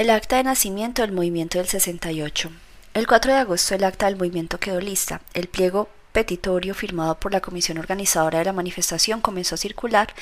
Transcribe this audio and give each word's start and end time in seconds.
El 0.00 0.08
acta 0.08 0.36
de 0.38 0.44
nacimiento 0.44 1.02
del 1.02 1.12
movimiento 1.12 1.58
del 1.58 1.68
68. 1.68 2.50
El 2.94 3.06
4 3.06 3.32
de 3.34 3.38
agosto 3.38 3.74
el 3.74 3.84
acta 3.84 4.06
del 4.06 4.16
movimiento 4.16 4.58
quedó 4.58 4.80
lista. 4.80 5.20
El 5.34 5.46
pliego 5.46 5.90
petitorio 6.12 6.74
firmado 6.74 7.20
por 7.20 7.32
la 7.32 7.42
comisión 7.42 7.76
organizadora 7.76 8.38
de 8.38 8.46
la 8.46 8.54
manifestación 8.54 9.20
comenzó 9.20 9.56
a 9.56 9.58
circular 9.58 10.14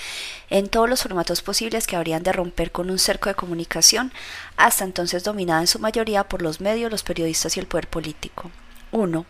en 0.51 0.69
todos 0.69 0.91
los 0.91 1.05
formatos 1.05 1.43
posibles 1.43 1.87
que 1.87 1.95
habrían 1.95 2.25
de 2.25 2.33
romper 2.33 2.73
con 2.73 2.91
un 2.91 2.99
cerco 2.99 3.29
de 3.29 3.37
comunicación, 3.37 4.11
hasta 4.57 4.83
entonces 4.83 5.23
dominada 5.23 5.61
en 5.61 5.69
su 5.69 5.79
mayoría 5.79 6.25
por 6.25 6.43
los 6.43 6.61
medios, 6.61 6.91
los 6.91 7.05
periodistas 7.05 7.57
y 7.57 7.61
el 7.61 7.69
poder 7.69 7.87
político. 7.87 8.51
1. 8.91 9.27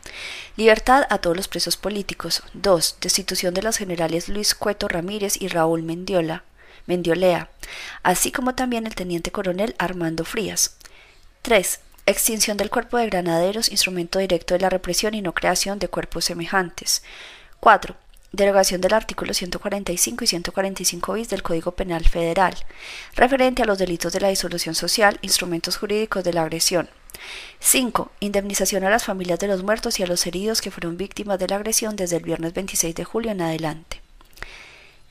Libertad 0.56 1.04
a 1.10 1.18
todos 1.18 1.36
los 1.36 1.48
presos 1.48 1.76
políticos. 1.76 2.42
2. 2.54 2.96
Destitución 3.02 3.52
de 3.52 3.60
los 3.60 3.76
generales 3.76 4.30
Luis 4.30 4.54
Cueto 4.54 4.88
Ramírez 4.88 5.42
y 5.42 5.48
Raúl 5.48 5.82
Mendiola, 5.82 6.42
Mendiolea, 6.89 7.50
así 8.02 8.32
como 8.32 8.54
también 8.54 8.86
el 8.86 8.95
teniente 8.95 9.30
coronel 9.30 9.77
Armando 9.79 10.25
Frías. 10.25 10.77
3. 11.43 11.81
Extinción 12.07 12.57
del 12.57 12.71
cuerpo 12.71 12.96
de 12.96 13.07
granaderos, 13.07 13.71
instrumento 13.71 14.18
directo 14.18 14.54
de 14.54 14.61
la 14.61 14.71
represión 14.71 15.12
y 15.12 15.21
no 15.21 15.35
creación 15.35 15.79
de 15.79 15.89
cuerpos 15.89 16.25
semejantes. 16.25 17.03
4. 17.61 17.95
Derogación 18.32 18.81
del 18.81 18.95
artículo 18.95 19.35
145 19.35 20.25
y 20.25 20.26
145 20.26 21.12
bis 21.12 21.29
del 21.29 21.43
Código 21.43 21.72
Penal 21.72 22.07
Federal, 22.07 22.54
referente 23.14 23.62
a 23.62 23.67
los 23.67 23.76
delitos 23.76 24.14
de 24.14 24.20
la 24.20 24.29
disolución 24.29 24.75
social, 24.75 25.18
instrumentos 25.20 25.76
jurídicos 25.76 26.25
de 26.25 26.32
la 26.32 26.43
agresión. 26.43 26.89
5. 27.61 28.11
Indemnización 28.20 28.84
a 28.84 28.90
las 28.90 29.04
familias 29.04 29.39
de 29.39 29.48
los 29.48 29.62
muertos 29.62 30.00
y 30.00 30.04
a 30.04 30.07
los 30.07 30.26
heridos 30.26 30.62
que 30.62 30.70
fueron 30.70 30.96
víctimas 30.96 31.39
de 31.39 31.48
la 31.48 31.57
agresión 31.57 31.96
desde 31.96 32.17
el 32.17 32.23
viernes 32.23 32.55
26 32.55 32.95
de 32.95 33.05
julio 33.05 33.31
en 33.31 33.42
adelante. 33.42 34.00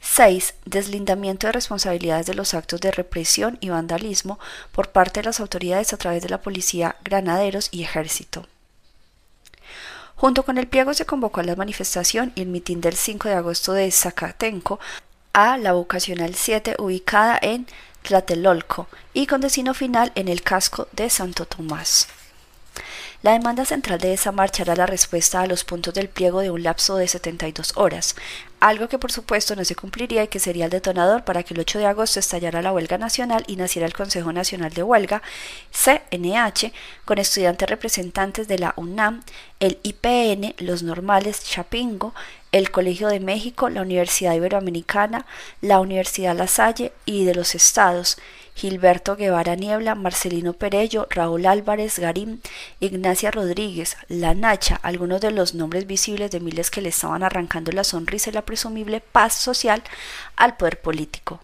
6. 0.01 0.53
Deslindamiento 0.65 1.47
de 1.47 1.53
responsabilidades 1.53 2.25
de 2.25 2.33
los 2.33 2.53
actos 2.53 2.81
de 2.81 2.91
represión 2.91 3.57
y 3.61 3.69
vandalismo 3.69 4.39
por 4.71 4.89
parte 4.89 5.19
de 5.19 5.25
las 5.25 5.39
autoridades 5.39 5.93
a 5.93 5.97
través 5.97 6.23
de 6.23 6.29
la 6.29 6.41
policía, 6.41 6.95
granaderos 7.03 7.69
y 7.71 7.83
ejército. 7.83 8.45
Junto 10.15 10.43
con 10.43 10.57
el 10.57 10.67
pliego 10.67 10.93
se 10.93 11.05
convocó 11.05 11.41
a 11.41 11.43
la 11.43 11.55
manifestación 11.55 12.31
y 12.35 12.41
el 12.41 12.47
mitin 12.47 12.81
del 12.81 12.95
5 12.95 13.29
de 13.29 13.35
agosto 13.35 13.73
de 13.73 13.91
Zacatenco 13.91 14.79
a 15.33 15.57
la 15.57 15.73
vocacional 15.73 16.33
7 16.33 16.77
ubicada 16.79 17.37
en 17.39 17.67
Tlatelolco 18.01 18.87
y 19.13 19.27
con 19.27 19.41
destino 19.41 19.75
final 19.75 20.11
en 20.15 20.27
el 20.27 20.41
casco 20.41 20.87
de 20.93 21.11
Santo 21.11 21.45
Tomás. 21.45 22.07
La 23.23 23.31
demanda 23.31 23.65
central 23.65 23.97
de 23.97 24.13
esa 24.13 24.31
marcha 24.31 24.61
era 24.61 24.75
la 24.75 24.85
respuesta 24.85 25.41
a 25.41 25.47
los 25.47 25.63
puntos 25.63 25.91
del 25.95 26.07
pliego 26.07 26.41
de 26.41 26.51
un 26.51 26.61
lapso 26.61 26.97
de 26.97 27.07
72 27.07 27.73
horas, 27.75 28.15
algo 28.59 28.87
que 28.87 28.99
por 28.99 29.11
supuesto 29.11 29.55
no 29.55 29.65
se 29.65 29.75
cumpliría 29.75 30.23
y 30.23 30.27
que 30.27 30.39
sería 30.39 30.65
el 30.65 30.71
detonador 30.71 31.23
para 31.23 31.41
que 31.41 31.55
el 31.55 31.59
8 31.59 31.79
de 31.79 31.87
agosto 31.87 32.19
estallara 32.19 32.61
la 32.61 32.71
huelga 32.71 32.99
nacional 32.99 33.43
y 33.47 33.55
naciera 33.55 33.87
el 33.87 33.93
Consejo 33.93 34.31
Nacional 34.31 34.71
de 34.71 34.83
Huelga, 34.83 35.23
CNH, 35.71 36.71
con 37.05 37.17
estudiantes 37.17 37.67
representantes 37.67 38.47
de 38.47 38.59
la 38.59 38.73
UNAM, 38.77 39.23
el 39.59 39.79
IPN, 39.81 40.53
los 40.59 40.83
normales 40.83 41.43
Chapingo, 41.43 42.13
el 42.51 42.69
Colegio 42.69 43.07
de 43.07 43.19
México, 43.19 43.69
la 43.69 43.81
Universidad 43.81 44.35
Iberoamericana, 44.35 45.25
la 45.61 45.79
Universidad 45.79 46.37
La 46.37 46.47
Salle 46.47 46.93
y 47.05 47.25
de 47.25 47.33
los 47.33 47.55
estados, 47.55 48.19
Gilberto 48.57 49.15
Guevara 49.15 49.55
Niebla, 49.55 49.93
Marcelino 49.93 50.53
Perello, 50.53 51.05
Raúl 51.11 51.45
Álvarez 51.45 51.99
Garín, 51.99 52.41
Ignacia 52.79 53.29
Rodríguez, 53.29 53.97
La 54.07 54.33
Nacha, 54.33 54.79
algunos 54.81 55.21
de 55.21 55.29
los 55.29 55.53
nombres 55.53 55.85
visibles 55.85 56.31
de 56.31 56.39
miles 56.39 56.71
que 56.71 56.81
le 56.81 56.89
estaban 56.89 57.21
arrancando 57.21 57.71
la 57.71 57.83
sonrisa 57.83 58.31
y 58.31 58.33
la 58.33 58.41
presumible 58.41 58.99
paz 58.99 59.35
social 59.35 59.83
al 60.35 60.57
poder 60.57 60.81
político. 60.81 61.39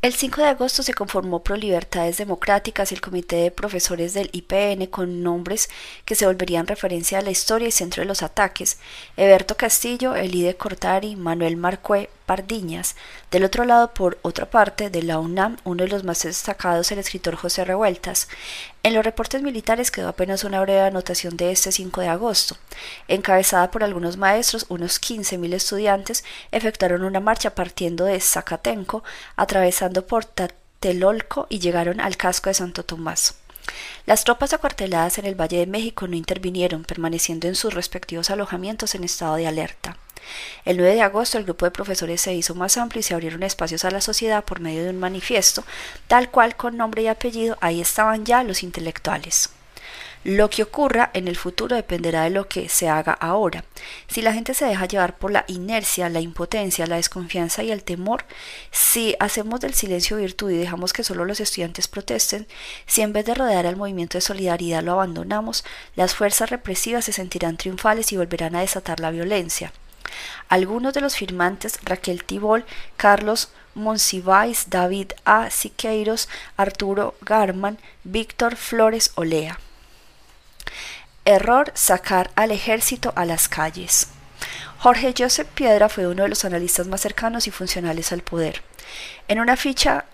El 0.00 0.14
5 0.14 0.42
de 0.42 0.46
agosto 0.46 0.84
se 0.84 0.94
conformó 0.94 1.42
Pro 1.42 1.56
Libertades 1.56 2.18
Democráticas 2.18 2.92
el 2.92 3.00
comité 3.00 3.34
de 3.34 3.50
profesores 3.50 4.14
del 4.14 4.30
IPN 4.32 4.86
con 4.86 5.24
nombres 5.24 5.68
que 6.04 6.14
se 6.14 6.24
volverían 6.24 6.68
referencia 6.68 7.18
a 7.18 7.22
la 7.22 7.32
historia 7.32 7.66
y 7.66 7.72
centro 7.72 8.02
de 8.02 8.06
los 8.06 8.22
ataques: 8.22 8.78
Eberto 9.16 9.56
Castillo, 9.56 10.14
Elide 10.14 10.54
Cortari, 10.54 11.16
Manuel 11.16 11.56
Marcué, 11.56 12.10
Pardiñas. 12.28 12.94
Del 13.30 13.42
otro 13.42 13.64
lado, 13.64 13.94
por 13.94 14.18
otra 14.20 14.50
parte, 14.50 14.90
de 14.90 15.02
la 15.02 15.18
UNAM, 15.18 15.56
uno 15.64 15.84
de 15.84 15.88
los 15.88 16.04
más 16.04 16.22
destacados, 16.22 16.92
el 16.92 16.98
escritor 16.98 17.36
José 17.36 17.64
Revueltas. 17.64 18.28
En 18.82 18.92
los 18.92 19.02
reportes 19.02 19.42
militares 19.42 19.90
quedó 19.90 20.08
apenas 20.08 20.44
una 20.44 20.60
breve 20.60 20.82
anotación 20.82 21.38
de 21.38 21.50
este 21.50 21.72
5 21.72 22.02
de 22.02 22.08
agosto. 22.08 22.58
Encabezada 23.08 23.70
por 23.70 23.82
algunos 23.82 24.18
maestros, 24.18 24.66
unos 24.68 25.00
15.000 25.00 25.54
estudiantes 25.54 26.22
efectuaron 26.52 27.02
una 27.02 27.18
marcha 27.18 27.54
partiendo 27.54 28.04
de 28.04 28.20
Zacatenco, 28.20 29.02
atravesando 29.34 30.06
por 30.06 30.26
Tatelolco 30.26 31.46
y 31.48 31.60
llegaron 31.60 31.98
al 31.98 32.18
casco 32.18 32.50
de 32.50 32.54
Santo 32.54 32.84
Tomás. 32.84 33.36
Las 34.04 34.24
tropas 34.24 34.52
acuarteladas 34.52 35.16
en 35.16 35.24
el 35.24 35.34
Valle 35.34 35.58
de 35.58 35.66
México 35.66 36.06
no 36.06 36.16
intervinieron, 36.16 36.84
permaneciendo 36.84 37.48
en 37.48 37.54
sus 37.54 37.72
respectivos 37.72 38.28
alojamientos 38.28 38.94
en 38.94 39.04
estado 39.04 39.36
de 39.36 39.46
alerta. 39.46 39.96
El 40.64 40.76
9 40.76 40.94
de 40.94 41.02
agosto 41.02 41.38
el 41.38 41.44
grupo 41.44 41.64
de 41.64 41.70
profesores 41.70 42.20
se 42.20 42.34
hizo 42.34 42.54
más 42.54 42.76
amplio 42.76 43.00
y 43.00 43.02
se 43.02 43.14
abrieron 43.14 43.42
espacios 43.42 43.84
a 43.84 43.90
la 43.90 44.00
sociedad 44.00 44.44
por 44.44 44.60
medio 44.60 44.84
de 44.84 44.90
un 44.90 44.98
manifiesto, 44.98 45.64
tal 46.06 46.30
cual 46.30 46.56
con 46.56 46.76
nombre 46.76 47.02
y 47.02 47.08
apellido, 47.08 47.56
ahí 47.60 47.80
estaban 47.80 48.24
ya 48.24 48.42
los 48.42 48.62
intelectuales. 48.62 49.50
Lo 50.24 50.50
que 50.50 50.64
ocurra 50.64 51.10
en 51.14 51.28
el 51.28 51.36
futuro 51.36 51.76
dependerá 51.76 52.24
de 52.24 52.30
lo 52.30 52.48
que 52.48 52.68
se 52.68 52.88
haga 52.88 53.12
ahora. 53.12 53.64
Si 54.08 54.20
la 54.20 54.32
gente 54.32 54.52
se 54.52 54.66
deja 54.66 54.86
llevar 54.86 55.16
por 55.16 55.30
la 55.30 55.44
inercia, 55.46 56.08
la 56.08 56.20
impotencia, 56.20 56.86
la 56.86 56.96
desconfianza 56.96 57.62
y 57.62 57.70
el 57.70 57.84
temor, 57.84 58.24
si 58.72 59.14
hacemos 59.20 59.60
del 59.60 59.74
silencio 59.74 60.16
virtud 60.16 60.50
y 60.50 60.56
dejamos 60.56 60.92
que 60.92 61.04
solo 61.04 61.24
los 61.24 61.40
estudiantes 61.40 61.86
protesten, 61.86 62.48
si 62.86 63.02
en 63.02 63.12
vez 63.12 63.26
de 63.26 63.34
rodear 63.36 63.66
al 63.66 63.76
movimiento 63.76 64.18
de 64.18 64.22
solidaridad 64.22 64.82
lo 64.82 64.92
abandonamos, 64.92 65.64
las 65.94 66.14
fuerzas 66.14 66.50
represivas 66.50 67.04
se 67.04 67.12
sentirán 67.12 67.56
triunfales 67.56 68.12
y 68.12 68.16
volverán 68.16 68.56
a 68.56 68.60
desatar 68.60 68.98
la 68.98 69.12
violencia. 69.12 69.72
Algunos 70.48 70.94
de 70.94 71.00
los 71.00 71.16
firmantes 71.16 71.78
Raquel 71.84 72.24
Tibol, 72.24 72.64
Carlos 72.96 73.50
Monsiváis, 73.74 74.70
David 74.70 75.12
A. 75.24 75.50
Siqueiros, 75.50 76.28
Arturo 76.56 77.14
Garman, 77.20 77.78
Víctor 78.04 78.56
Flores 78.56 79.12
Olea. 79.14 79.58
Error 81.24 81.70
sacar 81.74 82.30
al 82.34 82.50
ejército 82.50 83.12
a 83.14 83.24
las 83.24 83.48
calles. 83.48 84.08
Jorge 84.78 85.14
Joseph 85.16 85.48
Piedra 85.48 85.88
fue 85.88 86.06
uno 86.06 86.22
de 86.22 86.28
los 86.28 86.44
analistas 86.44 86.86
más 86.86 87.00
cercanos 87.00 87.46
y 87.46 87.50
funcionales 87.50 88.12
al 88.12 88.22
poder. 88.22 88.62
En 89.26 89.40
una 89.40 89.56
ficha 89.56 90.04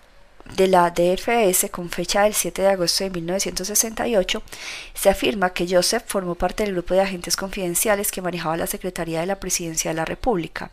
de 0.53 0.67
la 0.67 0.91
DFS 0.91 1.69
con 1.71 1.89
fecha 1.89 2.23
del 2.23 2.33
7 2.33 2.61
de 2.61 2.67
agosto 2.69 3.03
de 3.03 3.09
1968, 3.09 4.43
se 4.93 5.09
afirma 5.09 5.51
que 5.51 5.67
Joseph 5.67 6.03
formó 6.07 6.35
parte 6.35 6.63
del 6.63 6.73
grupo 6.73 6.93
de 6.93 7.01
agentes 7.01 7.35
confidenciales 7.35 8.11
que 8.11 8.21
manejaba 8.21 8.55
la 8.55 8.67
Secretaría 8.67 9.19
de 9.19 9.25
la 9.25 9.39
Presidencia 9.39 9.91
de 9.91 9.95
la 9.95 10.05
República. 10.05 10.71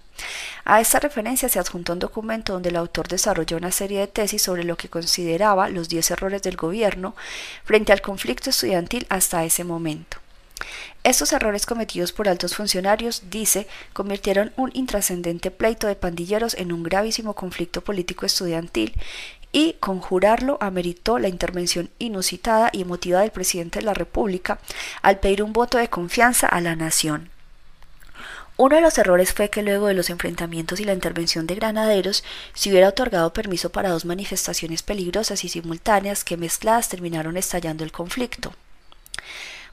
A 0.65 0.81
esta 0.81 1.01
referencia 1.01 1.49
se 1.49 1.59
adjuntó 1.59 1.95
un 1.95 1.99
documento 1.99 2.53
donde 2.53 2.69
el 2.69 2.77
autor 2.77 3.09
desarrolló 3.09 3.57
una 3.57 3.73
serie 3.73 4.01
de 4.01 4.07
tesis 4.07 4.43
sobre 4.43 4.65
lo 4.65 4.77
que 4.77 4.89
consideraba 4.89 5.69
los 5.69 5.89
10 5.89 6.13
errores 6.13 6.43
del 6.43 6.57
gobierno 6.57 7.17
frente 7.65 7.93
al 7.93 8.03
conflicto 8.03 8.51
estudiantil 8.51 9.07
hasta 9.09 9.45
ese 9.45 9.65
momento. 9.65 10.19
Estos 11.03 11.33
errores 11.33 11.67
cometidos 11.67 12.13
por 12.13 12.29
altos 12.29 12.55
funcionarios, 12.55 13.25
dice, 13.29 13.67
convirtieron 13.93 14.53
un 14.57 14.71
intrascendente 14.75 15.51
pleito 15.51 15.89
de 15.89 15.97
pandilleros 15.97 16.55
en 16.55 16.73
un 16.73 16.85
gravísimo 16.85 17.35
conflicto 17.35 17.81
político 17.81 18.25
estudiantil 18.25 18.93
y 19.53 19.75
conjurarlo 19.75 20.57
ameritó 20.61 21.19
la 21.19 21.29
intervención 21.29 21.91
inusitada 21.99 22.71
y 22.73 22.81
emotiva 22.83 23.21
del 23.21 23.31
presidente 23.31 23.79
de 23.79 23.85
la 23.85 23.95
República 23.95 24.59
al 25.03 25.21
pedir 25.21 25.43
un 25.43 25.53
voto 25.53 25.79
de 25.79 25.91
confianza 25.91 26.47
a 26.47 26.61
la 26.61 26.75
nación. 26.75 27.31
Uno 28.57 28.77
de 28.77 28.83
los 28.83 28.97
errores 28.99 29.33
fue 29.33 29.51
que 29.51 29.63
luego 29.63 29.87
de 29.87 29.95
los 29.95 30.11
enfrentamientos 30.11 30.79
y 30.81 30.85
la 30.85 30.93
intervención 30.93 31.47
de 31.47 31.55
granaderos 31.55 32.23
se 32.55 32.71
hubiera 32.71 32.89
otorgado 32.89 33.33
permiso 33.33 33.73
para 33.73 33.89
dos 33.89 34.05
manifestaciones 34.05 34.83
peligrosas 34.83 35.45
y 35.45 35.49
simultáneas 35.49 36.25
que 36.25 36.37
mezcladas 36.37 36.89
terminaron 36.89 37.37
estallando 37.37 37.83
el 37.83 37.93
conflicto. 37.93 38.53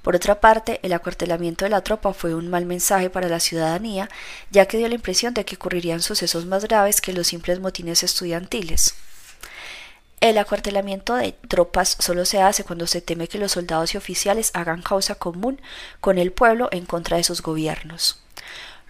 Por 0.01 0.15
otra 0.15 0.39
parte, 0.39 0.79
el 0.81 0.93
acuartelamiento 0.93 1.65
de 1.65 1.71
la 1.71 1.81
tropa 1.81 2.13
fue 2.13 2.33
un 2.33 2.49
mal 2.49 2.65
mensaje 2.65 3.09
para 3.09 3.27
la 3.27 3.41
ciudadanía, 3.41 4.09
ya 4.49 4.65
que 4.65 4.77
dio 4.77 4.87
la 4.87 4.95
impresión 4.95 5.33
de 5.33 5.43
que 5.43 5.55
ocurrirían 5.55 6.01
sucesos 6.01 6.45
más 6.45 6.63
graves 6.63 7.01
que 7.01 7.11
los 7.11 7.27
simples 7.27 7.59
motines 7.59 8.01
estudiantiles. 8.03 8.95
El 10.21 10.37
acuartelamiento 10.37 11.15
de 11.15 11.31
tropas 11.31 11.95
solo 11.97 12.25
se 12.25 12.41
hace 12.41 12.65
cuando 12.65 12.87
se 12.87 12.99
teme 12.99 13.29
que 13.29 13.37
los 13.37 13.53
soldados 13.53 13.93
y 13.93 13.97
oficiales 13.97 14.51
hagan 14.53 14.81
causa 14.81 15.15
común 15.15 15.61
con 16.01 16.17
el 16.17 16.33
pueblo 16.33 16.67
en 16.71 16.85
contra 16.85 17.15
de 17.15 17.23
sus 17.23 17.41
gobiernos. 17.41 18.21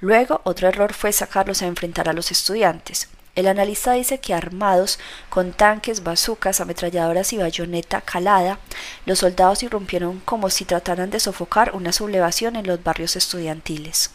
Luego, 0.01 0.41
otro 0.43 0.67
error 0.67 0.93
fue 0.93 1.11
sacarlos 1.11 1.61
a 1.61 1.67
enfrentar 1.67 2.09
a 2.09 2.13
los 2.13 2.31
estudiantes. 2.31 3.09
El 3.35 3.47
analista 3.47 3.93
dice 3.93 4.19
que 4.19 4.33
armados 4.33 4.97
con 5.29 5.53
tanques, 5.53 6.01
bazucas, 6.01 6.61
ametralladoras 6.61 7.31
y 7.31 7.37
bayoneta 7.37 8.01
calada, 8.01 8.57
los 9.05 9.19
soldados 9.19 9.61
irrumpieron 9.61 10.21
como 10.21 10.49
si 10.49 10.65
trataran 10.65 11.11
de 11.11 11.19
sofocar 11.19 11.75
una 11.75 11.91
sublevación 11.91 12.55
en 12.55 12.65
los 12.65 12.83
barrios 12.83 13.15
estudiantiles 13.15 14.09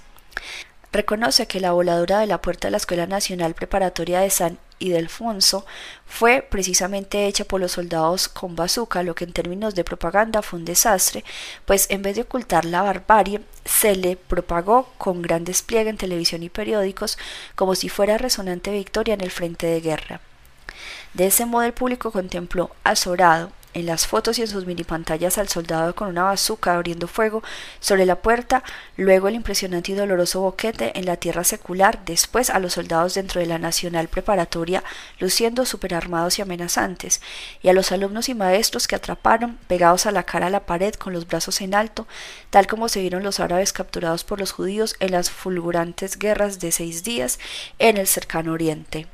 reconoce 0.95 1.49
que 1.49 1.59
la 1.59 1.73
voladura 1.73 2.21
de 2.21 2.29
la 2.29 2.41
puerta 2.41 2.69
de 2.69 2.71
la 2.71 2.77
Escuela 2.77 3.07
Nacional 3.09 3.55
Preparatoria 3.55 4.21
de 4.21 4.31
San 4.31 4.59
Ildefonso 4.79 5.65
fue 6.07 6.43
precisamente 6.43 7.27
hecha 7.27 7.45
por 7.45 7.61
los 7.61 7.73
soldados 7.73 8.29
con 8.29 8.57
bazooka, 8.57 9.03
lo 9.03 9.15
que 9.15 9.25
en 9.25 9.33
términos 9.33 9.75
de 9.75 9.85
propaganda 9.85 10.43
fue 10.43 10.59
un 10.59 10.65
desastre, 10.65 11.25
pues 11.65 11.87
en 11.91 12.03
vez 12.03 12.17
de 12.17 12.23
ocultar 12.23 12.65
la 12.65 12.83
barbarie, 12.83 13.41
se 13.65 13.97
le 13.97 14.17
propagó 14.17 14.93
con 14.99 15.23
gran 15.23 15.45
despliegue 15.45 15.91
en 15.91 15.97
televisión 15.97 16.43
y 16.43 16.49
periódicos 16.49 17.19
como 17.55 17.75
si 17.75 17.89
fuera 17.89 18.19
resonante 18.19 18.71
victoria 18.71 19.15
en 19.15 19.21
el 19.21 19.31
frente 19.31 19.67
de 19.67 19.81
guerra. 19.81 20.21
De 21.15 21.27
ese 21.27 21.47
modo 21.47 21.63
el 21.63 21.73
público 21.73 22.11
contempló 22.11 22.71
azorado 22.83 23.53
en 23.75 23.87
las 23.87 24.07
fotos 24.07 24.39
y 24.39 24.43
en 24.43 24.49
sus 24.49 24.67
mini 24.67 24.85
pantallas 24.85 25.39
al 25.39 25.49
soldado 25.49 25.95
con 25.95 26.09
una 26.09 26.23
bazuca 26.23 26.75
abriendo 26.75 27.07
fuego 27.07 27.43
sobre 27.81 28.07
la 28.07 28.17
puerta, 28.17 28.63
luego 28.97 29.29
el 29.29 29.35
impresionante 29.35 29.93
y 29.93 29.95
doloroso 29.95 30.41
boquete 30.41 30.99
en 30.99 31.05
la 31.05 31.17
tierra 31.17 31.45
secular, 31.45 32.05
después 32.05 32.51
a 32.51 32.59
los 32.59 32.75
soldados 32.75 33.15
dentro 33.15 33.41
de 33.41 33.47
la 33.47 33.59
Nacional 33.59 34.09
Preparatoria 34.09 34.83
luciendo 35.19 35.67
superarmados 35.67 36.39
y 36.39 36.43
amenazantes, 36.43 37.21
y 37.63 37.69
a 37.69 37.73
los 37.73 37.93
alumnos 37.93 38.29
y 38.29 38.35
maestros 38.35 38.89
que 38.89 38.97
atraparon, 38.97 39.59
pegados 39.67 40.07
a 40.07 40.13
la 40.13 40.23
cara 40.23 40.47
a 40.47 40.51
la 40.51 40.67
pared 40.67 40.95
con 40.95 41.13
los 41.13 41.27
brazos 41.27 41.61
en 41.61 41.75
alto, 41.75 42.07
tal 42.51 42.67
como 42.67 42.89
se 42.89 43.01
vieron 43.01 43.23
los 43.23 43.41
árabes 43.41 43.73
capturados 43.73 44.25
por 44.25 44.39
los 44.39 44.53
judíos 44.53 44.97
en 45.01 45.13
las 45.13 45.31
fulgurantes 45.31 46.19
guerras 46.19 46.61
de 46.61 46.73
seis 46.73 47.05
días 47.05 47.39
en 47.79 47.97
el 47.97 48.07
cercano 48.07 48.53
oriente. 48.53 49.07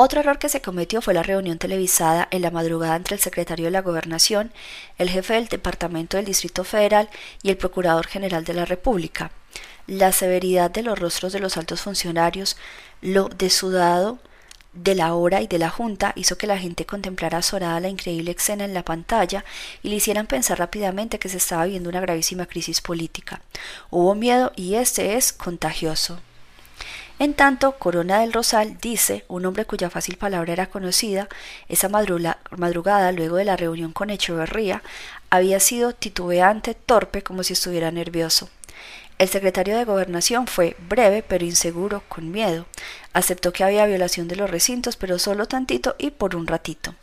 Otro 0.00 0.20
error 0.20 0.38
que 0.38 0.48
se 0.48 0.60
cometió 0.60 1.02
fue 1.02 1.12
la 1.12 1.24
reunión 1.24 1.58
televisada 1.58 2.28
en 2.30 2.42
la 2.42 2.52
madrugada 2.52 2.94
entre 2.94 3.16
el 3.16 3.20
secretario 3.20 3.64
de 3.64 3.72
la 3.72 3.82
Gobernación, 3.82 4.52
el 4.96 5.10
jefe 5.10 5.34
del 5.34 5.48
Departamento 5.48 6.16
del 6.16 6.24
Distrito 6.24 6.62
Federal 6.62 7.10
y 7.42 7.50
el 7.50 7.56
Procurador 7.56 8.06
General 8.06 8.44
de 8.44 8.54
la 8.54 8.64
República. 8.64 9.32
La 9.88 10.12
severidad 10.12 10.70
de 10.70 10.84
los 10.84 11.00
rostros 11.00 11.32
de 11.32 11.40
los 11.40 11.56
altos 11.56 11.80
funcionarios, 11.80 12.56
lo 13.02 13.28
desudado 13.28 14.20
de 14.72 14.94
la 14.94 15.14
hora 15.14 15.42
y 15.42 15.48
de 15.48 15.58
la 15.58 15.68
Junta 15.68 16.12
hizo 16.14 16.38
que 16.38 16.46
la 16.46 16.58
gente 16.58 16.86
contemplara 16.86 17.38
azorada 17.38 17.80
la 17.80 17.88
increíble 17.88 18.30
escena 18.30 18.64
en 18.64 18.74
la 18.74 18.84
pantalla 18.84 19.44
y 19.82 19.88
le 19.88 19.96
hicieran 19.96 20.28
pensar 20.28 20.60
rápidamente 20.60 21.18
que 21.18 21.28
se 21.28 21.38
estaba 21.38 21.64
viviendo 21.64 21.90
una 21.90 22.00
gravísima 22.00 22.46
crisis 22.46 22.80
política. 22.80 23.40
Hubo 23.90 24.14
miedo 24.14 24.52
y 24.54 24.76
este 24.76 25.16
es 25.16 25.32
contagioso. 25.32 26.20
En 27.20 27.34
tanto, 27.34 27.72
Corona 27.72 28.20
del 28.20 28.32
Rosal 28.32 28.78
dice, 28.80 29.24
un 29.26 29.44
hombre 29.44 29.64
cuya 29.64 29.90
fácil 29.90 30.16
palabra 30.16 30.52
era 30.52 30.70
conocida, 30.70 31.28
esa 31.68 31.88
madrugada, 31.88 33.10
luego 33.10 33.36
de 33.36 33.44
la 33.44 33.56
reunión 33.56 33.92
con 33.92 34.10
Echeverría, 34.10 34.82
había 35.28 35.58
sido 35.58 35.94
titubeante, 35.94 36.74
torpe, 36.74 37.22
como 37.22 37.42
si 37.42 37.54
estuviera 37.54 37.90
nervioso. 37.90 38.48
El 39.18 39.28
secretario 39.28 39.76
de 39.76 39.84
Gobernación 39.84 40.46
fue 40.46 40.76
breve 40.88 41.24
pero 41.26 41.44
inseguro, 41.44 42.04
con 42.08 42.30
miedo. 42.30 42.66
Aceptó 43.12 43.52
que 43.52 43.64
había 43.64 43.86
violación 43.86 44.28
de 44.28 44.36
los 44.36 44.48
recintos, 44.48 44.94
pero 44.94 45.18
solo 45.18 45.46
tantito 45.46 45.96
y 45.98 46.10
por 46.10 46.36
un 46.36 46.46
ratito. 46.46 46.94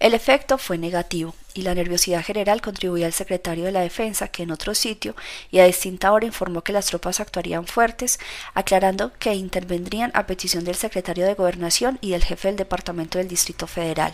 El 0.00 0.14
efecto 0.14 0.58
fue 0.58 0.78
negativo 0.78 1.34
y 1.54 1.62
la 1.62 1.74
nerviosidad 1.74 2.24
general 2.24 2.60
contribuía 2.60 3.06
al 3.06 3.12
secretario 3.12 3.64
de 3.64 3.72
la 3.72 3.80
Defensa, 3.80 4.28
que 4.28 4.44
en 4.44 4.52
otro 4.52 4.76
sitio 4.76 5.16
y 5.50 5.58
a 5.58 5.64
distinta 5.64 6.12
hora 6.12 6.24
informó 6.24 6.62
que 6.62 6.72
las 6.72 6.86
tropas 6.86 7.18
actuarían 7.18 7.66
fuertes, 7.66 8.20
aclarando 8.54 9.12
que 9.18 9.34
intervendrían 9.34 10.12
a 10.14 10.26
petición 10.26 10.62
del 10.62 10.76
secretario 10.76 11.26
de 11.26 11.34
Gobernación 11.34 11.98
y 12.00 12.10
del 12.10 12.22
jefe 12.22 12.46
del 12.46 12.56
Departamento 12.56 13.18
del 13.18 13.26
Distrito 13.26 13.66
Federal. 13.66 14.12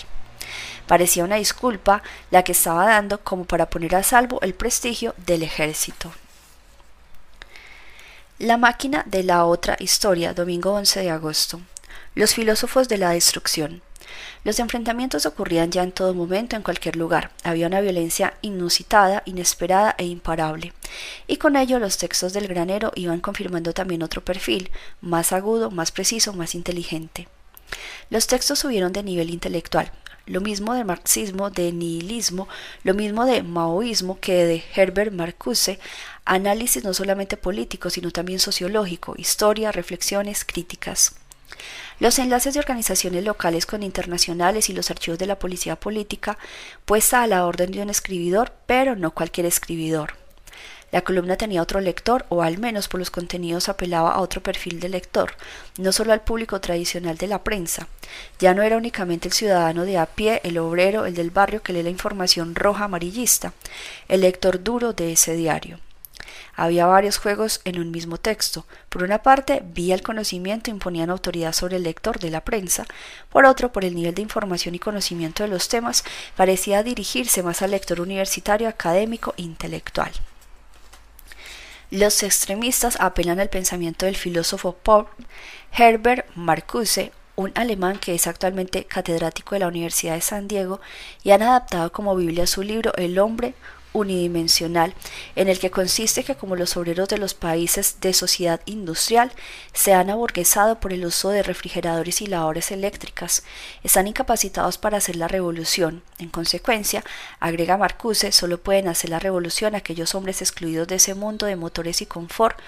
Parecía 0.87 1.25
una 1.25 1.37
disculpa 1.37 2.03
la 2.31 2.45
que 2.45 2.53
estaba 2.53 2.87
dando 2.87 3.21
como 3.21 3.45
para 3.45 3.69
poner 3.69 3.95
a 3.95 4.03
salvo 4.03 4.41
el 4.41 4.55
prestigio 4.55 5.15
del 5.27 5.43
ejército. 5.43 6.13
La 8.39 8.57
máquina 8.57 9.05
de 9.07 9.23
la 9.23 9.45
otra 9.45 9.77
historia, 9.79 10.33
domingo 10.33 10.73
11 10.73 11.01
de 11.01 11.11
agosto. 11.11 11.61
Los 12.15 12.35
filósofos 12.35 12.89
de 12.89 12.99
la 12.99 13.11
destrucción. 13.11 13.83
Los 14.45 14.59
enfrentamientos 14.59 15.27
ocurrían 15.27 15.71
ya 15.71 15.83
en 15.83 15.93
todo 15.93 16.15
momento, 16.15 16.57
en 16.57 16.63
cualquier 16.63 16.97
lugar. 16.97 17.31
Había 17.43 17.67
una 17.67 17.81
violencia 17.81 18.35
inusitada, 18.43 19.23
inesperada 19.27 19.95
e 19.99 20.05
imparable. 20.05 20.73
Y 21.27 21.37
con 21.37 21.57
ello 21.57 21.79
los 21.79 21.99
textos 21.99 22.33
del 22.33 22.49
granero 22.49 22.93
iban 22.95 23.21
confirmando 23.21 23.73
también 23.73 24.03
otro 24.03 24.25
perfil, 24.25 24.71
más 25.01 25.33
agudo, 25.33 25.71
más 25.71 25.91
preciso, 25.93 26.33
más 26.33 26.55
inteligente. 26.55 27.29
Los 28.11 28.27
textos 28.27 28.59
subieron 28.59 28.93
de 28.93 29.03
nivel 29.03 29.31
intelectual, 29.31 29.91
lo 30.27 30.41
mismo 30.41 30.75
de 30.75 30.85
marxismo, 30.85 31.51
de 31.51 31.73
nihilismo, 31.73 32.49
lo 32.83 32.95
mismo 32.95 33.25
de 33.25 33.43
maoísmo 33.43 34.19
que 34.21 34.45
de 34.45 34.65
Herbert 34.75 35.13
Marcuse, 35.13 35.79
análisis 36.25 36.85
no 36.85 36.95
solamente 36.95 37.37
político, 37.37 37.91
sino 37.91 38.11
también 38.11 38.39
sociológico, 38.39 39.15
historia, 39.19 39.73
reflexiones, 39.73 40.45
críticas. 40.45 41.15
Los 42.01 42.19
enlaces 42.19 42.55
de 42.55 42.61
organizaciones 42.61 43.25
locales 43.25 43.67
con 43.67 43.83
internacionales 43.83 44.69
y 44.69 44.73
los 44.73 44.91
archivos 44.91 45.19
de 45.19 45.27
la 45.27 45.39
policía 45.39 45.77
política, 45.77 46.39
puesta 46.85 47.23
a 47.23 47.27
la 47.27 47.47
orden 47.47 47.71
de 47.71 47.83
un 47.83 47.91
escribidor, 47.91 48.53
pero 48.67 48.97
no 48.97 49.13
cualquier 49.13 49.47
escribidor. 49.47 50.15
La 50.91 51.03
columna 51.03 51.37
tenía 51.37 51.63
otro 51.63 51.81
lector, 51.81 52.25
o 52.29 52.43
al 52.43 52.59
menos 52.59 52.87
por 52.87 53.01
los 53.01 53.11
contenidos 53.11 53.69
apelaba 53.69 54.13
a 54.13 54.21
otro 54.21 54.43
perfil 54.43 54.79
de 54.79 54.89
lector, 54.89 55.35
no 55.79 55.91
solo 55.91 56.13
al 56.13 56.23
público 56.23 56.61
tradicional 56.61 57.17
de 57.17 57.27
la 57.27 57.43
prensa. 57.43 57.89
Ya 58.39 58.55
no 58.55 58.63
era 58.63 58.77
únicamente 58.77 59.27
el 59.27 59.35
ciudadano 59.35 59.85
de 59.85 59.99
a 59.99 60.07
pie, 60.07 60.41
el 60.45 60.59
obrero, 60.59 61.07
el 61.07 61.15
del 61.15 61.31
barrio 61.31 61.63
que 61.63 61.73
lee 61.73 61.83
la 61.83 61.91
información 61.91 62.55
roja 62.55 62.85
amarillista, 62.85 63.53
el 64.09 64.21
lector 64.21 64.63
duro 64.63 64.93
de 64.93 65.13
ese 65.13 65.35
diario. 65.35 65.81
Había 66.57 66.87
varios 66.87 67.19
juegos 67.19 67.61
en 67.65 67.81
un 67.81 67.91
mismo 67.91 68.17
texto. 68.19 68.67
Por 68.89 69.03
una 69.03 69.23
parte, 69.23 69.63
vía 69.65 69.95
el 69.95 70.03
conocimiento 70.03 70.71
imponían 70.71 71.11
autoridad 71.11 71.53
sobre 71.53 71.77
el 71.77 71.83
lector 71.83 72.19
de 72.21 72.31
la 72.31 72.43
prensa, 72.43 72.87
por 73.31 73.45
otro, 73.45 73.73
por 73.73 73.85
el 73.85 73.95
nivel 73.95 74.15
de 74.15 74.23
información 74.23 74.75
y 74.75 74.79
conocimiento 74.79 75.43
de 75.43 75.49
los 75.49 75.69
temas, 75.69 76.05
parecía 76.37 76.83
dirigirse 76.83 77.43
más 77.43 77.63
al 77.63 77.73
lector 77.73 78.01
universitario, 78.01 78.69
académico 78.69 79.35
intelectual. 79.37 80.13
Los 81.91 82.23
extremistas 82.23 82.97
apelan 83.01 83.41
al 83.41 83.51
pensamiento 83.51 84.07
del 84.07 84.17
filósofo 84.17 84.73
Paul 84.73 85.07
Herbert 85.77 86.27
Marcuse, 86.35 87.13
un 87.37 87.53
alemán 87.57 87.99
que 87.99 88.15
es 88.15 88.27
actualmente 88.27 88.85
catedrático 88.85 89.55
de 89.55 89.61
la 89.61 89.69
Universidad 89.69 90.15
de 90.15 90.21
San 90.21 90.49
Diego, 90.49 90.81
y 91.23 91.33
han 91.33 91.43
adaptado 91.43 91.93
como 91.93 92.17
Biblia 92.17 92.47
su 92.47 92.63
libro 92.63 92.93
El 92.97 93.19
hombre, 93.19 93.55
unidimensional, 93.95 94.93
en 95.37 95.49
el 95.49 95.59
que 95.59 95.71
consiste 95.71 96.25
que 96.25 96.35
como 96.35 96.57
los 96.57 96.77
obreros 96.77 97.09
de 97.09 97.17
los 97.17 97.33
países 97.33 97.97
de 98.01 98.13
sociedad 98.13 98.61
industrial 98.67 99.33
se 99.73 99.95
han 99.95 100.11
aburguesado 100.11 100.81
por 100.81 100.93
el 100.93 101.07
uso 101.07 101.31
de 101.31 101.43
refrigeradores 101.43 102.21
y 102.21 102.27
lavadores 102.27 102.71
eléctricas, 102.73 103.45
están 103.83 104.07
incapacitados 104.07 104.77
para 104.77 104.99
hacer 104.99 105.17
la 105.17 105.29
revolución. 105.29 106.03
En 106.19 106.29
consecuencia, 106.29 107.05
agrega 107.41 107.79
Marcuse, 107.79 108.33
solo 108.33 108.59
pueden 108.59 108.89
hacer 108.89 109.11
la 109.11 109.21
revolución 109.21 109.75
aquellos 109.75 110.15
hombres 110.15 110.43
excluidos 110.43 110.89
de 110.89 110.97
ese 110.97 111.15
mundo 111.15 111.47
de 111.47 111.57
motores 111.57 112.03
y 112.03 112.07
confort, 112.07 112.59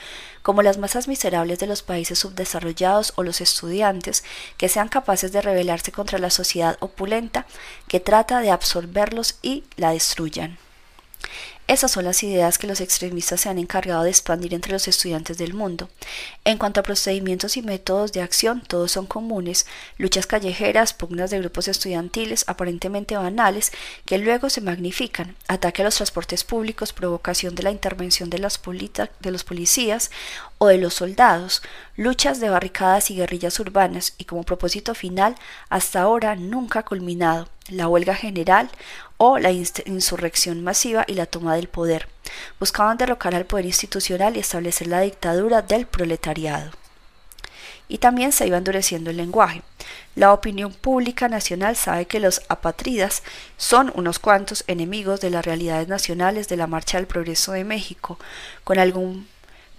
como 0.43 0.63
las 0.63 0.79
masas 0.79 1.09
miserables 1.09 1.59
de 1.59 1.67
los 1.67 1.83
países 1.83 2.21
subdesarrollados 2.21 3.13
o 3.17 3.25
los 3.25 3.41
estudiantes, 3.41 4.23
que 4.57 4.69
sean 4.69 4.89
capaces 4.89 5.33
de 5.33 5.43
rebelarse 5.43 5.91
contra 5.91 6.21
la 6.21 6.31
sociedad 6.31 6.77
opulenta 6.79 7.47
que 7.89 7.99
trata 7.99 8.41
de 8.41 8.53
absorberlos 8.53 9.39
y 9.43 9.65
la 9.77 9.91
destruyan. 9.91 10.59
Esas 11.69 11.91
son 11.91 12.05
las 12.05 12.23
ideas 12.23 12.59
que 12.59 12.69
los 12.69 12.81
extremistas 12.81 13.41
se 13.41 13.49
han 13.49 13.59
encargado 13.59 14.05
de 14.05 14.11
expandir 14.11 14.55
entre 14.55 14.73
los 14.73 14.87
estudiantes 14.87 15.37
del 15.37 15.53
mundo. 15.53 15.89
En 16.45 16.59
cuanto 16.59 16.79
a 16.79 16.85
procedimientos 16.85 17.57
y 17.57 17.63
métodos 17.63 18.13
de 18.13 18.21
acción, 18.21 18.63
todos 18.63 18.93
son 18.93 19.07
comunes, 19.07 19.67
luchas 19.99 20.29
callejeras, 20.29 20.95
pugnas 20.95 21.31
de 21.31 21.41
grupos 21.41 21.67
estudiantiles 21.67 22.45
aparentemente 22.47 23.17
banales 23.17 23.73
que 24.05 24.19
luego 24.19 24.49
se 24.49 24.61
magnifican, 24.61 25.35
ataque 25.49 25.83
a 25.83 25.87
los 25.87 25.97
transportes 25.97 26.45
públicos, 26.45 26.93
provocación 26.93 27.57
de 27.57 27.65
la 27.65 27.73
intervención 27.73 28.31
de, 28.31 28.39
de 28.39 29.31
los 29.33 29.45
policías 29.45 30.13
o 30.59 30.69
de 30.69 30.79
los 30.79 30.95
soldados, 30.95 31.63
luchas 31.97 32.39
de 32.39 32.49
barricadas 32.49 33.11
y 33.11 33.17
guerrillas 33.17 33.59
urbanas 33.59 34.15
y 34.19 34.25
como 34.25 34.45
propósito 34.45 34.95
final, 34.95 35.35
hasta 35.69 36.03
ahora 36.03 36.37
nunca 36.37 36.85
culminado, 36.85 37.49
la 37.69 37.89
huelga 37.89 38.15
general 38.15 38.71
o 39.19 39.39
la 39.39 39.51
insurrección 39.51 40.63
masiva 40.63 41.05
y 41.07 41.15
la 41.15 41.27
toma 41.27 41.57
del 41.57 41.69
poder. 41.69 42.09
Buscaban 42.59 42.99
derrocar 42.99 43.35
al 43.35 43.47
poder 43.47 43.67
institucional 43.67 44.37
y 44.37 44.41
establecer 44.41 44.87
la 44.89 45.01
dictadura 45.01 45.63
del 45.63 45.87
proletariado. 45.87 46.71
Y 47.89 47.99
también 47.99 48.33
se 48.33 48.47
iba 48.47 48.59
endureciendo 48.59 49.11
el 49.11 49.17
lenguaje. 49.17 49.63
La 50.17 50.33
opinión 50.33 50.73
pública 50.73 51.29
nacional 51.29 51.77
sabe 51.77 52.07
que 52.07 52.21
los 52.21 52.43
apatridas 52.49 53.23
son 53.57 53.93
unos 53.95 54.19
cuantos 54.19 54.65
enemigos 54.67 55.21
de 55.21 55.31
las 55.31 55.45
realidades 55.45 55.87
nacionales 55.87 56.49
de 56.49 56.57
la 56.57 56.67
Marcha 56.67 56.99
del 56.99 57.07
Progreso 57.07 57.53
de 57.53 57.65
México, 57.65 58.19
con 58.65 58.79
algún 58.79 59.29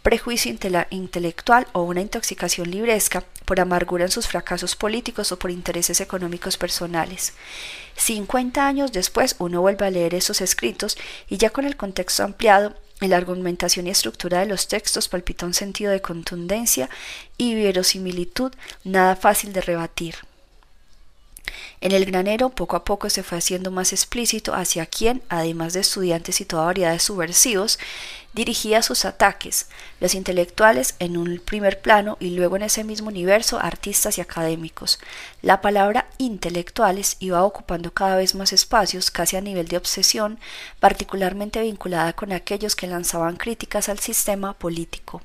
prejuicio 0.08 0.56
intelectual 0.90 1.68
o 1.74 1.82
una 1.82 2.00
intoxicación 2.00 2.72
libresca 2.72 3.26
por 3.44 3.60
amargura 3.60 4.06
en 4.06 4.10
sus 4.10 4.26
fracasos 4.26 4.78
políticos 4.78 5.34
o 5.34 5.38
por 5.38 5.52
intereses 5.52 6.00
económicos 6.00 6.56
personales. 6.56 7.34
Cincuenta 7.98 8.66
años 8.66 8.94
después 8.94 9.36
uno 9.38 9.60
vuelve 9.60 9.86
a 9.86 9.90
leer 9.90 10.16
esos 10.16 10.40
escritos 10.40 10.98
y 11.28 11.36
ya 11.36 11.50
con 11.50 11.66
el 11.66 11.76
contexto 11.76 12.24
ampliado 12.24 12.74
En 13.02 13.10
la 13.10 13.18
argumentación 13.18 13.86
y 13.86 13.90
estructura 13.90 14.40
de 14.40 14.46
los 14.46 14.70
textos 14.70 15.10
palpita 15.10 15.46
un 15.46 15.54
sentido 15.54 15.92
de 15.92 16.02
contundencia 16.02 16.90
y 17.38 17.54
verosimilitud 17.56 18.54
nada 18.86 19.18
fácil 19.18 19.52
de 19.52 19.60
rebatir. 19.60 20.16
En 21.82 21.92
el 21.92 22.06
granero 22.06 22.50
poco 22.50 22.76
a 22.76 22.84
poco 22.84 23.10
se 23.10 23.24
fue 23.24 23.38
haciendo 23.38 23.72
más 23.72 23.94
explícito 23.94 24.54
hacia 24.54 24.86
quien, 24.86 25.22
además 25.30 25.74
de 25.74 25.82
estudiantes 25.82 26.42
y 26.42 26.46
toda 26.46 26.66
variedad 26.66 26.92
de 26.92 27.00
subversivos, 27.00 27.80
dirigía 28.34 28.82
sus 28.82 29.06
ataques, 29.06 29.68
los 30.00 30.14
intelectuales 30.14 30.96
en 31.00 31.18
un 31.18 31.40
primer 31.40 31.82
plano 31.82 32.18
y 32.20 32.32
luego 32.32 32.56
en 32.56 32.64
ese 32.64 32.84
mismo 32.84 33.10
universo 33.10 33.60
artistas 33.60 34.18
y 34.18 34.22
académicos. 34.22 35.00
La 35.42 35.62
palabra 35.62 36.08
intelectuales 36.18 37.18
iba 37.20 37.44
ocupando 37.44 37.94
cada 37.94 38.16
vez 38.16 38.36
más 38.36 38.54
espacios, 38.54 39.12
casi 39.12 39.38
a 39.38 39.42
nivel 39.42 39.68
de 39.68 39.78
obsesión, 39.78 40.40
particularmente 40.80 41.62
vinculada 41.62 42.14
con 42.14 42.32
aquellos 42.32 42.76
que 42.76 42.88
lanzaban 42.88 43.38
críticas 43.38 43.90
al 43.90 44.00
sistema 44.00 44.54
político. 44.54 45.22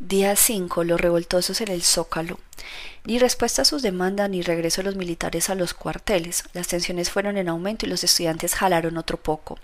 Día 0.00 0.36
5. 0.36 0.84
Los 0.84 1.00
revoltosos 1.00 1.60
en 1.60 1.72
el 1.72 1.82
Zócalo. 1.82 2.38
Ni 3.04 3.18
respuesta 3.18 3.62
a 3.62 3.64
sus 3.64 3.82
demandas 3.82 4.30
ni 4.30 4.42
regreso 4.42 4.80
de 4.80 4.84
los 4.84 4.94
militares 4.94 5.50
a 5.50 5.56
los 5.56 5.74
cuarteles. 5.74 6.44
Las 6.52 6.68
tensiones 6.68 7.10
fueron 7.10 7.36
en 7.36 7.48
aumento 7.48 7.84
y 7.84 7.88
los 7.88 8.04
estudiantes 8.04 8.54
jalaron 8.54 8.96
otro 8.96 9.16
poco. 9.16 9.58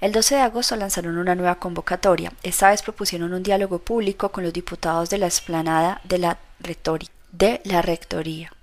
El 0.00 0.12
12 0.12 0.36
de 0.36 0.40
agosto 0.40 0.76
lanzaron 0.76 1.18
una 1.18 1.34
nueva 1.34 1.56
convocatoria. 1.56 2.32
Esta 2.42 2.70
vez 2.70 2.80
propusieron 2.80 3.34
un 3.34 3.42
diálogo 3.42 3.78
público 3.78 4.30
con 4.32 4.44
los 4.44 4.54
diputados 4.54 5.10
de 5.10 5.18
la 5.18 5.26
explanada 5.26 6.00
de 6.04 6.18
la, 6.18 6.38
de 7.32 7.60
la 7.64 7.82
rectoría. 7.82 8.55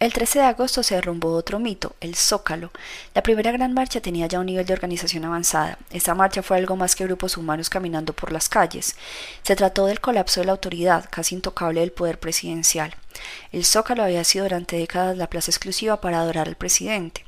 El 0.00 0.14
13 0.14 0.38
de 0.38 0.44
agosto 0.46 0.82
se 0.82 0.94
derrumbó 0.94 1.34
otro 1.34 1.58
mito, 1.58 1.94
el 2.00 2.14
Zócalo. 2.14 2.70
La 3.14 3.22
primera 3.22 3.52
gran 3.52 3.74
marcha 3.74 4.00
tenía 4.00 4.26
ya 4.28 4.40
un 4.40 4.46
nivel 4.46 4.64
de 4.64 4.72
organización 4.72 5.26
avanzada. 5.26 5.76
Esta 5.90 6.14
marcha 6.14 6.42
fue 6.42 6.56
algo 6.56 6.74
más 6.74 6.96
que 6.96 7.04
grupos 7.04 7.36
humanos 7.36 7.68
caminando 7.68 8.14
por 8.14 8.32
las 8.32 8.48
calles. 8.48 8.96
Se 9.42 9.56
trató 9.56 9.84
del 9.84 10.00
colapso 10.00 10.40
de 10.40 10.46
la 10.46 10.52
autoridad, 10.52 11.04
casi 11.10 11.34
intocable 11.34 11.80
del 11.80 11.92
poder 11.92 12.18
presidencial. 12.18 12.94
El 13.52 13.66
Zócalo 13.66 14.02
había 14.02 14.24
sido 14.24 14.46
durante 14.46 14.76
décadas 14.76 15.18
la 15.18 15.28
plaza 15.28 15.50
exclusiva 15.50 16.00
para 16.00 16.20
adorar 16.20 16.48
al 16.48 16.56
presidente. 16.56 17.26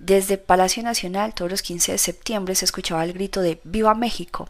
Desde 0.00 0.38
Palacio 0.38 0.82
Nacional, 0.82 1.34
todos 1.34 1.50
los 1.50 1.60
15 1.60 1.92
de 1.92 1.98
septiembre 1.98 2.54
se 2.54 2.64
escuchaba 2.64 3.04
el 3.04 3.12
grito 3.12 3.42
de 3.42 3.60
¡Viva 3.64 3.94
México! 3.94 4.48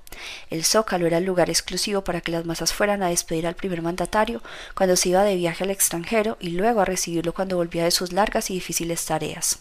El 0.49 0.65
Zócalo 0.65 1.09
era 1.09 1.19
el 1.19 1.25
lugar 1.25 1.51
exclusivo 1.51 2.05
para 2.05 2.21
que 2.21 2.31
las 2.31 2.45
masas 2.45 2.73
fueran 2.73 3.03
a 3.03 3.09
despedir 3.09 3.49
al 3.49 3.57
primer 3.57 3.83
mandatario 3.83 4.43
cuando 4.77 4.95
se 4.95 5.09
iba 5.09 5.25
de 5.25 5.35
viaje 5.35 5.65
al 5.65 5.71
extranjero 5.71 6.37
y 6.39 6.51
luego 6.51 6.81
a 6.81 6.85
recibirlo 6.85 7.35
cuando 7.35 7.57
volvía 7.57 7.83
de 7.83 7.91
sus 7.91 8.13
largas 8.13 8.49
y 8.51 8.55
difíciles 8.55 9.05
tareas. 9.05 9.59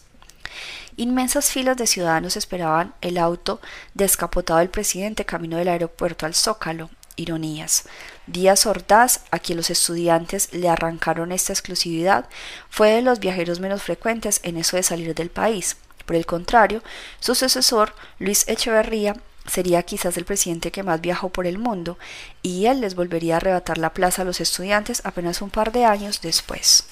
Inmensas 0.96 1.50
filas 1.50 1.76
de 1.76 1.88
ciudadanos 1.88 2.36
esperaban 2.36 2.94
el 3.00 3.18
auto 3.18 3.60
descapotado 3.94 4.60
del 4.60 4.70
presidente 4.70 5.24
camino 5.24 5.56
del 5.56 5.68
aeropuerto 5.68 6.24
al 6.24 6.36
Zócalo. 6.36 6.88
Ironías. 7.16 7.84
Díaz 8.26 8.66
Ordaz, 8.66 9.20
a 9.30 9.38
quien 9.38 9.56
los 9.56 9.70
estudiantes 9.70 10.52
le 10.52 10.68
arrancaron 10.68 11.32
esta 11.32 11.52
exclusividad, 11.52 12.28
fue 12.68 12.90
de 12.90 13.02
los 13.02 13.20
viajeros 13.20 13.60
menos 13.60 13.82
frecuentes 13.82 14.40
en 14.42 14.56
eso 14.56 14.76
de 14.76 14.82
salir 14.82 15.14
del 15.14 15.30
país. 15.30 15.76
Por 16.06 16.16
el 16.16 16.26
contrario, 16.26 16.82
su 17.20 17.34
sucesor, 17.34 17.94
Luis 18.18 18.46
Echeverría, 18.48 19.16
sería 19.46 19.82
quizás 19.82 20.16
el 20.16 20.24
presidente 20.24 20.70
que 20.70 20.82
más 20.82 21.00
viajó 21.00 21.28
por 21.28 21.46
el 21.46 21.58
mundo, 21.58 21.98
y 22.42 22.66
él 22.66 22.80
les 22.80 22.94
volvería 22.94 23.34
a 23.34 23.36
arrebatar 23.38 23.78
la 23.78 23.94
plaza 23.94 24.22
a 24.22 24.24
los 24.24 24.40
estudiantes 24.40 25.02
apenas 25.04 25.42
un 25.42 25.50
par 25.50 25.72
de 25.72 25.84
años 25.84 26.20
después. 26.20 26.84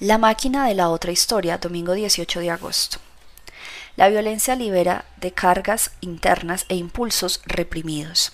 La 0.00 0.18
máquina 0.18 0.66
de 0.66 0.74
la 0.74 0.90
otra 0.90 1.10
historia, 1.10 1.58
domingo 1.58 1.94
18 1.94 2.40
de 2.40 2.50
agosto. 2.50 2.98
La 3.96 4.10
violencia 4.10 4.54
libera 4.56 5.06
de 5.22 5.32
cargas 5.32 5.90
internas 6.02 6.66
e 6.68 6.76
impulsos 6.76 7.40
reprimidos. 7.46 8.32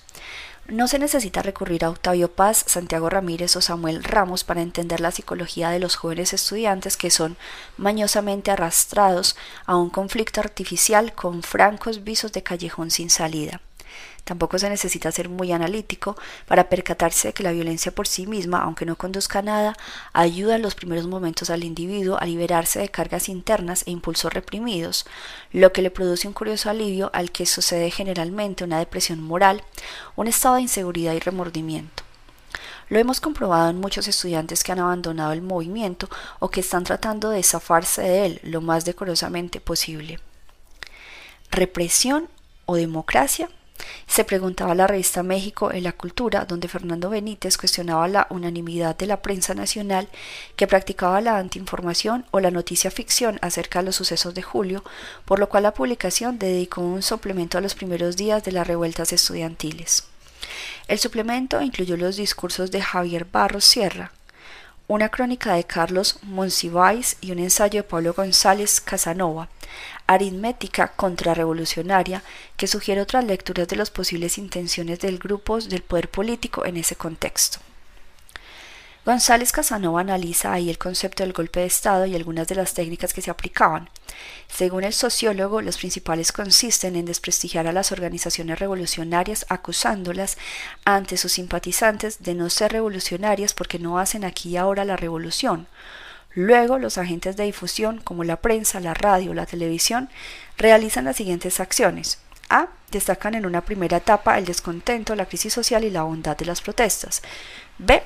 No 0.66 0.88
se 0.88 0.98
necesita 0.98 1.40
recurrir 1.40 1.84
a 1.84 1.90
Octavio 1.90 2.32
Paz, 2.32 2.64
Santiago 2.66 3.08
Ramírez 3.08 3.54
o 3.54 3.60
Samuel 3.60 4.02
Ramos 4.02 4.42
para 4.42 4.60
entender 4.60 5.00
la 5.00 5.12
psicología 5.12 5.70
de 5.70 5.78
los 5.78 5.94
jóvenes 5.94 6.32
estudiantes 6.32 6.96
que 6.96 7.10
son 7.10 7.36
mañosamente 7.76 8.50
arrastrados 8.50 9.36
a 9.64 9.76
un 9.76 9.88
conflicto 9.88 10.40
artificial 10.40 11.12
con 11.14 11.44
francos 11.44 12.02
visos 12.02 12.32
de 12.32 12.42
callejón 12.42 12.90
sin 12.90 13.08
salida. 13.08 13.60
Tampoco 14.24 14.56
se 14.58 14.70
necesita 14.70 15.10
ser 15.10 15.28
muy 15.28 15.50
analítico 15.50 16.16
para 16.46 16.68
percatarse 16.68 17.28
de 17.28 17.34
que 17.34 17.42
la 17.42 17.50
violencia 17.50 17.92
por 17.92 18.06
sí 18.06 18.26
misma, 18.26 18.62
aunque 18.62 18.86
no 18.86 18.96
conduzca 18.96 19.40
a 19.40 19.42
nada, 19.42 19.76
ayuda 20.12 20.54
en 20.54 20.62
los 20.62 20.76
primeros 20.76 21.08
momentos 21.08 21.50
al 21.50 21.64
individuo 21.64 22.18
a 22.20 22.26
liberarse 22.26 22.78
de 22.78 22.88
cargas 22.88 23.28
internas 23.28 23.82
e 23.86 23.90
impulsos 23.90 24.32
reprimidos, 24.32 25.06
lo 25.50 25.72
que 25.72 25.82
le 25.82 25.90
produce 25.90 26.28
un 26.28 26.34
curioso 26.34 26.70
alivio 26.70 27.10
al 27.12 27.32
que 27.32 27.46
sucede 27.46 27.90
generalmente 27.90 28.62
una 28.62 28.78
depresión 28.78 29.20
moral, 29.20 29.64
un 30.14 30.28
estado 30.28 30.54
de 30.54 30.62
inseguridad 30.62 31.14
y 31.14 31.18
remordimiento. 31.18 32.04
Lo 32.88 32.98
hemos 32.98 33.20
comprobado 33.20 33.70
en 33.70 33.80
muchos 33.80 34.06
estudiantes 34.06 34.62
que 34.62 34.70
han 34.70 34.78
abandonado 34.78 35.32
el 35.32 35.42
movimiento 35.42 36.08
o 36.38 36.50
que 36.50 36.60
están 36.60 36.84
tratando 36.84 37.30
de 37.30 37.42
zafarse 37.42 38.02
de 38.02 38.26
él 38.26 38.40
lo 38.44 38.60
más 38.60 38.84
decorosamente 38.84 39.60
posible. 39.60 40.20
¿Represión 41.50 42.28
o 42.66 42.76
democracia? 42.76 43.48
Se 44.06 44.24
preguntaba 44.24 44.74
la 44.74 44.86
revista 44.86 45.22
México 45.22 45.72
en 45.72 45.84
la 45.84 45.92
Cultura, 45.92 46.44
donde 46.44 46.68
Fernando 46.68 47.10
Benítez 47.10 47.56
cuestionaba 47.56 48.08
la 48.08 48.26
unanimidad 48.30 48.96
de 48.96 49.06
la 49.06 49.22
prensa 49.22 49.54
nacional 49.54 50.08
que 50.56 50.66
practicaba 50.66 51.20
la 51.20 51.38
antiinformación 51.38 52.26
o 52.30 52.40
la 52.40 52.50
noticia 52.50 52.90
ficción 52.90 53.38
acerca 53.42 53.80
de 53.80 53.86
los 53.86 53.96
sucesos 53.96 54.34
de 54.34 54.42
julio, 54.42 54.84
por 55.24 55.38
lo 55.38 55.48
cual 55.48 55.64
la 55.64 55.74
publicación 55.74 56.38
dedicó 56.38 56.80
un 56.80 57.02
suplemento 57.02 57.58
a 57.58 57.60
los 57.60 57.74
primeros 57.74 58.16
días 58.16 58.44
de 58.44 58.52
las 58.52 58.66
revueltas 58.66 59.12
estudiantiles. 59.12 60.04
El 60.88 60.98
suplemento 60.98 61.62
incluyó 61.62 61.96
los 61.96 62.16
discursos 62.16 62.70
de 62.70 62.82
Javier 62.82 63.24
Barros 63.24 63.64
Sierra, 63.64 64.12
una 64.88 65.08
crónica 65.08 65.54
de 65.54 65.64
Carlos 65.64 66.18
Monsiváis 66.22 67.16
y 67.20 67.30
un 67.32 67.38
ensayo 67.38 67.82
de 67.82 67.88
Pablo 67.88 68.12
González 68.12 68.80
Casanova, 68.80 69.48
aritmética 70.06 70.88
contrarrevolucionaria, 70.88 72.22
que 72.56 72.66
sugiere 72.66 73.00
otras 73.00 73.24
lecturas 73.24 73.68
de 73.68 73.76
las 73.76 73.90
posibles 73.90 74.38
intenciones 74.38 75.00
del 75.00 75.18
grupo 75.18 75.58
del 75.60 75.82
poder 75.82 76.08
político 76.08 76.64
en 76.64 76.76
ese 76.76 76.96
contexto. 76.96 77.58
González 79.04 79.50
Casanova 79.50 80.00
analiza 80.00 80.52
ahí 80.52 80.70
el 80.70 80.78
concepto 80.78 81.24
del 81.24 81.32
golpe 81.32 81.58
de 81.58 81.66
Estado 81.66 82.06
y 82.06 82.14
algunas 82.14 82.46
de 82.46 82.54
las 82.54 82.72
técnicas 82.72 83.12
que 83.12 83.20
se 83.20 83.32
aplicaban. 83.32 83.90
Según 84.46 84.84
el 84.84 84.92
sociólogo, 84.92 85.60
los 85.60 85.76
principales 85.76 86.30
consisten 86.30 86.94
en 86.94 87.06
desprestigiar 87.06 87.66
a 87.66 87.72
las 87.72 87.90
organizaciones 87.90 88.60
revolucionarias 88.60 89.44
acusándolas 89.48 90.38
ante 90.84 91.16
sus 91.16 91.32
simpatizantes 91.32 92.22
de 92.22 92.34
no 92.34 92.48
ser 92.48 92.70
revolucionarias 92.70 93.54
porque 93.54 93.80
no 93.80 93.98
hacen 93.98 94.24
aquí 94.24 94.50
y 94.50 94.56
ahora 94.56 94.84
la 94.84 94.96
revolución. 94.96 95.66
Luego, 96.34 96.78
los 96.78 96.98
agentes 96.98 97.36
de 97.36 97.44
difusión, 97.44 97.98
como 97.98 98.24
la 98.24 98.36
prensa, 98.36 98.80
la 98.80 98.94
radio, 98.94 99.34
la 99.34 99.46
televisión, 99.46 100.08
realizan 100.56 101.04
las 101.04 101.16
siguientes 101.16 101.60
acciones. 101.60 102.18
A. 102.48 102.68
Destacan 102.90 103.34
en 103.34 103.46
una 103.46 103.62
primera 103.62 103.98
etapa 103.98 104.38
el 104.38 104.44
descontento, 104.44 105.14
la 105.14 105.26
crisis 105.26 105.52
social 105.52 105.84
y 105.84 105.90
la 105.90 106.02
bondad 106.02 106.36
de 106.36 106.44
las 106.44 106.60
protestas. 106.60 107.22
B 107.78 108.02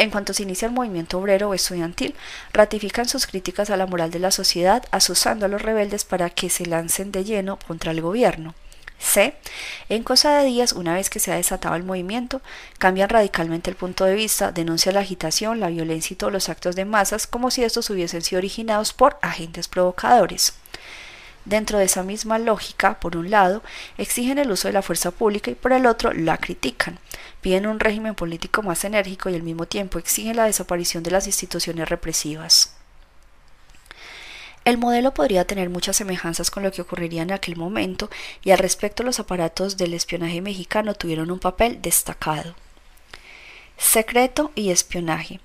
en 0.00 0.08
cuanto 0.08 0.32
se 0.32 0.44
inicia 0.44 0.64
el 0.64 0.72
movimiento 0.72 1.18
obrero 1.18 1.50
o 1.50 1.54
estudiantil, 1.54 2.14
ratifican 2.54 3.06
sus 3.06 3.26
críticas 3.26 3.68
a 3.68 3.76
la 3.76 3.84
moral 3.84 4.10
de 4.10 4.18
la 4.18 4.30
sociedad, 4.30 4.82
asusando 4.92 5.44
a 5.44 5.48
los 5.50 5.60
rebeldes 5.60 6.06
para 6.06 6.30
que 6.30 6.48
se 6.48 6.64
lancen 6.64 7.12
de 7.12 7.22
lleno 7.22 7.58
contra 7.66 7.92
el 7.92 8.00
gobierno. 8.00 8.54
C. 9.00 9.34
En 9.88 10.04
cosa 10.04 10.38
de 10.38 10.44
días, 10.44 10.72
una 10.72 10.94
vez 10.94 11.10
que 11.10 11.18
se 11.18 11.32
ha 11.32 11.36
desatado 11.36 11.74
el 11.74 11.82
movimiento, 11.82 12.42
cambian 12.78 13.08
radicalmente 13.08 13.70
el 13.70 13.76
punto 13.76 14.04
de 14.04 14.14
vista, 14.14 14.52
denuncian 14.52 14.94
la 14.94 15.00
agitación, 15.00 15.58
la 15.58 15.68
violencia 15.68 16.14
y 16.14 16.16
todos 16.16 16.32
los 16.32 16.48
actos 16.48 16.76
de 16.76 16.84
masas 16.84 17.26
como 17.26 17.50
si 17.50 17.64
estos 17.64 17.90
hubiesen 17.90 18.22
sido 18.22 18.38
originados 18.38 18.92
por 18.92 19.18
agentes 19.22 19.66
provocadores. 19.68 20.54
Dentro 21.46 21.78
de 21.78 21.84
esa 21.84 22.02
misma 22.02 22.38
lógica, 22.38 23.00
por 23.00 23.16
un 23.16 23.30
lado, 23.30 23.62
exigen 23.96 24.38
el 24.38 24.50
uso 24.50 24.68
de 24.68 24.74
la 24.74 24.82
fuerza 24.82 25.10
pública 25.10 25.50
y 25.50 25.54
por 25.54 25.72
el 25.72 25.86
otro 25.86 26.12
la 26.12 26.36
critican. 26.36 26.98
Piden 27.40 27.66
un 27.66 27.80
régimen 27.80 28.14
político 28.14 28.62
más 28.62 28.84
enérgico 28.84 29.30
y 29.30 29.34
al 29.34 29.42
mismo 29.42 29.66
tiempo 29.66 29.98
exigen 29.98 30.36
la 30.36 30.44
desaparición 30.44 31.02
de 31.02 31.10
las 31.10 31.26
instituciones 31.26 31.88
represivas. 31.88 32.74
El 34.64 34.78
modelo 34.78 35.14
podría 35.14 35.46
tener 35.46 35.70
muchas 35.70 35.96
semejanzas 35.96 36.50
con 36.50 36.62
lo 36.62 36.70
que 36.70 36.82
ocurriría 36.82 37.22
en 37.22 37.32
aquel 37.32 37.56
momento 37.56 38.10
y 38.44 38.50
al 38.50 38.58
respecto 38.58 39.02
los 39.02 39.18
aparatos 39.18 39.76
del 39.76 39.94
espionaje 39.94 40.40
mexicano 40.40 40.94
tuvieron 40.94 41.30
un 41.30 41.38
papel 41.38 41.80
destacado. 41.80 42.54
Secreto 43.78 44.52
y 44.54 44.70
espionaje. 44.70 45.40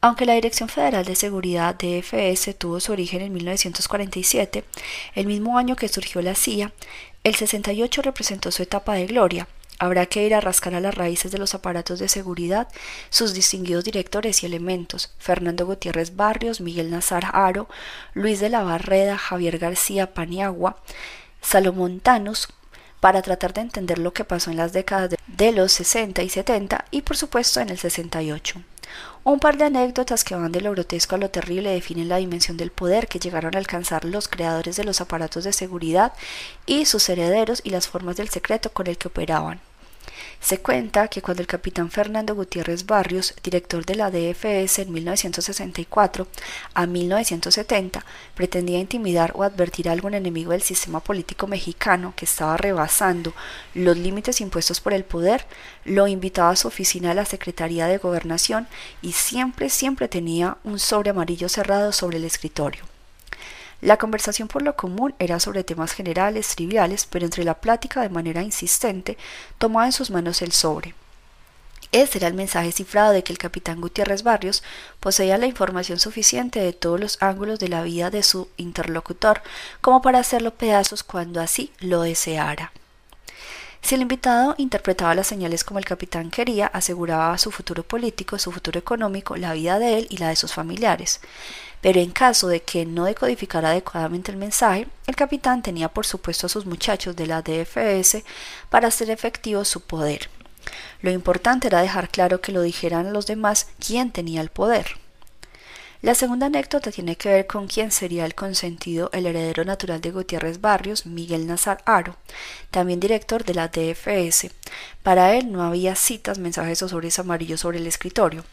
Aunque 0.00 0.26
la 0.26 0.34
Dirección 0.34 0.68
Federal 0.68 1.04
de 1.04 1.16
Seguridad 1.16 1.76
DFS 1.76 2.56
tuvo 2.58 2.80
su 2.80 2.92
origen 2.92 3.20
en 3.22 3.32
1947, 3.32 4.64
el 5.14 5.26
mismo 5.26 5.58
año 5.58 5.76
que 5.76 5.88
surgió 5.88 6.22
la 6.22 6.34
CIA, 6.34 6.72
el 7.24 7.34
68 7.34 8.02
representó 8.02 8.50
su 8.50 8.62
etapa 8.62 8.94
de 8.94 9.06
gloria. 9.06 9.46
Habrá 9.78 10.06
que 10.06 10.24
ir 10.24 10.34
a 10.34 10.40
rascar 10.40 10.74
a 10.74 10.80
las 10.80 10.94
raíces 10.94 11.32
de 11.32 11.38
los 11.38 11.54
aparatos 11.54 11.98
de 11.98 12.08
seguridad, 12.08 12.68
sus 13.10 13.34
distinguidos 13.34 13.84
directores 13.84 14.42
y 14.42 14.46
elementos, 14.46 15.12
Fernando 15.18 15.66
Gutiérrez 15.66 16.14
Barrios, 16.16 16.60
Miguel 16.60 16.90
Nazar 16.90 17.24
Aro, 17.32 17.68
Luis 18.14 18.40
de 18.40 18.48
la 18.48 18.62
Barreda, 18.62 19.18
Javier 19.18 19.58
García 19.58 20.14
Paniagua, 20.14 20.76
Salomón 21.40 22.00
Tanos, 22.00 22.48
para 23.00 23.22
tratar 23.22 23.52
de 23.52 23.62
entender 23.62 23.98
lo 23.98 24.12
que 24.12 24.24
pasó 24.24 24.50
en 24.50 24.56
las 24.56 24.72
décadas 24.72 25.16
de 25.26 25.52
los 25.52 25.72
60 25.72 26.22
y 26.22 26.28
70 26.28 26.84
y 26.92 27.02
por 27.02 27.16
supuesto 27.16 27.60
en 27.60 27.70
el 27.70 27.78
68. 27.78 28.62
Un 29.24 29.38
par 29.38 29.56
de 29.56 29.64
anécdotas 29.64 30.24
que 30.24 30.34
van 30.34 30.52
de 30.52 30.60
lo 30.60 30.72
grotesco 30.72 31.14
a 31.14 31.18
lo 31.18 31.30
terrible 31.30 31.70
definen 31.70 32.08
la 32.08 32.16
dimensión 32.16 32.56
del 32.56 32.70
poder 32.70 33.06
que 33.06 33.18
llegaron 33.18 33.54
a 33.54 33.58
alcanzar 33.58 34.04
los 34.04 34.28
creadores 34.28 34.76
de 34.76 34.84
los 34.84 35.00
aparatos 35.00 35.44
de 35.44 35.52
seguridad 35.52 36.12
y 36.66 36.86
sus 36.86 37.08
herederos 37.08 37.60
y 37.64 37.70
las 37.70 37.88
formas 37.88 38.16
del 38.16 38.28
secreto 38.28 38.72
con 38.72 38.88
el 38.88 38.98
que 38.98 39.08
operaban. 39.08 39.60
Se 40.40 40.58
cuenta 40.58 41.08
que 41.08 41.22
cuando 41.22 41.40
el 41.40 41.46
capitán 41.46 41.90
Fernando 41.90 42.34
Gutiérrez 42.34 42.86
Barrios, 42.86 43.34
director 43.42 43.84
de 43.84 43.94
la 43.94 44.10
DFS 44.10 44.80
en 44.80 44.92
1964 44.92 46.26
a 46.74 46.86
1970, 46.86 48.04
pretendía 48.34 48.78
intimidar 48.78 49.32
o 49.34 49.42
advertir 49.42 49.88
a 49.88 49.92
algún 49.92 50.14
enemigo 50.14 50.52
del 50.52 50.62
sistema 50.62 51.00
político 51.00 51.46
mexicano 51.46 52.14
que 52.16 52.24
estaba 52.24 52.56
rebasando 52.56 53.34
los 53.74 53.96
límites 53.96 54.40
impuestos 54.40 54.80
por 54.80 54.92
el 54.92 55.04
poder, 55.04 55.46
lo 55.84 56.06
invitaba 56.06 56.50
a 56.50 56.56
su 56.56 56.68
oficina 56.68 57.12
a 57.12 57.14
la 57.14 57.24
Secretaría 57.24 57.86
de 57.86 57.98
Gobernación 57.98 58.68
y 59.00 59.12
siempre, 59.12 59.70
siempre 59.70 60.08
tenía 60.08 60.58
un 60.64 60.78
sobre 60.78 61.10
amarillo 61.10 61.48
cerrado 61.48 61.92
sobre 61.92 62.18
el 62.18 62.24
escritorio. 62.24 62.91
La 63.82 63.96
conversación 63.96 64.46
por 64.46 64.62
lo 64.62 64.76
común 64.76 65.12
era 65.18 65.40
sobre 65.40 65.64
temas 65.64 65.92
generales, 65.92 66.54
triviales, 66.54 67.04
pero 67.10 67.24
entre 67.24 67.42
la 67.42 67.54
plática 67.60 68.00
de 68.00 68.10
manera 68.10 68.40
insistente 68.40 69.18
tomaba 69.58 69.86
en 69.86 69.92
sus 69.92 70.08
manos 70.10 70.40
el 70.40 70.52
sobre. 70.52 70.94
Ese 71.90 72.18
era 72.18 72.28
el 72.28 72.34
mensaje 72.34 72.70
cifrado 72.70 73.12
de 73.12 73.24
que 73.24 73.32
el 73.32 73.38
capitán 73.38 73.80
Gutiérrez 73.80 74.22
Barrios 74.22 74.62
poseía 75.00 75.36
la 75.36 75.46
información 75.46 75.98
suficiente 75.98 76.60
de 76.60 76.72
todos 76.72 77.00
los 77.00 77.18
ángulos 77.20 77.58
de 77.58 77.68
la 77.68 77.82
vida 77.82 78.08
de 78.08 78.22
su 78.22 78.48
interlocutor 78.56 79.42
como 79.80 80.00
para 80.00 80.20
hacerlo 80.20 80.54
pedazos 80.54 81.02
cuando 81.02 81.40
así 81.40 81.72
lo 81.80 82.02
deseara. 82.02 82.72
Si 83.82 83.96
el 83.96 84.02
invitado 84.02 84.54
interpretaba 84.58 85.14
las 85.14 85.26
señales 85.26 85.64
como 85.64 85.80
el 85.80 85.84
capitán 85.84 86.30
quería, 86.30 86.68
aseguraba 86.68 87.36
su 87.36 87.50
futuro 87.50 87.82
político, 87.82 88.38
su 88.38 88.52
futuro 88.52 88.78
económico, 88.78 89.36
la 89.36 89.52
vida 89.54 89.80
de 89.80 89.98
él 89.98 90.06
y 90.08 90.18
la 90.18 90.28
de 90.28 90.36
sus 90.36 90.54
familiares. 90.54 91.20
Pero 91.80 91.98
en 91.98 92.12
caso 92.12 92.46
de 92.46 92.62
que 92.62 92.86
no 92.86 93.04
decodificara 93.04 93.70
adecuadamente 93.70 94.30
el 94.30 94.38
mensaje, 94.38 94.86
el 95.08 95.16
capitán 95.16 95.62
tenía 95.62 95.88
por 95.88 96.06
supuesto 96.06 96.46
a 96.46 96.48
sus 96.48 96.64
muchachos 96.64 97.16
de 97.16 97.26
la 97.26 97.42
DFS 97.42 98.22
para 98.70 98.86
hacer 98.86 99.10
efectivo 99.10 99.64
su 99.64 99.80
poder. 99.80 100.30
Lo 101.00 101.10
importante 101.10 101.66
era 101.66 101.82
dejar 101.82 102.08
claro 102.08 102.40
que 102.40 102.52
lo 102.52 102.62
dijeran 102.62 103.12
los 103.12 103.26
demás 103.26 103.66
quién 103.84 104.12
tenía 104.12 104.40
el 104.40 104.48
poder. 104.50 105.01
La 106.02 106.16
segunda 106.16 106.46
anécdota 106.46 106.90
tiene 106.90 107.14
que 107.14 107.28
ver 107.28 107.46
con 107.46 107.68
quién 107.68 107.92
sería 107.92 108.26
el 108.26 108.34
consentido, 108.34 109.08
el 109.12 109.24
heredero 109.24 109.64
natural 109.64 110.00
de 110.00 110.10
Gutiérrez 110.10 110.60
Barrios, 110.60 111.06
Miguel 111.06 111.46
Nazar 111.46 111.80
Aro, 111.86 112.16
también 112.72 112.98
director 112.98 113.44
de 113.44 113.54
la 113.54 113.68
DFS. 113.68 114.50
Para 115.04 115.36
él 115.36 115.52
no 115.52 115.62
había 115.62 115.94
citas, 115.94 116.38
mensajes 116.38 116.82
o 116.82 116.88
sobres 116.88 117.20
amarillos 117.20 117.60
sobre 117.60 117.78
el 117.78 117.86
escritorio, 117.86 118.44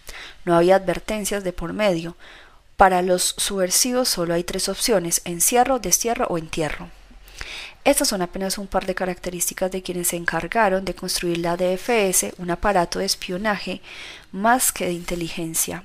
no 0.46 0.56
había 0.56 0.76
advertencias 0.76 1.44
de 1.44 1.52
por 1.52 1.74
medio. 1.74 2.16
Para 2.78 3.02
los 3.02 3.34
subversivos 3.38 4.10
solo 4.10 4.36
hay 4.36 4.44
tres 4.44 4.70
opciones, 4.70 5.22
encierro, 5.26 5.80
destierro 5.80 6.28
o 6.28 6.38
entierro. 6.38 6.92
Estas 7.84 8.10
son 8.10 8.22
apenas 8.22 8.60
un 8.60 8.68
par 8.68 8.86
de 8.86 8.94
características 8.94 9.72
de 9.72 9.82
quienes 9.82 10.10
se 10.10 10.18
encargaron 10.18 10.86
de 10.86 10.94
construir 10.94 11.40
la 11.40 11.58
DFS, 11.58 12.32
un 12.38 12.52
aparato 12.52 13.00
de 13.00 13.06
espionaje 13.06 13.82
más 14.32 14.72
que 14.72 14.86
de 14.86 14.94
inteligencia 14.94 15.84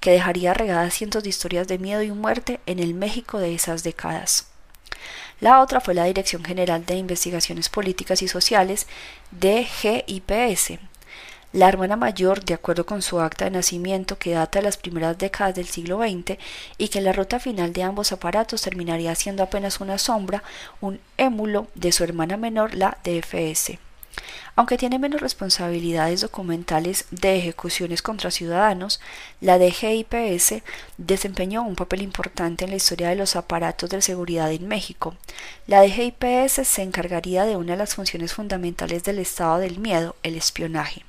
que 0.00 0.10
dejaría 0.12 0.54
regadas 0.54 0.94
cientos 0.94 1.22
de 1.22 1.30
historias 1.30 1.68
de 1.68 1.78
miedo 1.78 2.02
y 2.02 2.10
muerte 2.10 2.60
en 2.66 2.78
el 2.78 2.94
México 2.94 3.38
de 3.38 3.54
esas 3.54 3.82
décadas. 3.82 4.48
La 5.40 5.60
otra 5.60 5.80
fue 5.80 5.94
la 5.94 6.04
Dirección 6.04 6.44
General 6.44 6.86
de 6.86 6.96
Investigaciones 6.96 7.68
Políticas 7.68 8.22
y 8.22 8.28
Sociales, 8.28 8.86
DGIPS, 9.32 10.78
la 11.54 11.68
hermana 11.68 11.94
mayor, 11.94 12.44
de 12.44 12.54
acuerdo 12.54 12.84
con 12.84 13.00
su 13.00 13.20
acta 13.20 13.44
de 13.44 13.52
nacimiento 13.52 14.18
que 14.18 14.32
data 14.32 14.58
de 14.58 14.64
las 14.64 14.76
primeras 14.76 15.16
décadas 15.16 15.54
del 15.54 15.66
siglo 15.66 15.98
XX 15.98 16.36
y 16.78 16.88
que 16.88 16.98
en 16.98 17.04
la 17.04 17.12
ruta 17.12 17.38
final 17.38 17.72
de 17.72 17.84
ambos 17.84 18.10
aparatos 18.10 18.62
terminaría 18.62 19.14
siendo 19.14 19.44
apenas 19.44 19.80
una 19.80 19.98
sombra, 19.98 20.42
un 20.80 20.98
émulo 21.16 21.68
de 21.76 21.92
su 21.92 22.02
hermana 22.02 22.36
menor, 22.36 22.74
la 22.74 22.98
DFS. 23.04 23.78
Aunque 24.56 24.78
tiene 24.78 24.98
menos 24.98 25.20
responsabilidades 25.20 26.20
documentales 26.20 27.06
de 27.10 27.36
ejecuciones 27.36 28.02
contra 28.02 28.30
ciudadanos, 28.30 29.00
la 29.40 29.58
DGIPS 29.58 30.62
desempeñó 30.96 31.62
un 31.62 31.74
papel 31.74 32.02
importante 32.02 32.64
en 32.64 32.70
la 32.70 32.76
historia 32.76 33.08
de 33.08 33.16
los 33.16 33.36
aparatos 33.36 33.90
de 33.90 34.02
seguridad 34.02 34.52
en 34.52 34.68
México. 34.68 35.14
La 35.66 35.82
DGIPS 35.82 36.66
se 36.66 36.82
encargaría 36.82 37.44
de 37.44 37.56
una 37.56 37.72
de 37.72 37.78
las 37.78 37.94
funciones 37.94 38.32
fundamentales 38.32 39.02
del 39.04 39.18
estado 39.18 39.58
del 39.58 39.78
miedo, 39.78 40.14
el 40.22 40.36
espionaje. 40.36 41.04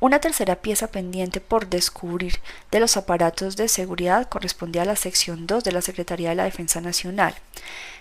Una 0.00 0.20
tercera 0.20 0.54
pieza 0.54 0.86
pendiente 0.86 1.40
por 1.40 1.66
descubrir 1.66 2.34
de 2.70 2.78
los 2.78 2.96
aparatos 2.96 3.56
de 3.56 3.66
seguridad 3.66 4.28
correspondía 4.28 4.82
a 4.82 4.84
la 4.84 4.94
sección 4.94 5.48
2 5.48 5.64
de 5.64 5.72
la 5.72 5.82
Secretaría 5.82 6.28
de 6.28 6.36
la 6.36 6.44
Defensa 6.44 6.80
Nacional. 6.80 7.34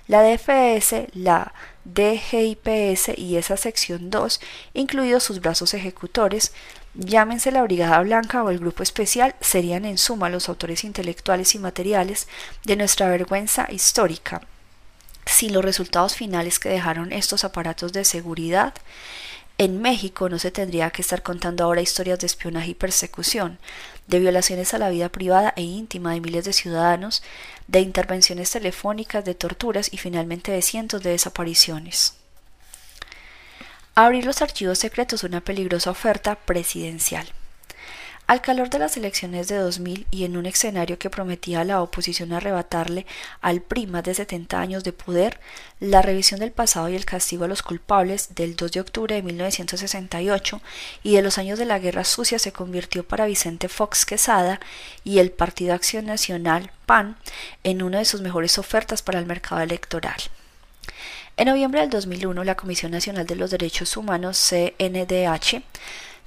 La 0.07 0.23
DFS, 0.23 1.09
la 1.13 1.53
DGIPS 1.83 3.17
y 3.17 3.35
esa 3.35 3.57
sección 3.57 4.09
2, 4.09 4.39
incluidos 4.73 5.23
sus 5.23 5.41
brazos 5.41 5.73
ejecutores, 5.73 6.53
llámense 6.93 7.51
la 7.51 7.63
Brigada 7.63 7.99
Blanca 7.99 8.41
o 8.41 8.49
el 8.49 8.59
Grupo 8.59 8.83
Especial, 8.83 9.35
serían 9.41 9.83
en 9.83 9.97
suma 9.97 10.29
los 10.29 10.47
autores 10.47 10.85
intelectuales 10.85 11.55
y 11.55 11.59
materiales 11.59 12.27
de 12.63 12.77
nuestra 12.77 13.09
vergüenza 13.09 13.67
histórica. 13.69 14.41
Si 15.25 15.49
los 15.49 15.63
resultados 15.63 16.15
finales 16.15 16.57
que 16.57 16.69
dejaron 16.69 17.11
estos 17.11 17.43
aparatos 17.43 17.91
de 17.91 18.05
seguridad 18.05 18.73
en 19.57 19.81
México 19.81 20.29
no 20.29 20.37
se 20.37 20.51
tendría 20.51 20.91
que 20.91 21.01
estar 21.01 21.23
contando 21.23 21.63
ahora 21.63 21.81
historias 21.81 22.19
de 22.19 22.27
espionaje 22.27 22.71
y 22.71 22.75
persecución, 22.75 23.57
de 24.05 24.19
violaciones 24.19 24.73
a 24.73 24.77
la 24.77 24.89
vida 24.89 25.09
privada 25.09 25.53
e 25.55 25.63
íntima 25.63 26.13
de 26.13 26.21
miles 26.21 26.45
de 26.45 26.53
ciudadanos, 26.53 27.23
de 27.67 27.79
intervenciones 27.79 28.51
telefónicas, 28.51 29.25
de 29.25 29.33
torturas 29.33 29.89
y 29.91 29.97
finalmente 29.97 30.51
de 30.51 30.61
cientos 30.61 31.01
de 31.01 31.09
desapariciones. 31.11 32.13
Abrir 33.95 34.25
los 34.25 34.43
archivos 34.43 34.77
secretos 34.77 35.21
es 35.21 35.29
una 35.29 35.41
peligrosa 35.41 35.89
oferta 35.89 36.35
presidencial. 36.35 37.27
Al 38.27 38.41
calor 38.41 38.69
de 38.69 38.77
las 38.77 38.97
elecciones 38.97 39.47
de 39.47 39.55
2000 39.55 40.05
y 40.11 40.25
en 40.25 40.35
un 40.35 40.45
escenario 40.45 40.99
que 40.99 41.09
prometía 41.09 41.61
a 41.61 41.63
la 41.63 41.81
oposición 41.81 42.33
arrebatarle 42.33 43.05
al 43.39 43.61
PRI 43.61 43.87
más 43.87 44.03
de 44.03 44.13
70 44.15 44.59
años 44.59 44.83
de 44.83 44.91
poder, 44.91 45.39
la 45.79 46.01
revisión 46.01 46.41
del 46.41 46.51
pasado 46.51 46.89
y 46.89 46.95
el 46.97 47.05
castigo 47.05 47.45
a 47.45 47.47
los 47.47 47.63
culpables 47.63 48.35
del 48.35 48.57
2 48.57 48.73
de 48.73 48.81
octubre 48.81 49.15
de 49.15 49.23
1968 49.23 50.61
y 51.03 51.15
de 51.15 51.21
los 51.21 51.37
años 51.37 51.57
de 51.57 51.63
la 51.63 51.79
Guerra 51.79 52.03
Sucia 52.03 52.37
se 52.37 52.51
convirtió 52.51 53.07
para 53.07 53.27
Vicente 53.27 53.69
Fox 53.69 54.05
Quesada 54.05 54.59
y 55.05 55.19
el 55.19 55.31
Partido 55.31 55.73
Acción 55.73 56.05
Nacional 56.05 56.69
PAN 56.85 57.15
en 57.63 57.81
una 57.81 57.99
de 57.99 58.05
sus 58.05 58.19
mejores 58.19 58.57
ofertas 58.57 59.01
para 59.01 59.19
el 59.19 59.25
mercado 59.25 59.61
electoral. 59.61 60.17
En 61.37 61.47
noviembre 61.47 61.79
del 61.79 61.91
2001, 61.91 62.43
la 62.43 62.55
Comisión 62.55 62.91
Nacional 62.91 63.25
de 63.25 63.37
los 63.37 63.51
Derechos 63.51 63.95
Humanos, 63.95 64.37
CNDH, 64.37 65.61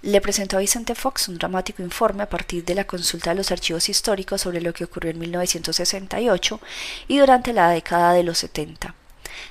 le 0.03 0.21
presentó 0.21 0.57
a 0.57 0.61
Vicente 0.61 0.95
Fox 0.95 1.29
un 1.29 1.39
dramático 1.39 1.83
informe 1.83 2.23
a 2.23 2.29
partir 2.29 2.65
de 2.65 2.75
la 2.75 2.87
consulta 2.87 3.31
de 3.31 3.37
los 3.37 3.51
archivos 3.51 3.89
históricos 3.89 4.41
sobre 4.41 4.61
lo 4.61 4.73
que 4.73 4.85
ocurrió 4.85 5.11
en 5.11 5.19
1968 5.19 6.61
y 7.09 7.19
durante 7.19 7.53
la 7.53 7.71
década 7.71 8.13
de 8.13 8.23
los 8.23 8.39
70. 8.39 8.95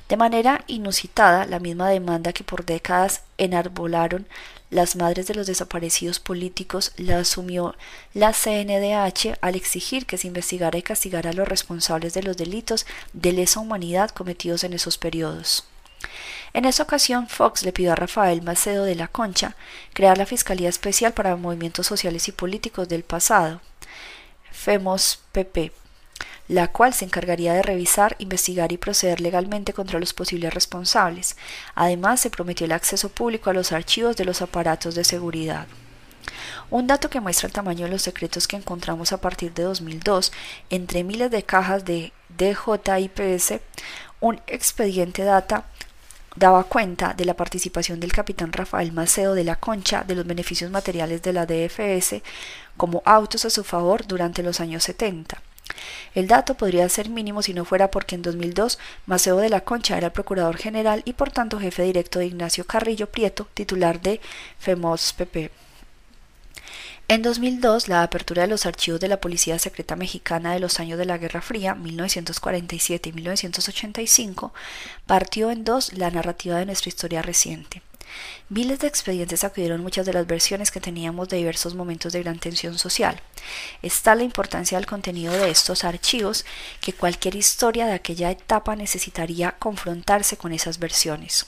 De 0.08 0.18
manera 0.18 0.64
inusitada, 0.68 1.46
la 1.46 1.60
misma 1.60 1.90
demanda 1.90 2.34
que 2.34 2.44
por 2.44 2.66
décadas 2.66 3.22
enarbolaron 3.38 4.28
las 4.70 4.96
madres 4.96 5.28
de 5.28 5.34
los 5.34 5.48
desaparecidos 5.48 6.20
políticos 6.20 6.94
la 6.98 7.20
asumió 7.20 7.76
la 8.14 8.34
CNDH 8.34 9.38
al 9.42 9.56
exigir 9.56 10.06
que 10.06 10.18
se 10.18 10.28
investigara 10.28 10.78
y 10.78 10.84
castigara 10.84 11.32
a 11.32 11.34
los 11.34 11.48
responsables 11.48 12.14
de 12.14 12.24
los 12.24 12.38
delitos 12.38 12.86
de 13.14 13.34
lesa 13.34 13.60
humanidad 13.60 14.12
cometidos 14.12 14.64
en 14.64 14.74
esos 14.74 14.98
periodos. 14.98 15.66
En 16.54 16.66
esa 16.66 16.84
ocasión, 16.84 17.28
Fox 17.28 17.64
le 17.64 17.74
pidió 17.74 17.92
a 17.92 17.96
Rafael 17.96 18.42
Macedo 18.42 18.84
de 18.86 18.96
la 18.96 19.08
Concha 19.08 19.56
crear 19.94 20.18
la 20.18 20.26
Fiscalía 20.26 20.70
Especial 20.70 21.14
para 21.14 21.36
Movimientos 21.36 21.86
Sociales 21.86 22.28
y 22.28 22.32
Políticos 22.32 22.90
del 22.90 23.04
Pasado, 23.04 23.62
FEMOS 24.52 25.20
PP, 25.32 25.72
la 26.48 26.70
cual 26.70 26.94
se 26.94 27.06
encargaría 27.06 27.54
de 27.54 27.62
revisar, 27.62 28.16
investigar 28.18 28.72
y 28.72 28.78
proceder 28.78 29.22
legalmente 29.22 29.74
contra 29.74 30.00
los 30.00 30.14
posibles 30.14 30.54
responsables. 30.54 31.38
Además, 31.76 32.20
se 32.20 32.32
prometió 32.32 32.66
el 32.66 32.72
acceso 32.72 33.10
público 33.10 33.50
a 33.52 33.54
los 33.54 33.72
archivos 33.72 34.18
de 34.18 34.26
los 34.26 34.42
aparatos 34.42 34.96
de 34.96 35.04
seguridad. 35.04 35.68
Un 36.72 36.88
dato 36.88 37.10
que 37.10 37.20
muestra 37.20 37.48
el 37.48 37.54
tamaño 37.54 37.86
de 37.86 37.92
los 37.92 38.02
secretos 38.02 38.48
que 38.48 38.56
encontramos 38.56 39.12
a 39.12 39.22
partir 39.22 39.54
de 39.54 39.64
2002 39.64 40.32
entre 40.70 41.04
miles 41.04 41.32
de 41.32 41.44
cajas 41.44 41.86
de 41.86 42.12
DJIPS, 42.38 43.60
un 44.20 44.42
expediente 44.48 45.24
data 45.24 45.66
daba 46.40 46.64
cuenta 46.64 47.14
de 47.14 47.26
la 47.26 47.34
participación 47.34 48.00
del 48.00 48.14
capitán 48.14 48.54
Rafael 48.54 48.94
Macedo 48.94 49.36
de 49.36 49.44
la 49.44 49.58
Concha 49.58 50.06
de 50.08 50.16
los 50.16 50.26
beneficios 50.26 50.72
materiales 50.72 51.22
de 51.22 51.34
la 51.34 51.46
DFS 51.46 52.22
como 52.78 53.04
autos 53.04 53.44
a 53.44 53.50
su 53.50 53.66
favor 53.66 54.08
durante 54.08 54.42
los 54.42 54.62
años 54.62 54.84
70. 54.86 55.42
El 56.16 56.28
dato 56.28 56.56
podría 56.56 56.88
ser 56.88 57.10
mínimo 57.10 57.42
si 57.42 57.54
no 57.54 57.66
fuera 57.66 57.92
porque 57.92 58.16
en 58.16 58.22
2002 58.22 58.80
Maceo 59.06 59.38
de 59.38 59.50
la 59.50 59.62
Concha 59.62 59.98
era 59.98 60.14
procurador 60.14 60.56
general 60.56 61.02
y 61.04 61.14
por 61.14 61.30
tanto 61.30 61.60
jefe 61.60 61.84
directo 61.84 62.20
de 62.20 62.28
Ignacio 62.28 62.66
Carrillo 62.66 63.08
Prieto, 63.08 63.48
titular 63.54 64.02
de 64.02 64.22
FEMOS 64.60 65.14
PP. 65.14 65.69
En 67.12 67.24
2002, 67.24 67.88
la 67.88 68.04
apertura 68.04 68.44
de 68.44 68.48
los 68.48 68.68
archivos 68.68 69.00
de 69.00 69.08
la 69.08 69.20
Policía 69.20 69.58
Secreta 69.58 69.96
Mexicana 69.96 70.54
de 70.54 70.60
los 70.60 70.80
años 70.80 71.00
de 71.00 71.06
la 71.06 71.18
Guerra 71.18 71.42
Fría, 71.42 71.74
1947 71.74 73.10
y 73.10 73.14
1985, 73.14 74.54
partió 75.08 75.50
en 75.50 75.64
dos 75.64 75.92
la 75.94 76.12
narrativa 76.12 76.60
de 76.60 76.68
nuestra 76.68 76.90
historia 76.90 77.24
reciente. 77.24 77.82
Miles 78.50 78.78
de 78.78 78.88
expedientes 78.88 79.44
acudieron 79.44 79.82
muchas 79.82 80.06
de 80.06 80.14
las 80.14 80.28
versiones 80.28 80.70
que 80.70 80.82
teníamos 80.82 81.30
de 81.30 81.38
diversos 81.38 81.74
momentos 81.74 82.14
de 82.14 82.22
gran 82.22 82.38
tensión 82.38 82.78
social. 82.78 83.20
Está 83.82 84.14
la 84.14 84.22
importancia 84.22 84.78
del 84.78 84.86
contenido 84.86 85.34
de 85.34 85.50
estos 85.50 85.86
archivos 85.86 86.46
que 86.80 86.94
cualquier 86.94 87.34
historia 87.34 87.88
de 87.88 87.94
aquella 87.94 88.30
etapa 88.30 88.76
necesitaría 88.76 89.56
confrontarse 89.58 90.38
con 90.38 90.52
esas 90.52 90.78
versiones. 90.78 91.48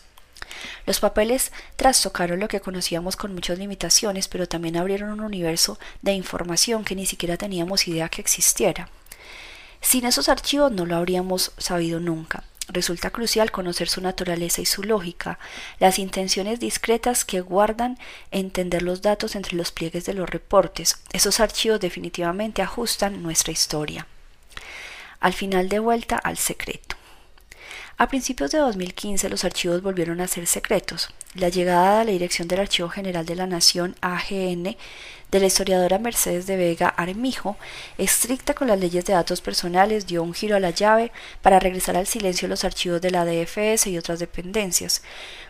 Los 0.85 0.99
papeles 0.99 1.51
trastocaron 1.75 2.39
lo 2.39 2.47
que 2.47 2.61
conocíamos 2.61 3.15
con 3.15 3.33
muchas 3.33 3.59
limitaciones, 3.59 4.27
pero 4.27 4.47
también 4.47 4.77
abrieron 4.77 5.09
un 5.11 5.21
universo 5.21 5.79
de 6.01 6.13
información 6.13 6.83
que 6.83 6.95
ni 6.95 7.05
siquiera 7.05 7.37
teníamos 7.37 7.87
idea 7.87 8.09
que 8.09 8.21
existiera. 8.21 8.89
Sin 9.81 10.05
esos 10.05 10.29
archivos 10.29 10.71
no 10.71 10.85
lo 10.85 10.95
habríamos 10.95 11.51
sabido 11.57 11.99
nunca. 11.99 12.43
Resulta 12.67 13.09
crucial 13.09 13.51
conocer 13.51 13.89
su 13.89 13.99
naturaleza 13.99 14.61
y 14.61 14.65
su 14.65 14.83
lógica, 14.83 15.39
las 15.79 15.99
intenciones 15.99 16.59
discretas 16.59 17.25
que 17.25 17.41
guardan 17.41 17.97
entender 18.29 18.81
los 18.81 19.01
datos 19.01 19.35
entre 19.35 19.57
los 19.57 19.71
pliegues 19.71 20.05
de 20.05 20.13
los 20.13 20.29
reportes. 20.29 20.99
Esos 21.11 21.39
archivos 21.39 21.79
definitivamente 21.79 22.61
ajustan 22.61 23.23
nuestra 23.23 23.51
historia. 23.51 24.07
Al 25.19 25.33
final 25.33 25.67
de 25.67 25.79
vuelta 25.79 26.17
al 26.17 26.37
secreto. 26.37 26.95
A 27.97 28.07
principios 28.07 28.51
de 28.51 28.57
2015 28.57 29.29
los 29.29 29.43
archivos 29.43 29.81
volvieron 29.81 30.21
a 30.21 30.27
ser 30.27 30.47
secretos. 30.47 31.09
La 31.35 31.49
llegada 31.49 32.01
a 32.01 32.03
la 32.03 32.11
Dirección 32.11 32.47
del 32.47 32.61
Archivo 32.61 32.89
General 32.89 33.25
de 33.25 33.35
la 33.35 33.47
Nación, 33.47 33.95
AGN, 34.01 34.75
de 35.31 35.39
la 35.39 35.45
historiadora 35.45 35.99
Mercedes 35.99 36.47
de 36.47 36.57
Vega 36.57 36.89
Armijo, 36.89 37.57
estricta 37.97 38.53
con 38.53 38.67
las 38.67 38.79
leyes 38.79 39.05
de 39.05 39.13
datos 39.13 39.41
personales, 39.41 40.07
dio 40.07 40.23
un 40.23 40.33
giro 40.33 40.55
a 40.55 40.59
la 40.59 40.71
llave 40.71 41.11
para 41.41 41.59
regresar 41.59 41.95
al 41.95 42.07
silencio 42.07 42.47
los 42.47 42.63
archivos 42.63 43.01
de 43.01 43.11
la 43.11 43.25
DFS 43.25 43.87
y 43.87 43.97
otras 43.97 44.19
dependencias. 44.19 45.03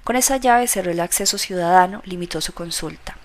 Con 0.04 0.16
esa 0.16 0.38
llave 0.38 0.68
cerró 0.68 0.92
el 0.92 1.00
acceso 1.00 1.38
ciudadano, 1.38 2.02
limitó 2.06 2.42
su 2.42 2.54
consulta. 2.54 3.18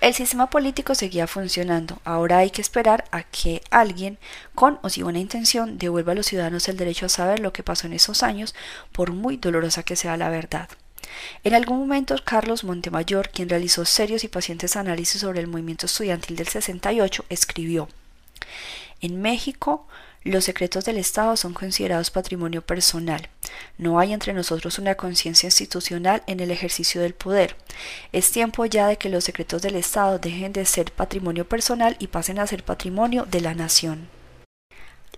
El 0.00 0.14
sistema 0.14 0.48
político 0.48 0.94
seguía 0.94 1.26
funcionando. 1.26 2.00
Ahora 2.04 2.38
hay 2.38 2.50
que 2.50 2.62
esperar 2.62 3.04
a 3.10 3.22
que 3.22 3.60
alguien, 3.70 4.18
con 4.54 4.78
o 4.82 4.88
sin 4.88 5.04
buena 5.04 5.18
intención, 5.18 5.76
devuelva 5.76 6.12
a 6.12 6.14
los 6.14 6.24
ciudadanos 6.24 6.68
el 6.68 6.78
derecho 6.78 7.04
a 7.04 7.10
saber 7.10 7.40
lo 7.40 7.52
que 7.52 7.62
pasó 7.62 7.86
en 7.86 7.92
esos 7.92 8.22
años, 8.22 8.54
por 8.92 9.12
muy 9.12 9.36
dolorosa 9.36 9.82
que 9.82 9.96
sea 9.96 10.16
la 10.16 10.30
verdad. 10.30 10.70
En 11.44 11.54
algún 11.54 11.78
momento, 11.78 12.16
Carlos 12.24 12.64
Montemayor, 12.64 13.28
quien 13.28 13.50
realizó 13.50 13.84
serios 13.84 14.24
y 14.24 14.28
pacientes 14.28 14.74
análisis 14.74 15.20
sobre 15.20 15.40
el 15.40 15.48
movimiento 15.48 15.84
estudiantil 15.84 16.36
del 16.36 16.48
68, 16.48 17.26
escribió: 17.28 17.86
En 19.02 19.20
México, 19.20 19.86
los 20.22 20.44
secretos 20.44 20.84
del 20.84 20.98
Estado 20.98 21.34
son 21.36 21.54
considerados 21.54 22.10
patrimonio 22.10 22.60
personal. 22.60 23.28
No 23.78 23.98
hay 23.98 24.12
entre 24.12 24.34
nosotros 24.34 24.78
una 24.78 24.94
conciencia 24.94 25.46
institucional 25.46 26.22
en 26.26 26.40
el 26.40 26.50
ejercicio 26.50 27.00
del 27.00 27.14
poder. 27.14 27.56
Es 28.12 28.30
tiempo 28.30 28.66
ya 28.66 28.86
de 28.88 28.98
que 28.98 29.08
los 29.08 29.24
secretos 29.24 29.62
del 29.62 29.76
Estado 29.76 30.18
dejen 30.18 30.52
de 30.52 30.66
ser 30.66 30.92
patrimonio 30.92 31.48
personal 31.48 31.96
y 31.98 32.08
pasen 32.08 32.38
a 32.38 32.46
ser 32.46 32.64
patrimonio 32.64 33.26
de 33.30 33.40
la 33.40 33.54
nación. 33.54 34.08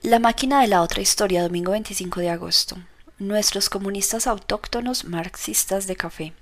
La 0.03 0.21
máquina 0.21 0.61
de 0.61 0.69
la 0.69 0.83
otra 0.83 1.01
historia, 1.01 1.43
domingo 1.43 1.73
25 1.73 2.21
de 2.21 2.31
agosto. 2.31 2.77
Nuestros 3.19 3.69
comunistas 3.69 4.27
autóctonos 4.27 5.05
marxistas 5.05 5.87
de 5.87 5.97
café. 5.97 6.33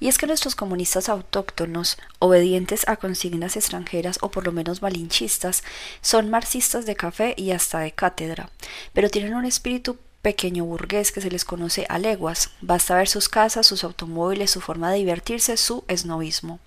Y 0.00 0.08
es 0.08 0.18
que 0.18 0.26
nuestros 0.26 0.54
comunistas 0.54 1.08
autóctonos, 1.08 1.98
obedientes 2.18 2.86
a 2.88 2.96
consignas 2.96 3.56
extranjeras 3.56 4.18
o 4.20 4.30
por 4.30 4.44
lo 4.46 4.52
menos 4.52 4.82
malinchistas, 4.82 5.62
son 6.00 6.30
marxistas 6.30 6.86
de 6.86 6.96
café 6.96 7.34
y 7.36 7.52
hasta 7.52 7.80
de 7.80 7.92
cátedra, 7.92 8.50
pero 8.92 9.10
tienen 9.10 9.34
un 9.34 9.44
espíritu 9.44 9.98
pequeño 10.22 10.64
burgués 10.64 11.12
que 11.12 11.20
se 11.20 11.30
les 11.30 11.44
conoce 11.44 11.84
a 11.88 11.98
leguas. 11.98 12.50
Basta 12.60 12.96
ver 12.96 13.08
sus 13.08 13.28
casas, 13.28 13.66
sus 13.66 13.84
automóviles, 13.84 14.50
su 14.50 14.60
forma 14.60 14.90
de 14.90 14.98
divertirse, 14.98 15.56
su 15.56 15.84
esnovismo. 15.88 16.60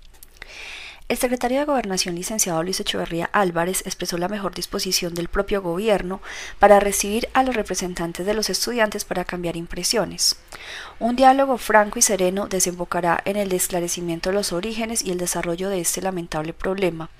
El 1.07 1.17
secretario 1.17 1.59
de 1.59 1.65
Gobernación, 1.65 2.15
licenciado 2.15 2.63
Luis 2.63 2.79
Echeverría 2.79 3.29
Álvarez, 3.31 3.83
expresó 3.85 4.17
la 4.17 4.27
mejor 4.27 4.55
disposición 4.55 5.13
del 5.13 5.27
propio 5.27 5.61
gobierno 5.61 6.19
para 6.57 6.79
recibir 6.79 7.29
a 7.33 7.43
los 7.43 7.55
representantes 7.55 8.25
de 8.25 8.33
los 8.33 8.49
estudiantes 8.49 9.05
para 9.05 9.23
cambiar 9.23 9.55
impresiones. 9.55 10.35
Un 10.97 11.15
diálogo 11.15 11.59
franco 11.59 11.99
y 11.99 12.01
sereno 12.01 12.47
desembocará 12.47 13.21
en 13.25 13.35
el 13.35 13.53
esclarecimiento 13.53 14.29
de 14.29 14.35
los 14.35 14.51
orígenes 14.51 15.03
y 15.03 15.11
el 15.11 15.19
desarrollo 15.19 15.69
de 15.69 15.79
este 15.79 16.01
lamentable 16.01 16.53
problema. 16.53 17.11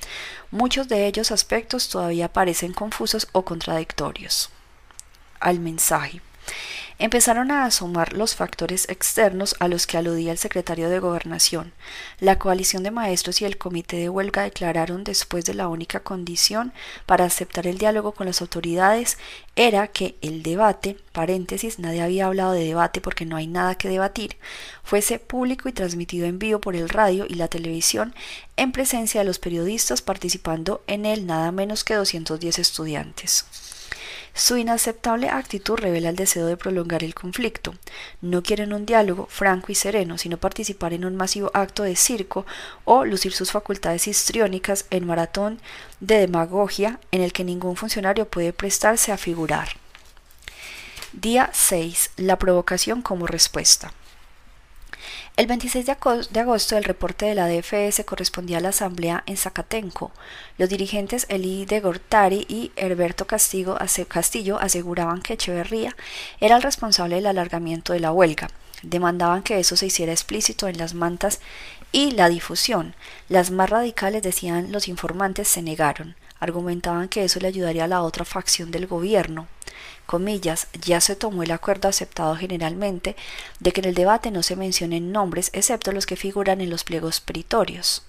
Muchos 0.50 0.88
de 0.88 1.06
ellos 1.06 1.32
aspectos 1.32 1.88
todavía 1.88 2.34
parecen 2.34 2.74
confusos 2.74 3.28
o 3.34 3.46
contradictorios. 3.46 4.50
Al 5.40 5.60
mensaje 5.60 6.22
empezaron 6.98 7.52
a 7.52 7.66
asomar 7.66 8.14
los 8.14 8.36
factores 8.36 8.88
externos 8.90 9.56
a 9.60 9.68
los 9.68 9.86
que 9.86 9.98
aludía 9.98 10.32
el 10.32 10.38
secretario 10.38 10.90
de 10.90 11.00
Gobernación. 11.00 11.74
La 12.20 12.40
coalición 12.40 12.84
de 12.84 12.92
maestros 12.92 13.42
y 13.42 13.46
el 13.46 13.58
comité 13.58 13.98
de 13.98 14.10
huelga 14.10 14.44
declararon 14.44 15.04
después 15.04 15.46
de 15.46 15.54
la 15.54 15.68
única 15.68 16.00
condición 16.00 16.74
para 17.06 17.26
aceptar 17.26 17.68
el 17.68 17.78
diálogo 17.78 18.14
con 18.14 18.28
las 18.28 18.42
autoridades 18.42 19.18
era 19.56 19.88
que 19.88 20.16
el 20.22 20.44
debate, 20.44 20.98
paréntesis, 21.12 21.80
nadie 21.80 22.02
había 22.02 22.28
hablado 22.28 22.54
de 22.54 22.66
debate 22.66 23.02
porque 23.02 23.26
no 23.26 23.36
hay 23.36 23.48
nada 23.48 23.76
que 23.76 23.90
debatir, 23.90 24.38
fuese 24.84 25.20
público 25.20 25.70
y 25.70 25.74
transmitido 25.74 26.28
en 26.28 26.40
vivo 26.40 26.60
por 26.60 26.76
el 26.76 26.90
radio 26.90 27.26
y 27.28 27.36
la 27.36 27.48
televisión 27.48 28.16
en 28.58 28.72
presencia 28.72 29.22
de 29.22 29.26
los 29.26 29.40
periodistas 29.40 30.02
participando 30.02 30.84
en 30.88 31.06
él 31.06 31.26
nada 31.26 31.52
menos 31.52 31.84
que 31.84 31.96
210 31.96 32.60
estudiantes. 32.60 33.46
Su 34.38 34.58
inaceptable 34.58 35.30
actitud 35.30 35.78
revela 35.78 36.10
el 36.10 36.18
deseo 36.18 36.46
de 36.46 36.58
prolongar 36.58 37.06
el 37.06 37.16
conflicto. 37.16 37.74
No 38.20 38.44
quieren 38.44 38.74
un 38.74 38.86
diálogo 38.86 39.28
franco 39.32 39.72
y 39.72 39.76
sereno, 39.76 40.18
sino 40.18 40.38
participar 40.38 40.92
en 40.92 41.06
un 41.06 41.16
masivo 41.16 41.50
acto 41.54 41.84
de 41.84 41.96
circo 41.96 42.46
o 42.84 43.06
lucir 43.06 43.32
sus 43.32 43.54
facultades 43.54 44.10
histriónicas 44.10 44.88
en 44.90 45.08
maratón 45.08 45.62
de 46.02 46.18
demagogia 46.18 47.00
en 47.12 47.22
el 47.22 47.32
que 47.32 47.46
ningún 47.46 47.78
funcionario 47.78 48.28
puede 48.28 48.52
prestarse 48.52 49.14
a 49.14 49.18
figurar. 49.18 49.70
Día 51.14 51.50
6. 51.54 52.12
La 52.18 52.38
provocación 52.38 53.02
como 53.02 53.28
respuesta. 53.28 53.94
El 55.38 55.48
26 55.48 55.86
de 55.86 56.40
agosto 56.40 56.78
el 56.78 56.86
reporte 56.86 57.26
de 57.26 57.36
la 57.36 57.50
DFS 57.50 58.06
correspondía 58.06 58.60
a 58.60 58.62
la 58.62 58.70
asamblea 58.70 59.22
en 59.26 59.36
Zacatenco. 59.36 60.14
Los 60.58 60.70
dirigentes 60.70 61.26
Eli 61.28 61.66
de 61.66 61.82
Gortari 61.82 62.46
y 62.48 62.72
Herberto 62.78 63.28
Castillo 63.28 63.78
aseguraban 64.62 65.22
que 65.22 65.34
Echeverría 65.34 65.94
era 66.40 66.56
el 66.56 66.62
responsable 66.62 67.16
del 67.16 67.26
alargamiento 67.26 67.92
de 67.92 68.00
la 68.00 68.14
huelga. 68.14 68.48
Demandaban 68.82 69.44
que 69.44 69.60
eso 69.60 69.76
se 69.76 69.88
hiciera 69.88 70.14
explícito 70.14 70.70
en 70.70 70.78
las 70.78 70.94
mantas 70.94 71.42
y 71.92 72.12
la 72.12 72.30
difusión. 72.30 72.96
Las 73.28 73.52
más 73.52 73.70
radicales, 73.70 74.24
decían 74.24 74.72
los 74.72 74.88
informantes, 74.88 75.50
se 75.50 75.62
negaron. 75.62 76.16
Argumentaban 76.40 77.10
que 77.10 77.26
eso 77.26 77.42
le 77.42 77.50
ayudaría 77.50 77.84
a 77.84 77.90
la 77.90 78.04
otra 78.04 78.24
facción 78.24 78.72
del 78.72 78.88
gobierno 78.88 79.50
comillas, 80.06 80.68
ya 80.82 81.02
se 81.02 81.16
tomó 81.16 81.44
el 81.44 81.52
acuerdo 81.52 81.90
aceptado 81.90 82.36
generalmente 82.36 83.16
de 83.60 83.72
que 83.72 83.82
en 83.82 83.90
el 83.90 83.96
debate 83.96 84.32
no 84.32 84.44
se 84.44 84.56
mencionen 84.56 85.12
nombres 85.12 85.50
excepto 85.54 85.92
los 85.92 86.06
que 86.06 86.16
figuran 86.16 86.62
en 86.62 86.70
los 86.70 86.84
pliegos 86.84 87.22
peritorios. 87.22 88.04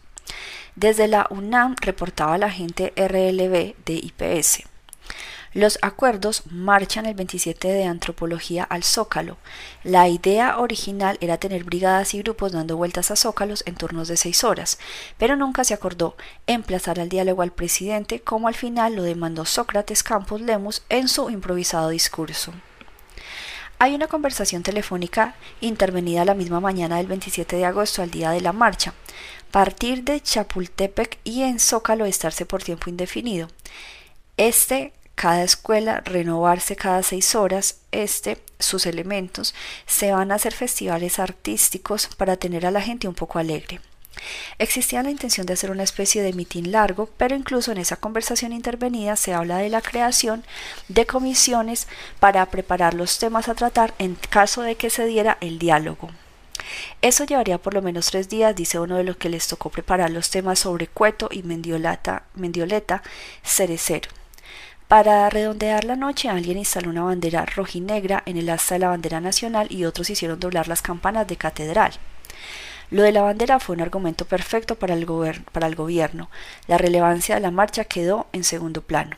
Desde 0.74 1.08
la 1.08 1.26
UNAM 1.30 1.76
reportaba 1.80 2.38
la 2.38 2.46
agente 2.46 2.92
RLB 2.96 3.74
de 3.84 3.94
IPS. 3.94 4.75
Los 5.56 5.78
acuerdos 5.80 6.42
marchan 6.50 7.06
el 7.06 7.14
27 7.14 7.68
de 7.68 7.84
Antropología 7.84 8.62
al 8.62 8.84
Zócalo. 8.84 9.38
La 9.84 10.06
idea 10.06 10.58
original 10.58 11.16
era 11.22 11.38
tener 11.38 11.64
brigadas 11.64 12.12
y 12.12 12.18
grupos 12.18 12.52
dando 12.52 12.76
vueltas 12.76 13.10
a 13.10 13.16
Zócalos 13.16 13.62
en 13.64 13.74
turnos 13.74 14.06
de 14.08 14.18
seis 14.18 14.44
horas, 14.44 14.78
pero 15.16 15.34
nunca 15.34 15.64
se 15.64 15.72
acordó 15.72 16.14
emplazar 16.46 17.00
al 17.00 17.08
diálogo 17.08 17.40
al 17.40 17.52
presidente 17.52 18.20
como 18.20 18.48
al 18.48 18.54
final 18.54 18.96
lo 18.96 19.02
demandó 19.02 19.46
Sócrates 19.46 20.02
Campos 20.02 20.42
Lemus 20.42 20.82
en 20.90 21.08
su 21.08 21.30
improvisado 21.30 21.88
discurso. 21.88 22.52
Hay 23.78 23.94
una 23.94 24.08
conversación 24.08 24.62
telefónica 24.62 25.36
intervenida 25.62 26.26
la 26.26 26.34
misma 26.34 26.60
mañana 26.60 26.98
del 26.98 27.06
27 27.06 27.56
de 27.56 27.64
agosto 27.64 28.02
al 28.02 28.10
día 28.10 28.30
de 28.30 28.42
la 28.42 28.52
marcha. 28.52 28.92
Partir 29.52 30.04
de 30.04 30.20
Chapultepec 30.20 31.18
y 31.24 31.44
en 31.44 31.60
Zócalo 31.60 32.04
estarse 32.04 32.44
por 32.44 32.62
tiempo 32.62 32.90
indefinido. 32.90 33.48
Este 34.36 34.92
cada 35.16 35.42
escuela 35.42 36.02
renovarse 36.04 36.76
cada 36.76 37.02
seis 37.02 37.34
horas, 37.34 37.80
este, 37.90 38.38
sus 38.60 38.86
elementos, 38.86 39.54
se 39.86 40.12
van 40.12 40.30
a 40.30 40.36
hacer 40.36 40.52
festivales 40.52 41.18
artísticos 41.18 42.08
para 42.16 42.36
tener 42.36 42.66
a 42.66 42.70
la 42.70 42.82
gente 42.82 43.08
un 43.08 43.14
poco 43.14 43.38
alegre. 43.38 43.80
Existía 44.58 45.02
la 45.02 45.10
intención 45.10 45.46
de 45.46 45.54
hacer 45.54 45.70
una 45.70 45.82
especie 45.82 46.22
de 46.22 46.32
mitin 46.32 46.70
largo, 46.70 47.08
pero 47.16 47.34
incluso 47.34 47.72
en 47.72 47.78
esa 47.78 47.96
conversación 47.96 48.52
intervenida 48.52 49.16
se 49.16 49.34
habla 49.34 49.58
de 49.58 49.70
la 49.70 49.82
creación 49.82 50.44
de 50.88 51.06
comisiones 51.06 51.86
para 52.20 52.44
preparar 52.46 52.94
los 52.94 53.18
temas 53.18 53.48
a 53.48 53.54
tratar 53.54 53.94
en 53.98 54.14
caso 54.14 54.62
de 54.62 54.76
que 54.76 54.90
se 54.90 55.06
diera 55.06 55.38
el 55.40 55.58
diálogo. 55.58 56.10
Eso 57.00 57.24
llevaría 57.24 57.58
por 57.58 57.74
lo 57.74 57.82
menos 57.82 58.10
tres 58.10 58.28
días, 58.28 58.54
dice 58.56 58.78
uno 58.78 58.96
de 58.96 59.04
los 59.04 59.16
que 59.16 59.28
les 59.28 59.46
tocó 59.46 59.70
preparar 59.70 60.10
los 60.10 60.30
temas 60.30 60.58
sobre 60.58 60.88
Cueto 60.88 61.28
y 61.30 61.42
Mendiolata, 61.42 62.24
Mendioleta 62.34 63.02
Cerecero. 63.44 64.10
Para 64.88 65.28
redondear 65.30 65.84
la 65.84 65.96
noche, 65.96 66.28
alguien 66.28 66.58
instaló 66.58 66.90
una 66.90 67.02
bandera 67.02 67.44
rojinegra 67.44 68.22
en 68.24 68.36
el 68.36 68.48
asta 68.48 68.76
de 68.76 68.78
la 68.78 68.90
bandera 68.90 69.20
nacional 69.20 69.66
y 69.68 69.84
otros 69.84 70.10
hicieron 70.10 70.38
doblar 70.38 70.68
las 70.68 70.80
campanas 70.80 71.26
de 71.26 71.36
catedral. 71.36 71.92
Lo 72.90 73.02
de 73.02 73.10
la 73.10 73.22
bandera 73.22 73.58
fue 73.58 73.74
un 73.74 73.82
argumento 73.82 74.26
perfecto 74.26 74.76
para 74.76 74.94
el, 74.94 75.04
para 75.50 75.66
el 75.66 75.74
gobierno. 75.74 76.30
La 76.68 76.78
relevancia 76.78 77.34
de 77.34 77.40
la 77.40 77.50
marcha 77.50 77.82
quedó 77.82 78.28
en 78.32 78.44
segundo 78.44 78.80
plano. 78.80 79.16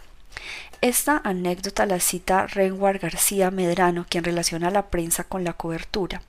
Esta 0.80 1.20
anécdota 1.22 1.84
la 1.84 2.00
cita 2.00 2.46
Renwar 2.46 2.98
García 2.98 3.50
Medrano, 3.50 4.06
quien 4.08 4.24
relaciona 4.24 4.68
a 4.68 4.70
la 4.70 4.86
prensa 4.86 5.24
con 5.24 5.44
la 5.44 5.52
cobertura. 5.52 6.22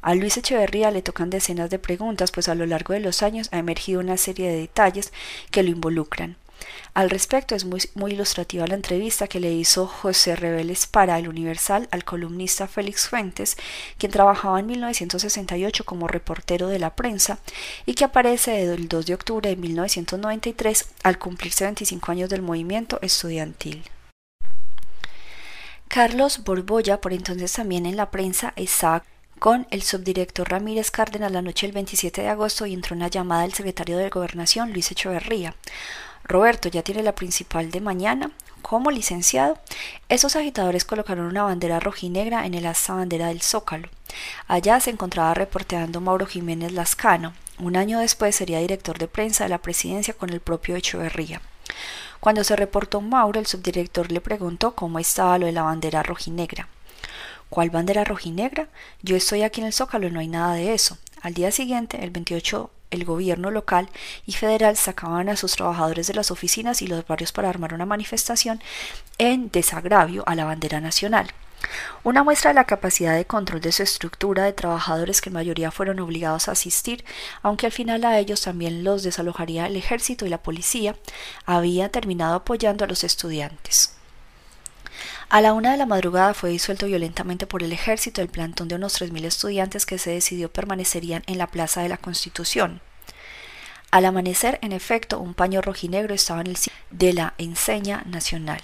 A 0.00 0.14
Luis 0.14 0.38
Echeverría 0.38 0.90
le 0.90 1.02
tocan 1.02 1.28
decenas 1.28 1.68
de 1.68 1.78
preguntas, 1.78 2.30
pues 2.30 2.48
a 2.48 2.54
lo 2.54 2.64
largo 2.64 2.94
de 2.94 3.00
los 3.00 3.22
años 3.22 3.50
ha 3.52 3.58
emergido 3.58 4.00
una 4.00 4.16
serie 4.16 4.48
de 4.48 4.60
detalles 4.60 5.12
que 5.50 5.62
lo 5.62 5.68
involucran. 5.68 6.36
Al 6.94 7.10
respecto 7.10 7.54
es 7.54 7.64
muy, 7.64 7.80
ilustrativa 8.10 8.66
la 8.66 8.74
entrevista 8.74 9.28
que 9.28 9.40
le 9.40 9.52
hizo 9.52 9.86
José 9.86 10.36
Reveles 10.36 10.86
para 10.86 11.18
El 11.18 11.28
Universal 11.28 11.88
al 11.90 12.04
columnista 12.04 12.66
Félix 12.66 13.08
Fuentes, 13.08 13.56
quien 13.98 14.12
trabajaba 14.12 14.58
en 14.60 14.66
1968 14.66 15.84
como 15.84 16.08
reportero 16.08 16.68
de 16.68 16.78
la 16.78 16.96
prensa 16.96 17.38
y 17.86 17.94
que 17.94 18.04
aparece 18.04 18.62
el 18.62 18.88
2 18.88 19.06
de 19.06 19.14
octubre 19.14 19.50
de 19.50 19.56
1993 19.56 20.86
al 21.02 21.18
cumplirse 21.18 21.64
25 21.64 22.10
años 22.12 22.30
del 22.30 22.42
movimiento 22.42 22.98
estudiantil. 23.02 23.84
Carlos 25.88 26.44
Borbolla, 26.44 27.00
por 27.00 27.12
entonces 27.12 27.52
también 27.52 27.86
en 27.86 27.96
la 27.96 28.10
prensa, 28.10 28.52
estaba 28.56 29.04
con 29.38 29.66
el 29.70 29.82
subdirector 29.82 30.50
Ramírez 30.50 30.90
Cárdenas 30.90 31.32
la 31.32 31.42
noche 31.42 31.66
del 31.66 31.74
27 31.74 32.22
de 32.22 32.28
agosto 32.28 32.66
y 32.66 32.74
entró 32.74 32.94
una 32.96 33.08
llamada 33.08 33.42
del 33.42 33.54
secretario 33.54 33.96
de 33.96 34.10
Gobernación, 34.10 34.72
Luis 34.72 34.90
Echeverría. 34.90 35.54
Roberto 36.28 36.68
ya 36.68 36.82
tiene 36.82 37.02
la 37.02 37.14
principal 37.14 37.70
de 37.70 37.80
mañana. 37.80 38.30
Como 38.60 38.90
licenciado, 38.90 39.58
esos 40.10 40.36
agitadores 40.36 40.84
colocaron 40.84 41.26
una 41.26 41.44
bandera 41.44 41.80
rojinegra 41.80 42.44
en 42.44 42.52
el 42.52 42.66
asta 42.66 42.92
bandera 42.92 43.28
del 43.28 43.40
Zócalo. 43.40 43.88
Allá 44.46 44.78
se 44.78 44.90
encontraba 44.90 45.32
reporteando 45.32 46.02
Mauro 46.02 46.26
Jiménez 46.26 46.72
Lascano. 46.72 47.32
Un 47.58 47.76
año 47.76 47.98
después 47.98 48.36
sería 48.36 48.58
director 48.58 48.98
de 48.98 49.08
prensa 49.08 49.44
de 49.44 49.50
la 49.50 49.62
presidencia 49.62 50.12
con 50.12 50.30
el 50.30 50.40
propio 50.40 50.76
Echeverría. 50.76 51.40
Cuando 52.20 52.44
se 52.44 52.56
reportó 52.56 53.00
Mauro, 53.00 53.40
el 53.40 53.46
subdirector 53.46 54.12
le 54.12 54.20
preguntó 54.20 54.74
cómo 54.74 54.98
estaba 54.98 55.38
lo 55.38 55.46
de 55.46 55.52
la 55.52 55.62
bandera 55.62 56.02
rojinegra. 56.02 56.68
¿Cuál 57.48 57.70
bandera 57.70 58.04
rojinegra? 58.04 58.68
Yo 59.02 59.16
estoy 59.16 59.44
aquí 59.44 59.62
en 59.62 59.68
el 59.68 59.72
Zócalo 59.72 60.10
no 60.10 60.20
hay 60.20 60.28
nada 60.28 60.54
de 60.54 60.74
eso. 60.74 60.98
Al 61.22 61.32
día 61.32 61.50
siguiente, 61.52 62.04
el 62.04 62.10
28 62.10 62.70
el 62.90 63.04
gobierno 63.04 63.50
local 63.50 63.88
y 64.26 64.32
federal 64.32 64.76
sacaban 64.76 65.28
a 65.28 65.36
sus 65.36 65.56
trabajadores 65.56 66.06
de 66.06 66.14
las 66.14 66.30
oficinas 66.30 66.82
y 66.82 66.86
los 66.86 67.06
barrios 67.06 67.32
para 67.32 67.48
armar 67.48 67.74
una 67.74 67.86
manifestación 67.86 68.60
en 69.18 69.50
desagravio 69.50 70.24
a 70.26 70.34
la 70.34 70.44
bandera 70.44 70.80
nacional. 70.80 71.28
Una 72.04 72.22
muestra 72.22 72.50
de 72.50 72.54
la 72.54 72.64
capacidad 72.64 73.16
de 73.16 73.24
control 73.24 73.60
de 73.60 73.72
su 73.72 73.82
estructura 73.82 74.44
de 74.44 74.52
trabajadores 74.52 75.20
que 75.20 75.28
en 75.28 75.34
mayoría 75.34 75.70
fueron 75.70 75.98
obligados 75.98 76.48
a 76.48 76.52
asistir, 76.52 77.04
aunque 77.42 77.66
al 77.66 77.72
final 77.72 78.04
a 78.04 78.18
ellos 78.18 78.42
también 78.42 78.84
los 78.84 79.02
desalojaría 79.02 79.66
el 79.66 79.76
ejército 79.76 80.24
y 80.24 80.28
la 80.28 80.42
policía, 80.42 80.94
había 81.46 81.88
terminado 81.88 82.36
apoyando 82.36 82.84
a 82.84 82.88
los 82.88 83.02
estudiantes. 83.02 83.97
A 85.30 85.42
la 85.42 85.52
una 85.52 85.72
de 85.72 85.76
la 85.76 85.84
madrugada 85.84 86.32
fue 86.32 86.48
disuelto 86.48 86.86
violentamente 86.86 87.46
por 87.46 87.62
el 87.62 87.70
ejército 87.72 88.22
el 88.22 88.28
plantón 88.28 88.66
de 88.68 88.76
unos 88.76 88.94
tres 88.94 89.12
mil 89.12 89.26
estudiantes 89.26 89.84
que 89.84 89.98
se 89.98 90.10
decidió 90.10 90.50
permanecerían 90.50 91.22
en 91.26 91.36
la 91.36 91.48
Plaza 91.48 91.82
de 91.82 91.90
la 91.90 91.98
Constitución. 91.98 92.80
Al 93.90 94.06
amanecer, 94.06 94.58
en 94.62 94.72
efecto, 94.72 95.20
un 95.20 95.34
paño 95.34 95.60
rojinegro 95.60 96.14
estaba 96.14 96.40
en 96.40 96.46
el 96.46 96.56
sitio 96.56 96.78
de 96.90 97.12
la 97.12 97.34
enseña 97.36 98.04
nacional. 98.06 98.62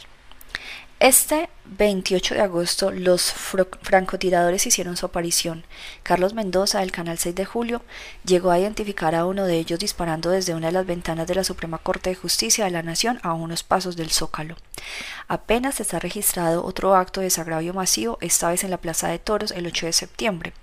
Este 1.05 1.51
28 1.67 2.35
de 2.35 2.41
agosto 2.41 2.91
los 2.91 3.31
francotiradores 3.31 4.67
hicieron 4.67 4.97
su 4.97 5.05
aparición. 5.05 5.67
Carlos 6.03 6.33
Mendoza, 6.33 6.81
del 6.81 6.93
Canal 6.93 7.19
6 7.19 7.35
de 7.35 7.45
Julio, 7.45 7.83
llegó 8.25 8.51
a 8.51 8.59
identificar 8.59 9.15
a 9.15 9.27
uno 9.27 9.45
de 9.45 9.59
ellos 9.59 9.79
disparando 9.79 10.31
desde 10.31 10.55
una 10.55 10.69
de 10.69 10.73
las 10.73 10.87
ventanas 10.87 11.27
de 11.27 11.35
la 11.35 11.45
Suprema 11.45 11.77
Corte 11.77 12.09
de 12.09 12.17
Justicia 12.17 12.65
de 12.65 12.71
la 12.71 12.83
Nación 12.83 13.21
a 13.23 13.35
unos 13.35 13.63
pasos 13.63 13.97
del 13.97 14.13
Zócalo. 14.13 14.57
Apenas 15.29 15.79
está 15.79 15.99
registrado 15.99 16.65
otro 16.65 16.97
acto 16.97 17.21
de 17.21 17.27
desagravio 17.27 17.75
masivo, 17.75 18.17
esta 18.23 18.49
vez 18.49 18.65
en 18.65 18.71
la 18.71 18.79
Plaza 18.79 19.09
de 19.09 19.19
Toros 19.19 19.51
el 19.51 19.67
8 19.67 19.85
de 19.85 19.93
septiembre. 19.93 20.55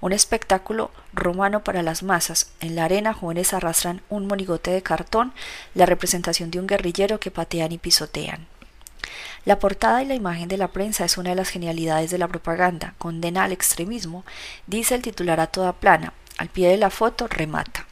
Un 0.00 0.10
espectáculo 0.10 0.90
romano 1.12 1.62
para 1.62 1.84
las 1.84 2.02
masas. 2.02 2.50
En 2.58 2.74
la 2.74 2.86
arena 2.86 3.14
jóvenes 3.14 3.54
arrastran 3.54 4.02
un 4.08 4.26
monigote 4.26 4.72
de 4.72 4.82
cartón, 4.82 5.32
la 5.72 5.86
representación 5.86 6.50
de 6.50 6.58
un 6.58 6.66
guerrillero 6.66 7.20
que 7.20 7.30
patean 7.30 7.70
y 7.70 7.78
pisotean. 7.78 8.48
La 9.44 9.58
portada 9.58 10.02
y 10.02 10.06
la 10.06 10.14
imagen 10.14 10.48
de 10.48 10.56
la 10.56 10.68
prensa 10.68 11.04
es 11.04 11.18
una 11.18 11.30
de 11.30 11.36
las 11.36 11.50
genialidades 11.50 12.10
de 12.10 12.18
la 12.18 12.28
propaganda, 12.28 12.94
condena 12.96 13.44
al 13.44 13.52
extremismo, 13.52 14.24
dice 14.66 14.94
el 14.94 15.02
titular 15.02 15.38
a 15.38 15.48
toda 15.48 15.74
plana, 15.74 16.14
al 16.38 16.48
pie 16.48 16.68
de 16.68 16.78
la 16.78 16.88
foto 16.90 17.28
remata. 17.28 17.86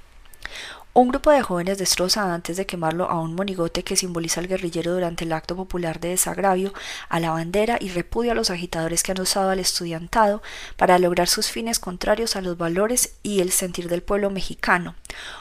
Un 0.95 1.09
grupo 1.09 1.31
de 1.31 1.41
jóvenes 1.41 1.79
destroza 1.79 2.35
antes 2.35 2.59
de 2.59 2.67
quemarlo 2.67 3.09
a 3.09 3.19
un 3.19 3.35
monigote 3.35 3.83
que 3.83 3.97
simboliza 3.97 4.41
al 4.41 4.47
guerrillero 4.47 4.93
durante 4.93 5.25
el 5.25 5.33
acto 5.33 5.57
popular 5.57 6.01
de 6.01 6.11
desagravio 6.11 6.75
a 7.09 7.19
la 7.19 7.31
bandera 7.31 7.79
y 7.81 7.89
repudia 7.89 8.33
a 8.33 8.35
los 8.35 8.51
agitadores 8.51 9.03
que 9.03 9.13
han 9.13 9.21
usado 9.23 9.49
al 9.49 9.59
estudiantado 9.59 10.43
para 10.77 10.99
lograr 10.99 11.29
sus 11.29 11.49
fines 11.49 11.79
contrarios 11.79 12.37
a 12.37 12.43
los 12.43 12.59
valores 12.59 13.15
y 13.23 13.41
el 13.41 13.53
sentir 13.53 13.89
del 13.89 14.03
pueblo 14.03 14.29
mexicano. 14.29 14.95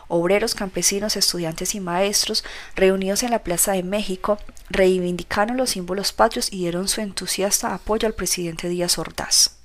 Obreros, 0.08 0.56
campesinos, 0.56 1.18
estudiantes 1.18 1.76
y 1.76 1.82
maestros, 1.82 2.46
reunidos 2.78 3.22
en 3.24 3.32
la 3.32 3.44
Plaza 3.44 3.74
de 3.74 3.84
México, 3.84 4.38
reivindicaron 4.70 5.58
los 5.58 5.72
símbolos 5.72 6.14
patrios 6.14 6.48
y 6.54 6.60
dieron 6.60 6.88
su 6.88 7.02
entusiasta 7.02 7.74
apoyo 7.74 8.08
al 8.08 8.14
presidente 8.14 8.70
Díaz 8.70 8.98
Ordaz. 8.98 9.61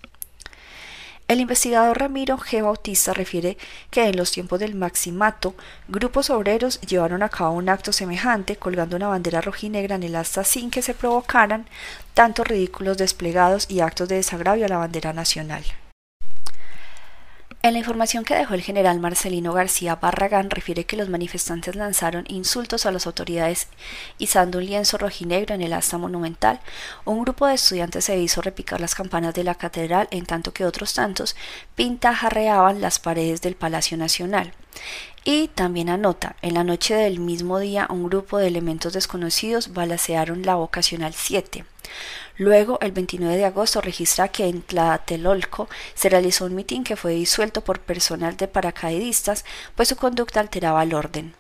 El 1.28 1.40
investigador 1.40 1.98
Ramiro 1.98 2.38
G. 2.38 2.62
Bautista 2.62 3.12
refiere 3.12 3.58
que 3.90 4.04
en 4.04 4.16
los 4.16 4.30
tiempos 4.30 4.60
del 4.60 4.76
Maximato, 4.76 5.56
grupos 5.88 6.30
obreros 6.30 6.80
llevaron 6.82 7.24
a 7.24 7.28
cabo 7.28 7.56
un 7.56 7.68
acto 7.68 7.92
semejante, 7.92 8.54
colgando 8.54 8.94
una 8.94 9.08
bandera 9.08 9.40
rojinegra 9.40 9.96
en 9.96 10.04
el 10.04 10.14
asta 10.14 10.44
sin 10.44 10.70
que 10.70 10.82
se 10.82 10.94
provocaran 10.94 11.66
tantos 12.14 12.46
ridículos 12.46 12.96
desplegados 12.96 13.68
y 13.68 13.80
actos 13.80 14.08
de 14.08 14.16
desagravio 14.16 14.66
a 14.66 14.68
la 14.68 14.78
bandera 14.78 15.12
nacional. 15.12 15.64
En 17.66 17.72
la 17.72 17.80
información 17.80 18.22
que 18.22 18.36
dejó 18.36 18.54
el 18.54 18.62
general 18.62 19.00
Marcelino 19.00 19.52
García 19.52 19.96
Barragán 19.96 20.50
refiere 20.50 20.84
que 20.84 20.96
los 20.96 21.08
manifestantes 21.08 21.74
lanzaron 21.74 22.22
insultos 22.28 22.86
a 22.86 22.92
las 22.92 23.08
autoridades 23.08 23.66
izando 24.18 24.58
un 24.58 24.66
lienzo 24.66 24.98
rojinegro 24.98 25.52
en 25.52 25.62
el 25.62 25.72
asta 25.72 25.98
monumental. 25.98 26.60
Un 27.04 27.22
grupo 27.22 27.44
de 27.44 27.54
estudiantes 27.54 28.04
se 28.04 28.16
hizo 28.18 28.40
repicar 28.40 28.80
las 28.80 28.94
campanas 28.94 29.34
de 29.34 29.42
la 29.42 29.56
catedral 29.56 30.06
en 30.12 30.26
tanto 30.26 30.52
que 30.52 30.64
otros 30.64 30.94
tantos 30.94 31.34
pintajarreaban 31.74 32.80
las 32.80 33.00
paredes 33.00 33.42
del 33.42 33.56
Palacio 33.56 33.96
Nacional. 33.96 34.52
Y 35.24 35.48
también 35.48 35.88
anota, 35.88 36.36
en 36.42 36.54
la 36.54 36.62
noche 36.62 36.94
del 36.94 37.18
mismo 37.18 37.58
día 37.58 37.88
un 37.90 38.04
grupo 38.04 38.38
de 38.38 38.46
elementos 38.46 38.92
desconocidos 38.92 39.72
balacearon 39.72 40.42
la 40.42 40.54
vocacional 40.54 41.14
7. 41.14 41.64
Luego, 42.36 42.78
el 42.80 42.92
29 42.92 43.36
de 43.36 43.44
agosto, 43.44 43.80
registra 43.80 44.28
que 44.28 44.46
en 44.46 44.62
Tlatelolco 44.62 45.68
se 45.94 46.08
realizó 46.08 46.44
un 46.44 46.54
mitin 46.54 46.84
que 46.84 46.96
fue 46.96 47.12
disuelto 47.12 47.62
por 47.62 47.80
personal 47.80 48.36
de 48.36 48.48
paracaidistas, 48.48 49.44
pues 49.74 49.88
su 49.88 49.96
conducta 49.96 50.40
alteraba 50.40 50.82
el 50.82 50.94
orden. 50.94 51.34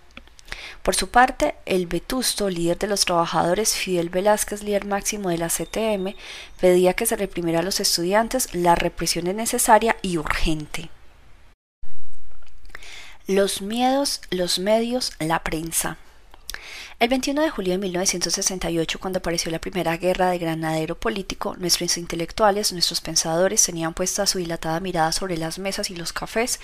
Por 0.82 0.94
su 0.94 1.08
parte, 1.08 1.56
el 1.66 1.86
vetusto 1.86 2.48
líder 2.48 2.78
de 2.78 2.86
los 2.86 3.04
trabajadores, 3.04 3.74
Fidel 3.74 4.08
Velázquez, 4.08 4.62
líder 4.62 4.86
máximo 4.86 5.30
de 5.30 5.38
la 5.38 5.48
CTM, 5.48 6.14
pedía 6.60 6.94
que 6.94 7.06
se 7.06 7.16
reprimiera 7.16 7.60
a 7.60 7.62
los 7.62 7.80
estudiantes, 7.80 8.54
la 8.54 8.74
represión 8.74 9.26
es 9.26 9.34
necesaria 9.34 9.96
y 10.02 10.16
urgente. 10.16 10.90
Los 13.26 13.60
miedos, 13.60 14.20
los 14.30 14.60
medios, 14.60 15.12
la 15.18 15.40
prensa. 15.42 15.98
El 16.98 17.10
21 17.10 17.42
de 17.42 17.50
julio 17.50 17.72
de 17.72 17.78
1968, 17.78 18.98
cuando 18.98 19.18
apareció 19.18 19.50
la 19.50 19.58
primera 19.58 19.98
guerra 19.98 20.30
de 20.30 20.38
granadero 20.38 20.98
político, 20.98 21.54
nuestros 21.58 21.98
intelectuales, 21.98 22.72
nuestros 22.72 23.02
pensadores 23.02 23.62
tenían 23.62 23.92
puesta 23.92 24.26
su 24.26 24.38
dilatada 24.38 24.80
mirada 24.80 25.12
sobre 25.12 25.36
las 25.36 25.58
mesas 25.58 25.90
y 25.90 25.94
los 25.94 26.14
cafés, 26.14 26.58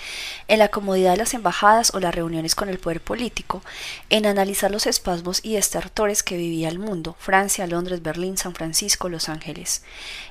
en 0.47 0.57
la 0.57 0.69
comodidad 0.69 1.11
de 1.11 1.17
las 1.17 1.35
embajadas 1.35 1.93
o 1.93 1.99
las 1.99 2.15
reuniones 2.15 2.55
con 2.55 2.67
el 2.69 2.79
poder 2.79 2.99
político, 2.99 3.61
en 4.09 4.25
analizar 4.25 4.71
los 4.71 4.87
espasmos 4.87 5.39
y 5.45 5.55
estertores 5.55 6.23
que 6.23 6.35
vivía 6.35 6.67
el 6.67 6.79
mundo, 6.79 7.15
Francia, 7.19 7.67
Londres, 7.67 8.01
Berlín, 8.01 8.35
San 8.35 8.55
Francisco, 8.55 9.09
Los 9.09 9.29
Ángeles. 9.29 9.83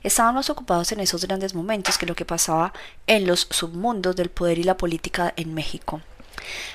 Estaban 0.03 0.35
más 0.35 0.51
ocupados 0.51 0.91
en 0.91 0.99
esos 0.99 1.27
grandes 1.27 1.55
momentos 1.55 1.97
que 1.97 2.07
lo 2.07 2.17
que 2.17 2.25
pasaba 2.25 2.73
en 3.07 3.25
los 3.25 3.47
submundos 3.51 4.17
del 4.17 4.31
poder 4.31 4.59
y 4.59 4.65
la 4.65 4.77
política 4.77 5.33
en 5.37 5.55
México. 5.55 6.03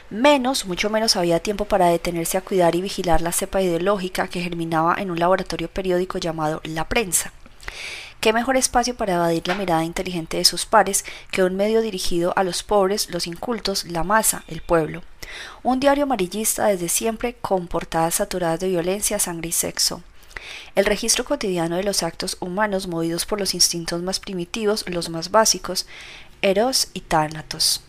Menos, 0.10 0.66
mucho 0.66 0.90
menos 0.90 1.16
había 1.16 1.40
tiempo 1.40 1.66
para 1.66 1.88
detenerse 1.88 2.38
a 2.38 2.42
cuidar 2.42 2.76
y 2.76 2.82
vigilar 2.82 3.22
la 3.22 3.32
cepa 3.32 3.62
ideológica 3.62 4.28
que 4.28 4.42
germinaba 4.42 4.96
en 4.98 5.12
un 5.12 5.20
laboratorio 5.20 5.70
periódico 5.70 6.18
llamado 6.18 6.62
La 6.64 6.88
Prensa. 6.88 7.34
¿Qué 8.20 8.34
mejor 8.34 8.58
espacio 8.58 8.96
para 8.96 9.16
evadir 9.16 9.48
la 9.48 9.56
mirada 9.56 9.84
inteligente 9.84 10.38
de 10.38 10.46
sus 10.46 10.66
pares 10.66 11.06
que 11.30 11.44
un 11.44 11.56
medio 11.56 11.82
dirigido 11.82 12.34
a 12.36 12.44
los 12.44 12.64
pobres, 12.64 13.10
los 13.12 13.28
incultos, 13.28 13.86
la 13.86 14.04
masa, 14.04 14.44
el 14.48 14.62
pueblo? 14.62 15.04
Un 15.62 15.80
diario 15.80 16.06
amarillista 16.06 16.68
desde 16.68 16.90
siempre 16.90 17.36
con 17.36 17.68
portadas 17.68 18.16
saturadas 18.16 18.60
de 18.60 18.70
violencia, 18.70 19.20
sangre 19.20 19.50
y 19.50 19.52
sexo. 19.52 20.02
El 20.76 20.86
registro 20.86 21.26
cotidiano 21.26 21.76
de 21.76 21.84
los 21.84 22.02
actos 22.02 22.38
humanos 22.40 22.88
movidos 22.88 23.26
por 23.26 23.40
los 23.40 23.54
instintos 23.54 24.02
más 24.02 24.20
primitivos, 24.20 24.86
los 24.88 25.10
más 25.10 25.30
básicos, 25.30 25.86
eros 26.42 26.88
y 26.94 27.02
tánatos. 27.02 27.84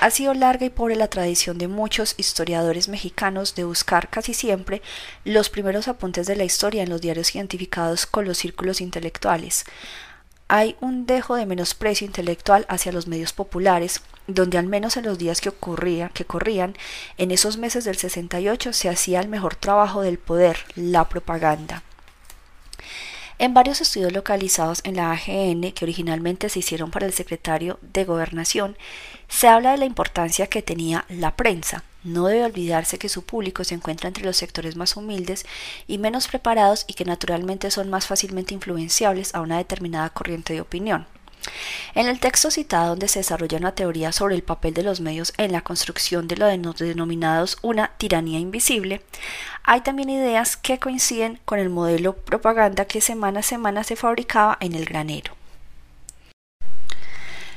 Ha 0.00 0.10
sido 0.10 0.34
larga 0.34 0.66
y 0.66 0.70
pobre 0.70 0.96
la 0.96 1.08
tradición 1.08 1.58
de 1.58 1.68
muchos 1.68 2.14
historiadores 2.16 2.88
mexicanos 2.88 3.54
de 3.54 3.64
buscar 3.64 4.08
casi 4.08 4.34
siempre 4.34 4.82
los 5.24 5.50
primeros 5.50 5.88
apuntes 5.88 6.26
de 6.26 6.36
la 6.36 6.44
historia 6.44 6.82
en 6.82 6.90
los 6.90 7.00
diarios 7.00 7.34
identificados 7.34 8.06
con 8.06 8.24
los 8.26 8.38
círculos 8.38 8.80
intelectuales. 8.80 9.64
Hay 10.48 10.76
un 10.80 11.06
dejo 11.06 11.34
de 11.34 11.46
menosprecio 11.46 12.06
intelectual 12.06 12.66
hacia 12.68 12.92
los 12.92 13.08
medios 13.08 13.32
populares, 13.32 14.02
donde 14.28 14.58
al 14.58 14.66
menos 14.66 14.96
en 14.96 15.04
los 15.04 15.18
días 15.18 15.40
que 15.40 15.48
ocurría, 15.48 16.10
que 16.10 16.24
corrían, 16.24 16.76
en 17.18 17.32
esos 17.32 17.56
meses 17.56 17.84
del 17.84 17.96
68 17.96 18.72
se 18.72 18.88
hacía 18.88 19.20
el 19.20 19.28
mejor 19.28 19.56
trabajo 19.56 20.02
del 20.02 20.18
poder, 20.18 20.58
la 20.76 21.08
propaganda. 21.08 21.82
En 23.38 23.52
varios 23.52 23.82
estudios 23.82 24.14
localizados 24.14 24.80
en 24.84 24.96
la 24.96 25.12
AGN, 25.12 25.72
que 25.72 25.84
originalmente 25.84 26.48
se 26.48 26.60
hicieron 26.60 26.90
para 26.90 27.04
el 27.04 27.12
secretario 27.12 27.78
de 27.82 28.06
Gobernación, 28.06 28.78
se 29.28 29.46
habla 29.46 29.72
de 29.72 29.76
la 29.76 29.84
importancia 29.84 30.46
que 30.46 30.62
tenía 30.62 31.04
la 31.10 31.36
prensa. 31.36 31.84
No 32.02 32.28
debe 32.28 32.44
olvidarse 32.44 32.98
que 32.98 33.10
su 33.10 33.26
público 33.26 33.62
se 33.62 33.74
encuentra 33.74 34.08
entre 34.08 34.24
los 34.24 34.38
sectores 34.38 34.76
más 34.76 34.96
humildes 34.96 35.44
y 35.86 35.98
menos 35.98 36.28
preparados 36.28 36.86
y 36.86 36.94
que 36.94 37.04
naturalmente 37.04 37.70
son 37.70 37.90
más 37.90 38.06
fácilmente 38.06 38.54
influenciables 38.54 39.34
a 39.34 39.42
una 39.42 39.58
determinada 39.58 40.08
corriente 40.08 40.54
de 40.54 40.62
opinión. 40.62 41.06
En 41.94 42.06
el 42.08 42.20
texto 42.20 42.50
citado 42.50 42.90
donde 42.90 43.08
se 43.08 43.20
desarrolla 43.20 43.58
una 43.58 43.74
teoría 43.74 44.12
sobre 44.12 44.34
el 44.34 44.42
papel 44.42 44.74
de 44.74 44.82
los 44.82 45.00
medios 45.00 45.32
en 45.38 45.52
la 45.52 45.60
construcción 45.60 46.28
de 46.28 46.36
lo 46.36 46.46
denominados 46.46 47.58
una 47.62 47.92
tiranía 47.98 48.38
invisible, 48.38 49.02
hay 49.62 49.80
también 49.80 50.10
ideas 50.10 50.56
que 50.56 50.78
coinciden 50.78 51.40
con 51.44 51.58
el 51.58 51.70
modelo 51.70 52.14
propaganda 52.16 52.84
que 52.84 53.00
semana 53.00 53.40
a 53.40 53.42
semana 53.42 53.84
se 53.84 53.96
fabricaba 53.96 54.56
en 54.60 54.74
el 54.74 54.84
granero. 54.84 55.35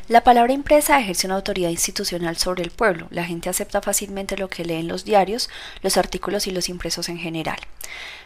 La 0.09 0.23
palabra 0.23 0.53
impresa 0.53 0.99
ejerce 0.99 1.27
una 1.27 1.35
autoridad 1.35 1.69
institucional 1.69 2.35
sobre 2.35 2.63
el 2.63 2.71
pueblo. 2.71 3.05
La 3.11 3.25
gente 3.25 3.47
acepta 3.47 3.79
fácilmente 3.79 4.37
lo 4.37 4.49
que 4.49 4.65
lee 4.65 4.73
en 4.77 4.87
los 4.87 5.05
diarios, 5.05 5.51
los 5.83 5.97
artículos 5.97 6.47
y 6.47 6.51
los 6.51 6.67
impresos 6.67 7.09
en 7.09 7.19
general. 7.19 7.59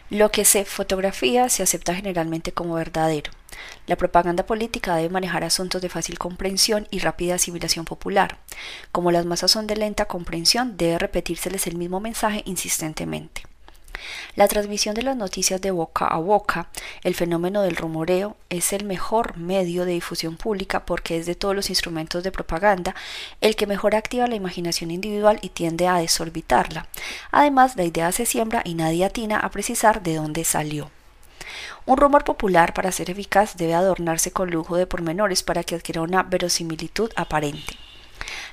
Lo 0.08 0.30
que 0.30 0.46
se 0.46 0.64
fotografía 0.64 1.50
se 1.50 1.62
acepta 1.62 1.94
generalmente 1.94 2.52
como 2.52 2.72
verdadero. 2.72 3.30
La 3.86 3.96
propaganda 3.96 4.46
política 4.46 4.96
debe 4.96 5.10
manejar 5.10 5.44
asuntos 5.44 5.82
de 5.82 5.90
fácil 5.90 6.18
comprensión 6.18 6.88
y 6.90 7.00
rápida 7.00 7.34
asimilación 7.34 7.84
popular. 7.84 8.38
Como 8.90 9.12
las 9.12 9.26
masas 9.26 9.50
son 9.50 9.66
de 9.66 9.76
lenta 9.76 10.06
comprensión, 10.06 10.78
debe 10.78 10.98
repetírseles 10.98 11.66
el 11.66 11.76
mismo 11.76 12.00
mensaje 12.00 12.42
insistentemente. 12.46 13.42
La 14.36 14.48
transmisión 14.48 14.94
de 14.94 15.02
las 15.02 15.16
noticias 15.16 15.60
de 15.60 15.70
boca 15.70 16.06
a 16.06 16.18
boca, 16.18 16.68
el 17.02 17.14
fenómeno 17.14 17.62
del 17.62 17.76
rumoreo, 17.76 18.36
es 18.50 18.72
el 18.72 18.84
mejor 18.84 19.36
medio 19.36 19.84
de 19.84 19.92
difusión 19.92 20.36
pública 20.36 20.84
porque 20.84 21.18
es 21.18 21.26
de 21.26 21.34
todos 21.34 21.54
los 21.54 21.70
instrumentos 21.70 22.22
de 22.22 22.32
propaganda 22.32 22.94
el 23.40 23.56
que 23.56 23.66
mejor 23.66 23.94
activa 23.94 24.26
la 24.26 24.34
imaginación 24.34 24.90
individual 24.90 25.38
y 25.42 25.50
tiende 25.50 25.86
a 25.86 25.98
desorbitarla. 25.98 26.86
Además, 27.30 27.76
la 27.76 27.84
idea 27.84 28.10
se 28.12 28.26
siembra 28.26 28.62
y 28.64 28.74
nadie 28.74 29.04
atina 29.04 29.38
a 29.38 29.50
precisar 29.50 30.02
de 30.02 30.16
dónde 30.16 30.44
salió. 30.44 30.90
Un 31.86 31.98
rumor 31.98 32.24
popular, 32.24 32.72
para 32.72 32.92
ser 32.92 33.10
eficaz, 33.10 33.56
debe 33.56 33.74
adornarse 33.74 34.30
con 34.30 34.50
lujo 34.50 34.76
de 34.76 34.86
pormenores 34.86 35.42
para 35.42 35.62
que 35.62 35.74
adquiera 35.74 36.00
una 36.00 36.22
verosimilitud 36.22 37.10
aparente. 37.14 37.76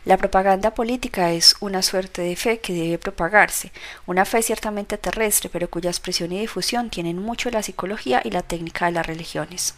La 0.04 0.18
propaganda 0.18 0.74
política 0.74 1.32
es 1.32 1.56
una 1.60 1.84
suerte 1.84 2.24
de 2.24 2.36
fe 2.36 2.60
que 2.60 2.74
debe 2.74 2.98
propagarse, 2.98 3.72
una 4.08 4.26
fe 4.26 4.42
ciertamente 4.42 4.98
terrestre, 4.98 5.48
pero 5.54 5.70
cuya 5.70 5.92
expresión 5.92 6.32
y 6.32 6.40
difusión 6.40 6.90
tienen 6.90 7.20
mucho 7.20 7.52
la 7.52 7.62
psicología 7.62 8.20
y 8.24 8.32
la 8.32 8.42
técnica 8.42 8.88
de 8.88 8.94
las 8.94 9.06
religiones. 9.06 9.76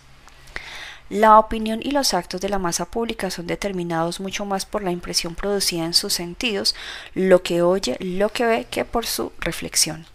La 1.09 1.37
opinión 1.37 1.81
y 1.83 1.91
los 1.91 2.13
actos 2.13 2.39
de 2.39 2.47
la 2.47 2.57
masa 2.57 2.85
pública 2.85 3.29
son 3.31 3.47
determinados 3.47 4.21
mucho 4.21 4.45
más 4.45 4.65
por 4.65 4.81
la 4.81 4.91
impresión 4.91 5.35
producida 5.35 5.83
en 5.83 5.93
sus 5.93 6.13
sentidos, 6.13 6.73
lo 7.13 7.43
que 7.43 7.61
oye, 7.61 7.97
lo 7.99 8.29
que 8.29 8.45
ve, 8.45 8.67
que 8.71 8.85
por 8.85 9.05
su 9.05 9.33
reflexión. 9.39 10.05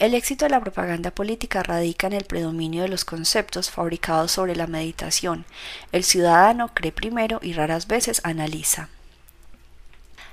El 0.00 0.14
éxito 0.14 0.46
de 0.46 0.50
la 0.50 0.60
propaganda 0.60 1.12
política 1.12 1.62
radica 1.62 2.08
en 2.08 2.14
el 2.14 2.24
predominio 2.24 2.82
de 2.82 2.88
los 2.88 3.04
conceptos 3.04 3.70
fabricados 3.70 4.32
sobre 4.32 4.56
la 4.56 4.66
meditación. 4.66 5.44
El 5.92 6.02
ciudadano 6.02 6.74
cree 6.74 6.90
primero 6.90 7.38
y 7.40 7.52
raras 7.52 7.86
veces 7.86 8.20
analiza. 8.24 8.88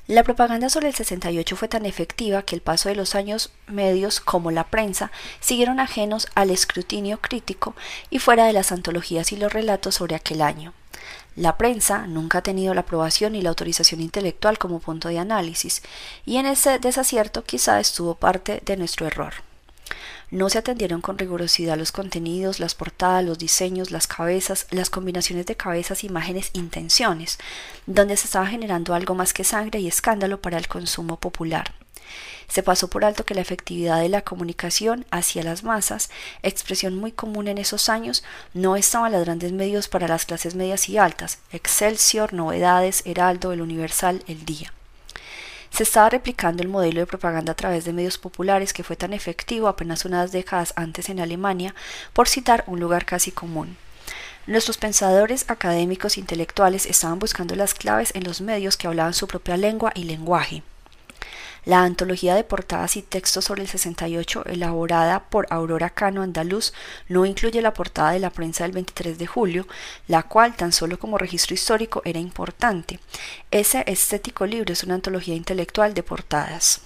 La 0.07 0.21
propaganda 0.21 0.69
sobre 0.69 0.89
el 0.89 0.93
68 0.93 1.55
fue 1.55 1.67
tan 1.67 1.83
efectiva 1.87 2.43
que 2.43 2.55
el 2.55 2.61
paso 2.61 2.89
de 2.89 2.95
los 2.95 3.15
años 3.15 3.51
medios, 3.65 4.19
como 4.19 4.51
la 4.51 4.65
prensa, 4.65 5.11
siguieron 5.39 5.79
ajenos 5.79 6.27
al 6.35 6.51
escrutinio 6.51 7.19
crítico 7.19 7.75
y 8.11 8.19
fuera 8.19 8.45
de 8.45 8.53
las 8.53 8.71
antologías 8.71 9.31
y 9.31 9.35
los 9.35 9.51
relatos 9.51 9.95
sobre 9.95 10.13
aquel 10.13 10.43
año. 10.43 10.73
La 11.35 11.57
prensa 11.57 12.05
nunca 12.05 12.37
ha 12.37 12.43
tenido 12.43 12.75
la 12.75 12.81
aprobación 12.81 13.33
y 13.33 13.41
la 13.41 13.49
autorización 13.49 13.99
intelectual 13.99 14.59
como 14.59 14.79
punto 14.79 15.09
de 15.09 15.17
análisis, 15.17 15.81
y 16.23 16.37
en 16.37 16.45
ese 16.45 16.77
desacierto 16.77 17.43
quizá 17.43 17.79
estuvo 17.79 18.13
parte 18.13 18.61
de 18.63 18.77
nuestro 18.77 19.07
error. 19.07 19.33
No 20.31 20.49
se 20.49 20.57
atendieron 20.57 21.01
con 21.01 21.17
rigurosidad 21.17 21.77
los 21.77 21.91
contenidos, 21.91 22.59
las 22.59 22.75
portadas, 22.75 23.23
los 23.23 23.38
diseños, 23.38 23.91
las 23.91 24.07
cabezas, 24.07 24.67
las 24.71 24.89
combinaciones 24.89 25.45
de 25.45 25.55
cabezas, 25.55 26.03
imágenes, 26.03 26.49
intenciones, 26.53 27.38
donde 27.85 28.17
se 28.17 28.25
estaba 28.25 28.47
generando 28.47 28.93
algo 28.93 29.15
más 29.15 29.33
que 29.33 29.43
sangre 29.43 29.79
y 29.79 29.88
escándalo 29.88 30.41
para 30.41 30.57
el 30.57 30.67
consumo 30.67 31.17
popular. 31.19 31.73
Se 32.47 32.63
pasó 32.63 32.89
por 32.89 33.05
alto 33.05 33.25
que 33.25 33.35
la 33.35 33.41
efectividad 33.41 33.99
de 33.99 34.09
la 34.09 34.21
comunicación 34.21 35.05
hacia 35.11 35.43
las 35.43 35.63
masas, 35.63 36.09
expresión 36.43 36.95
muy 36.95 37.11
común 37.11 37.47
en 37.47 37.57
esos 37.57 37.89
años, 37.89 38.23
no 38.53 38.75
estaba 38.75 39.07
en 39.07 39.13
los 39.13 39.25
grandes 39.25 39.51
medios 39.51 39.88
para 39.88 40.07
las 40.07 40.25
clases 40.25 40.55
medias 40.55 40.88
y 40.89 40.97
altas, 40.97 41.39
Excelsior, 41.51 42.33
Novedades, 42.33 43.01
Heraldo, 43.05 43.51
El 43.51 43.61
Universal, 43.61 44.23
El 44.27 44.45
Día. 44.45 44.74
Se 45.75 45.83
estaba 45.83 46.09
replicando 46.09 46.63
el 46.63 46.69
modelo 46.69 47.01
de 47.01 47.05
propaganda 47.05 47.51
a 47.51 47.55
través 47.57 47.83
de 47.83 47.91
medios 47.91 48.17
populares 48.17 48.71
que 48.71 48.85
fue 48.85 48.95
tan 48.95 49.11
efectivo 49.11 49.67
apenas 49.67 50.05
unas 50.05 50.31
décadas 50.31 50.71
antes 50.77 51.09
en 51.09 51.19
Alemania, 51.19 51.75
por 52.13 52.29
citar 52.29 52.63
un 52.67 52.79
lugar 52.79 53.03
casi 53.03 53.33
común. 53.33 53.75
Nuestros 54.47 54.77
pensadores 54.77 55.43
académicos 55.49 56.17
intelectuales 56.17 56.85
estaban 56.85 57.19
buscando 57.19 57.55
las 57.55 57.73
claves 57.73 58.15
en 58.15 58.23
los 58.23 58.39
medios 58.39 58.77
que 58.77 58.88
hablaban 58.88 59.13
su 59.13 59.27
propia 59.27 59.57
lengua 59.57 59.91
y 59.95 60.05
lenguaje. 60.05 60.63
La 61.65 61.82
antología 61.82 62.36
de 62.36 62.43
portadas 62.43 62.95
y 62.95 63.01
textos 63.01 63.45
sobre 63.45 63.63
el 63.63 63.67
68, 63.67 64.45
elaborada 64.45 65.21
por 65.30 65.47
Aurora 65.49 65.89
Cano 65.89 66.21
Andaluz, 66.21 66.73
no 67.10 67.25
incluye 67.25 67.60
la 67.62 67.73
portada 67.73 68.12
de 68.12 68.19
la 68.19 68.30
prensa 68.30 68.63
del 68.65 68.71
23 68.71 69.17
de 69.17 69.25
julio, 69.25 69.67
la 70.08 70.21
cual, 70.21 70.56
tan 70.56 70.71
solo 70.71 70.99
como 70.99 71.17
registro 71.17 71.56
histórico, 71.56 72.04
era 72.06 72.19
importante. 72.19 72.99
Ese 73.49 73.84
estético 73.88 74.45
libro 74.45 74.73
es 74.73 74.84
una 74.84 74.93
antología 74.93 75.34
intelectual 75.34 75.95
de 75.95 76.04
portadas. 76.04 76.82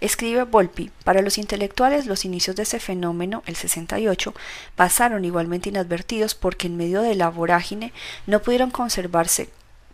Escribe 0.00 0.44
Volpi, 0.44 0.90
para 1.04 1.20
los 1.20 1.36
intelectuales 1.36 2.06
los 2.06 2.24
inicios 2.24 2.54
de 2.56 2.62
ese 2.62 2.78
fenómeno, 2.78 3.42
el 3.46 3.56
68, 3.56 4.34
pasaron 4.76 5.24
igualmente 5.24 5.68
inadvertidos 5.68 6.36
porque 6.36 6.68
en 6.68 6.76
medio 6.76 7.02
de 7.02 7.16
la 7.16 7.28
vorágine 7.28 7.92
no 8.26 8.40
pudieron 8.40 8.70
conservarse 8.70 9.50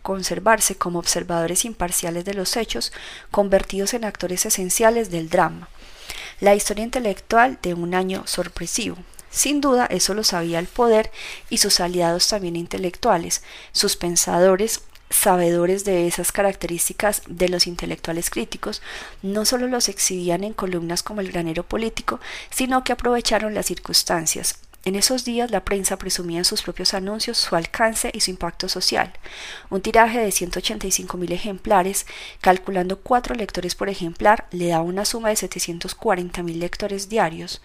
conservarse 0.07 0.77
como 0.77 0.99
observadores 0.99 1.65
imparciales 1.65 2.23
de 2.23 2.33
los 2.33 2.55
hechos, 2.55 2.93
convertidos 3.29 3.93
en 3.93 4.05
actores 4.05 4.45
esenciales 4.45 5.11
del 5.11 5.29
drama. 5.29 5.67
La 6.39 6.55
historia 6.55 6.85
intelectual 6.85 7.59
de 7.61 7.73
un 7.73 7.93
año 7.93 8.23
sorpresivo. 8.25 8.95
Sin 9.29 9.59
duda, 9.59 9.85
eso 9.87 10.13
lo 10.13 10.23
sabía 10.23 10.59
el 10.59 10.67
poder 10.67 11.11
y 11.49 11.57
sus 11.57 11.81
aliados 11.81 12.29
también 12.29 12.55
intelectuales, 12.55 13.43
sus 13.73 13.97
pensadores, 13.97 14.79
sabedores 15.09 15.83
de 15.83 16.07
esas 16.07 16.31
características 16.31 17.23
de 17.27 17.49
los 17.49 17.67
intelectuales 17.67 18.29
críticos, 18.29 18.81
no 19.21 19.43
solo 19.43 19.67
los 19.67 19.89
exhibían 19.89 20.45
en 20.45 20.53
columnas 20.53 21.03
como 21.03 21.19
el 21.19 21.33
granero 21.33 21.63
político, 21.63 22.21
sino 22.49 22.85
que 22.85 22.93
aprovecharon 22.93 23.53
las 23.53 23.65
circunstancias, 23.65 24.57
En 24.87 24.95
esos 24.95 25.25
días 25.25 25.51
la 25.51 25.65
prensa 25.65 25.97
presumía 25.97 26.37
en 26.37 26.45
sus 26.45 26.61
propios 26.61 26.93
anuncios 26.93 27.37
su 27.37 27.57
alcance 27.57 28.09
y 28.13 28.21
su 28.21 28.31
impacto 28.31 28.69
social. 28.69 29.11
Un 29.69 29.81
tiraje 29.81 30.17
de 30.17 30.29
185.000 30.29 31.29
ejemplares, 31.33 32.05
calculando 32.39 32.97
cuatro 32.97 33.35
lectores 33.35 33.75
por 33.75 33.89
ejemplar, 33.89 34.47
le 34.51 34.69
da 34.69 34.79
una 34.79 35.03
suma 35.03 35.27
de 35.27 35.35
740.000 35.35 36.55
lectores 36.55 37.09
diarios. 37.09 37.61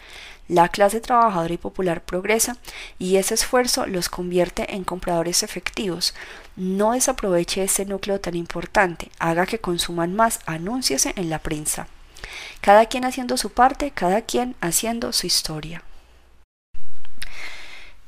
La 0.49 0.69
clase 0.69 1.01
trabajadora 1.01 1.55
y 1.55 1.59
popular 1.59 2.03
progresa 2.03 2.57
y 2.99 3.19
ese 3.19 3.35
esfuerzo 3.35 3.87
los 3.87 4.09
convierte 4.09 4.75
en 4.75 4.83
compradores 4.83 5.45
efectivos. 5.45 6.15
No 6.57 6.91
desaproveche 6.91 7.63
ese 7.63 7.85
núcleo 7.85 8.19
tan 8.19 8.35
importante, 8.35 9.13
haga 9.21 9.47
que 9.47 9.61
consuman 9.61 10.17
más, 10.17 10.41
anúnciese 10.45 11.13
en 11.15 11.31
la 11.31 11.39
prensa. 11.39 11.87
Cada 12.61 12.87
quien 12.87 13.05
haciendo 13.05 13.37
su 13.37 13.51
parte, 13.51 13.93
cada 13.93 14.23
quien 14.23 14.57
haciendo 14.61 15.13
su 15.13 15.29
historia 15.29 15.85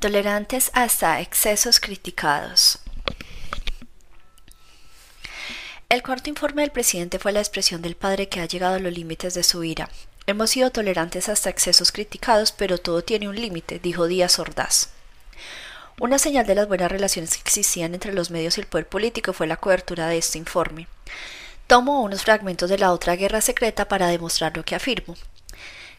tolerantes 0.04 0.70
hasta 0.74 1.22
excesos 1.22 1.80
criticados. 1.80 2.78
El 5.88 6.02
cuarto 6.02 6.28
informe 6.28 6.60
del 6.60 6.72
presidente 6.72 7.18
fue 7.18 7.32
la 7.32 7.40
expresión 7.40 7.80
del 7.80 7.94
padre 7.96 8.28
que 8.28 8.40
ha 8.40 8.44
llegado 8.44 8.74
a 8.74 8.80
los 8.80 8.92
límites 8.92 9.32
de 9.32 9.42
su 9.42 9.64
ira. 9.64 9.88
Hemos 10.26 10.50
sido 10.50 10.70
tolerantes 10.70 11.30
hasta 11.30 11.48
excesos 11.48 11.90
criticados, 11.90 12.52
pero 12.52 12.76
todo 12.76 13.02
tiene 13.02 13.30
un 13.30 13.36
límite, 13.36 13.78
dijo 13.78 14.06
Díaz 14.06 14.38
Ordaz. 14.38 14.90
Una 15.98 16.18
señal 16.18 16.44
de 16.46 16.56
las 16.56 16.68
buenas 16.68 16.92
relaciones 16.92 17.30
que 17.30 17.40
existían 17.40 17.94
entre 17.94 18.12
los 18.12 18.30
medios 18.30 18.58
y 18.58 18.60
el 18.60 18.66
poder 18.66 18.86
político 18.86 19.32
fue 19.32 19.46
la 19.46 19.56
cobertura 19.56 20.08
de 20.08 20.18
este 20.18 20.36
informe. 20.36 20.86
Tomo 21.66 22.02
unos 22.02 22.24
fragmentos 22.24 22.68
de 22.68 22.76
la 22.76 22.92
otra 22.92 23.16
guerra 23.16 23.40
secreta 23.40 23.88
para 23.88 24.08
demostrar 24.08 24.54
lo 24.54 24.66
que 24.66 24.74
afirmo. 24.74 25.16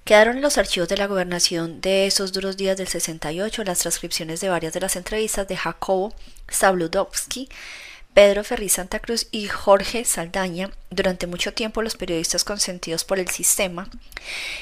Quedaron 0.06 0.36
en 0.36 0.44
los 0.44 0.60
archivos 0.60 0.88
de 0.88 0.98
la 0.98 1.08
gobernación 1.08 1.82
de 1.82 2.06
esos 2.06 2.32
duros 2.32 2.58
días 2.58 2.78
del 2.78 2.88
68 2.88 3.64
las 3.64 3.80
transcripciones 3.80 4.40
de 4.40 4.50
varias 4.50 4.72
de 4.72 4.80
las 4.80 4.96
entrevistas 4.96 5.48
de 5.48 5.58
Jacobo 5.58 6.14
Zabludovsky, 6.48 7.50
Pedro 8.14 8.44
Ferri 8.44 8.70
Santa 8.70 9.00
Cruz 9.00 9.28
y 9.32 9.48
Jorge 9.48 10.06
Saldaña, 10.06 10.70
durante 10.92 11.26
mucho 11.26 11.56
tiempo 11.56 11.82
los 11.82 11.98
periodistas 11.98 12.44
consentidos 12.44 13.04
por 13.04 13.18
el 13.18 13.30
sistema, 13.30 13.90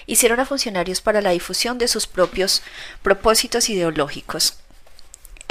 hicieron 0.05 0.39
a 0.39 0.45
funcionarios 0.45 1.01
para 1.01 1.19
la 1.19 1.31
difusión 1.31 1.77
de 1.77 1.89
sus 1.89 2.07
propios 2.07 2.61
propósitos 3.01 3.69
ideológicos. 3.69 4.62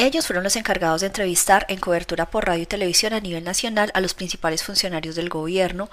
Ellos 0.02 0.26
fueron 0.26 0.42
los 0.42 0.56
encargados 0.56 1.00
de 1.00 1.06
entrevistar 1.06 1.64
en 1.68 1.78
cobertura 1.78 2.28
por 2.28 2.44
radio 2.44 2.64
y 2.64 2.66
televisión 2.66 3.12
a 3.12 3.20
nivel 3.20 3.44
nacional 3.44 3.92
a 3.94 4.00
los 4.00 4.14
principales 4.14 4.64
funcionarios 4.64 5.14
del 5.14 5.28
gobierno 5.28 5.88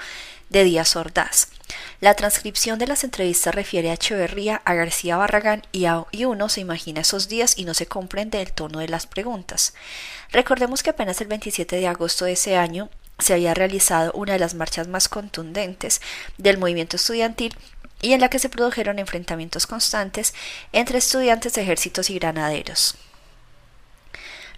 de 0.49 0.63
Díaz 0.63 0.95
Ordaz. 0.95 1.49
La 2.01 2.15
transcripción 2.15 2.79
de 2.79 2.87
las 2.87 3.03
entrevistas 3.03 3.53
refiere 3.53 3.91
a 3.91 3.93
Echeverría, 3.93 4.63
a 4.65 4.73
García 4.73 5.15
Barragán 5.15 5.61
y, 5.71 5.85
a, 5.85 6.05
y 6.09 6.25
uno 6.25 6.49
se 6.49 6.61
imagina 6.61 7.01
esos 7.01 7.27
días 7.27 7.53
y 7.55 7.65
no 7.65 7.75
se 7.75 7.85
comprende 7.85 8.41
el 8.41 8.51
tono 8.51 8.79
de 8.79 8.87
las 8.87 9.05
preguntas. 9.05 9.75
Recordemos 10.31 10.81
que 10.81 10.89
apenas 10.89 11.21
el 11.21 11.27
27 11.27 11.75
de 11.75 11.85
agosto 11.85 12.25
de 12.25 12.31
ese 12.31 12.57
año 12.57 12.89
se 13.19 13.33
había 13.33 13.53
realizado 13.53 14.11
una 14.13 14.33
de 14.33 14.39
las 14.39 14.55
marchas 14.55 14.87
más 14.87 15.07
contundentes 15.07 16.01
del 16.39 16.57
movimiento 16.57 16.95
estudiantil 16.95 17.55
y 18.01 18.13
en 18.13 18.21
la 18.21 18.31
que 18.31 18.39
se 18.39 18.49
produjeron 18.49 18.97
enfrentamientos 18.97 19.67
constantes 19.67 20.33
entre 20.73 20.97
estudiantes, 20.97 21.55
ejércitos 21.59 22.09
y 22.09 22.15
granaderos. 22.17 22.95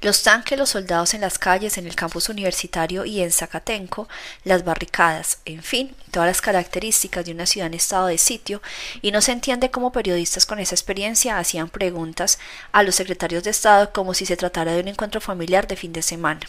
Los 0.02 0.24
tanques, 0.24 0.58
los 0.58 0.72
soldados 0.72 1.14
en 1.14 1.22
las 1.22 1.38
calles, 1.38 1.78
en 1.78 1.86
el 1.86 1.95
campus 1.95 2.30
universitario 2.30 3.06
y 3.06 3.22
en 3.22 3.32
Zacatenco, 3.32 4.10
las 4.43 4.64
barricadas, 4.64 5.38
en 5.45 5.62
fin, 5.62 5.95
todas 6.10 6.28
las 6.28 6.41
características 6.41 7.24
de 7.24 7.34
una 7.34 7.45
ciudad 7.45 7.68
en 7.68 7.76
estado 7.76 8.08
de 8.08 8.18
sitio, 8.18 8.64
y 9.04 9.12
no 9.12 9.22
se 9.22 9.32
entiende 9.32 9.70
cómo 9.70 9.91
periodistas 9.91 10.47
con 10.47 10.58
esa 10.58 10.74
experiencia 10.74 11.38
hacían 11.38 11.70
preguntas 11.70 12.39
a 12.72 12.82
los 12.82 12.95
secretarios 12.95 13.43
de 13.43 13.52
Estado 13.52 13.93
como 13.93 14.16
si 14.16 14.26
se 14.26 14.38
tratara 14.38 14.74
de 14.74 14.82
un 14.82 14.88
encuentro 14.88 15.22
familiar 15.22 15.68
de 15.68 15.76
fin 15.76 15.93
de 15.93 16.02
semana. 16.02 16.41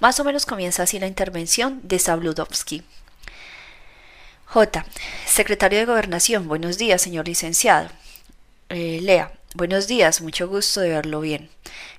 Más 0.00 0.20
o 0.20 0.24
menos 0.24 0.44
comienza 0.44 0.82
así 0.82 0.98
la 0.98 1.06
intervención 1.06 1.80
de 1.84 1.98
Sabludovsky. 1.98 2.82
J. 4.44 4.84
Secretario 5.26 5.78
de 5.78 5.86
Gobernación. 5.86 6.48
Buenos 6.48 6.76
días, 6.76 7.00
señor 7.00 7.26
licenciado. 7.26 7.88
Eh, 8.68 9.00
Lea. 9.02 9.37
Buenos 9.54 9.86
días, 9.86 10.20
mucho 10.20 10.46
gusto 10.46 10.80
de 10.80 10.90
verlo 10.90 11.22
bien. 11.22 11.48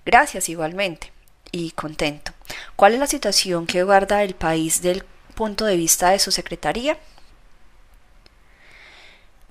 Gracias 0.06 0.50
igualmente 0.50 1.12
y 1.52 1.72
contento. 1.72 2.32
¿Cuál 2.76 2.93
es 2.93 3.00
la 3.00 3.08
situación 3.08 3.66
que 3.66 3.82
guarda 3.82 4.22
el 4.22 4.36
país 4.36 4.84
del 4.84 5.04
punto 5.34 5.66
de 5.66 5.76
vista 5.76 6.12
de 6.12 6.20
su 6.20 6.32
secretaría? 6.32 7.00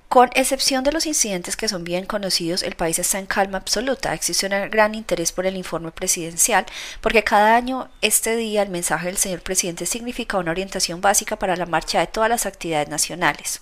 Con 0.09 0.31
excepción 0.35 0.85
de 0.85 0.93
los 0.93 1.07
incidentes 1.07 1.57
que 1.57 1.69
son 1.69 1.83
bien 1.83 2.07
conocidos, 2.07 2.63
el 2.63 2.77
país 2.77 3.01
está 3.01 3.19
en 3.19 3.27
calma 3.27 3.59
absoluta. 3.59 4.15
Existe 4.15 4.47
un 4.47 4.71
gran 4.71 4.95
interés 4.95 5.33
por 5.33 5.45
el 5.45 5.57
informe 5.57 5.91
presidencial, 5.91 6.67
porque 7.01 7.25
cada 7.25 7.57
año, 7.57 7.91
este 8.01 8.37
día, 8.37 8.63
el 8.63 8.71
mensaje 8.71 9.09
del 9.09 9.17
señor 9.17 9.43
presidente 9.43 9.87
significa 9.87 10.39
una 10.39 10.53
orientación 10.53 11.01
básica 11.01 11.37
para 11.37 11.57
la 11.57 11.67
marcha 11.67 11.99
de 11.99 12.07
todas 12.07 12.31
las 12.31 12.47
actividades 12.47 12.89
nacionales. 12.89 13.61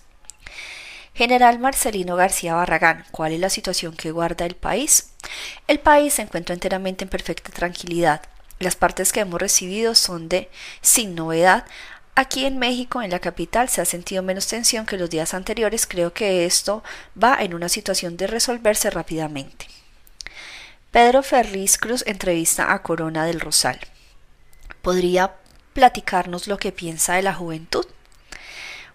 General 1.16 1.58
Marcelino 1.58 2.14
García 2.14 2.56
Barragán, 2.56 3.06
¿cuál 3.10 3.32
es 3.32 3.40
la 3.40 3.48
situación 3.48 3.96
que 3.96 4.10
guarda 4.10 4.44
el 4.44 4.54
país? 4.54 5.12
El 5.66 5.80
país 5.80 6.12
se 6.12 6.20
encuentra 6.20 6.52
enteramente 6.52 7.04
en 7.04 7.08
perfecta 7.08 7.50
tranquilidad. 7.50 8.20
Las 8.58 8.76
partes 8.76 9.14
que 9.14 9.20
hemos 9.20 9.40
recibido 9.40 9.94
son 9.94 10.28
de 10.28 10.50
sin 10.82 11.14
novedad. 11.14 11.64
Aquí 12.16 12.44
en 12.44 12.58
México, 12.58 13.00
en 13.00 13.10
la 13.10 13.18
capital, 13.18 13.70
se 13.70 13.80
ha 13.80 13.86
sentido 13.86 14.22
menos 14.22 14.46
tensión 14.46 14.84
que 14.84 14.98
los 14.98 15.08
días 15.08 15.32
anteriores. 15.32 15.86
Creo 15.86 16.12
que 16.12 16.44
esto 16.44 16.84
va 17.22 17.38
en 17.40 17.54
una 17.54 17.70
situación 17.70 18.18
de 18.18 18.26
resolverse 18.26 18.90
rápidamente. 18.90 19.68
Pedro 20.90 21.22
Ferriz 21.22 21.78
Cruz 21.78 22.04
entrevista 22.06 22.74
a 22.74 22.82
Corona 22.82 23.24
del 23.24 23.40
Rosal. 23.40 23.80
¿Podría 24.82 25.34
platicarnos 25.72 26.46
lo 26.46 26.58
que 26.58 26.72
piensa 26.72 27.14
de 27.14 27.22
la 27.22 27.32
juventud? 27.32 27.86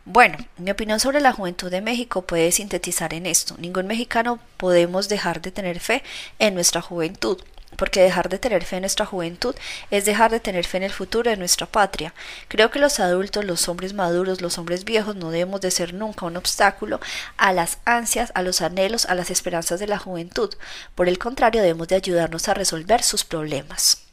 Bueno, 0.05 0.37
mi 0.57 0.71
opinión 0.71 0.99
sobre 0.99 1.21
la 1.21 1.31
juventud 1.31 1.69
de 1.69 1.79
México 1.79 2.23
puede 2.23 2.51
sintetizar 2.51 3.13
en 3.13 3.27
esto. 3.27 3.55
Ningún 3.59 3.85
mexicano 3.85 4.39
podemos 4.57 5.09
dejar 5.09 5.41
de 5.41 5.51
tener 5.51 5.79
fe 5.79 6.01
en 6.39 6.55
nuestra 6.55 6.81
juventud, 6.81 7.39
porque 7.77 8.01
dejar 8.01 8.27
de 8.27 8.39
tener 8.39 8.65
fe 8.65 8.77
en 8.77 8.81
nuestra 8.81 9.05
juventud 9.05 9.55
es 9.91 10.05
dejar 10.05 10.31
de 10.31 10.39
tener 10.39 10.65
fe 10.65 10.77
en 10.77 10.83
el 10.83 10.91
futuro 10.91 11.29
de 11.29 11.37
nuestra 11.37 11.67
patria. 11.67 12.15
Creo 12.47 12.71
que 12.71 12.79
los 12.79 12.99
adultos, 12.99 13.45
los 13.45 13.69
hombres 13.69 13.93
maduros, 13.93 14.41
los 14.41 14.57
hombres 14.57 14.85
viejos 14.85 15.15
no 15.15 15.29
debemos 15.29 15.61
de 15.61 15.69
ser 15.69 15.93
nunca 15.93 16.25
un 16.25 16.35
obstáculo 16.35 16.99
a 17.37 17.53
las 17.53 17.77
ansias, 17.85 18.31
a 18.33 18.41
los 18.41 18.61
anhelos, 18.61 19.05
a 19.05 19.13
las 19.13 19.29
esperanzas 19.29 19.79
de 19.79 19.87
la 19.87 19.99
juventud. 19.99 20.51
Por 20.95 21.09
el 21.09 21.19
contrario, 21.19 21.61
debemos 21.61 21.87
de 21.89 21.95
ayudarnos 21.97 22.47
a 22.47 22.55
resolver 22.55 23.03
sus 23.03 23.23
problemas. 23.23 24.10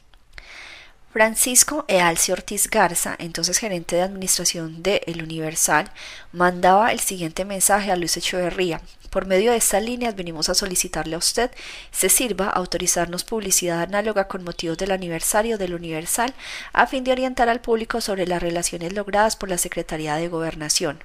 Francisco 1.10 1.86
Ealcio 1.88 2.34
Ortiz 2.34 2.68
Garza, 2.68 3.16
entonces 3.18 3.56
gerente 3.56 3.96
de 3.96 4.02
administración 4.02 4.82
de 4.82 5.00
El 5.06 5.22
Universal, 5.22 5.90
mandaba 6.32 6.92
el 6.92 7.00
siguiente 7.00 7.46
mensaje 7.46 7.90
a 7.90 7.96
Luis 7.96 8.18
Echeverría. 8.18 8.82
Por 9.08 9.24
medio 9.24 9.52
de 9.52 9.56
estas 9.56 9.82
líneas 9.82 10.14
venimos 10.16 10.50
a 10.50 10.54
solicitarle 10.54 11.14
a 11.14 11.18
usted 11.18 11.50
se 11.90 12.10
sirva 12.10 12.48
a 12.48 12.50
autorizarnos 12.50 13.24
publicidad 13.24 13.80
análoga 13.80 14.28
con 14.28 14.44
motivos 14.44 14.76
del 14.76 14.90
aniversario 14.90 15.56
del 15.56 15.72
Universal 15.72 16.34
a 16.74 16.86
fin 16.86 17.04
de 17.04 17.12
orientar 17.12 17.48
al 17.48 17.62
público 17.62 18.02
sobre 18.02 18.26
las 18.26 18.42
relaciones 18.42 18.92
logradas 18.92 19.34
por 19.34 19.48
la 19.48 19.56
Secretaría 19.56 20.16
de 20.16 20.28
Gobernación. 20.28 21.02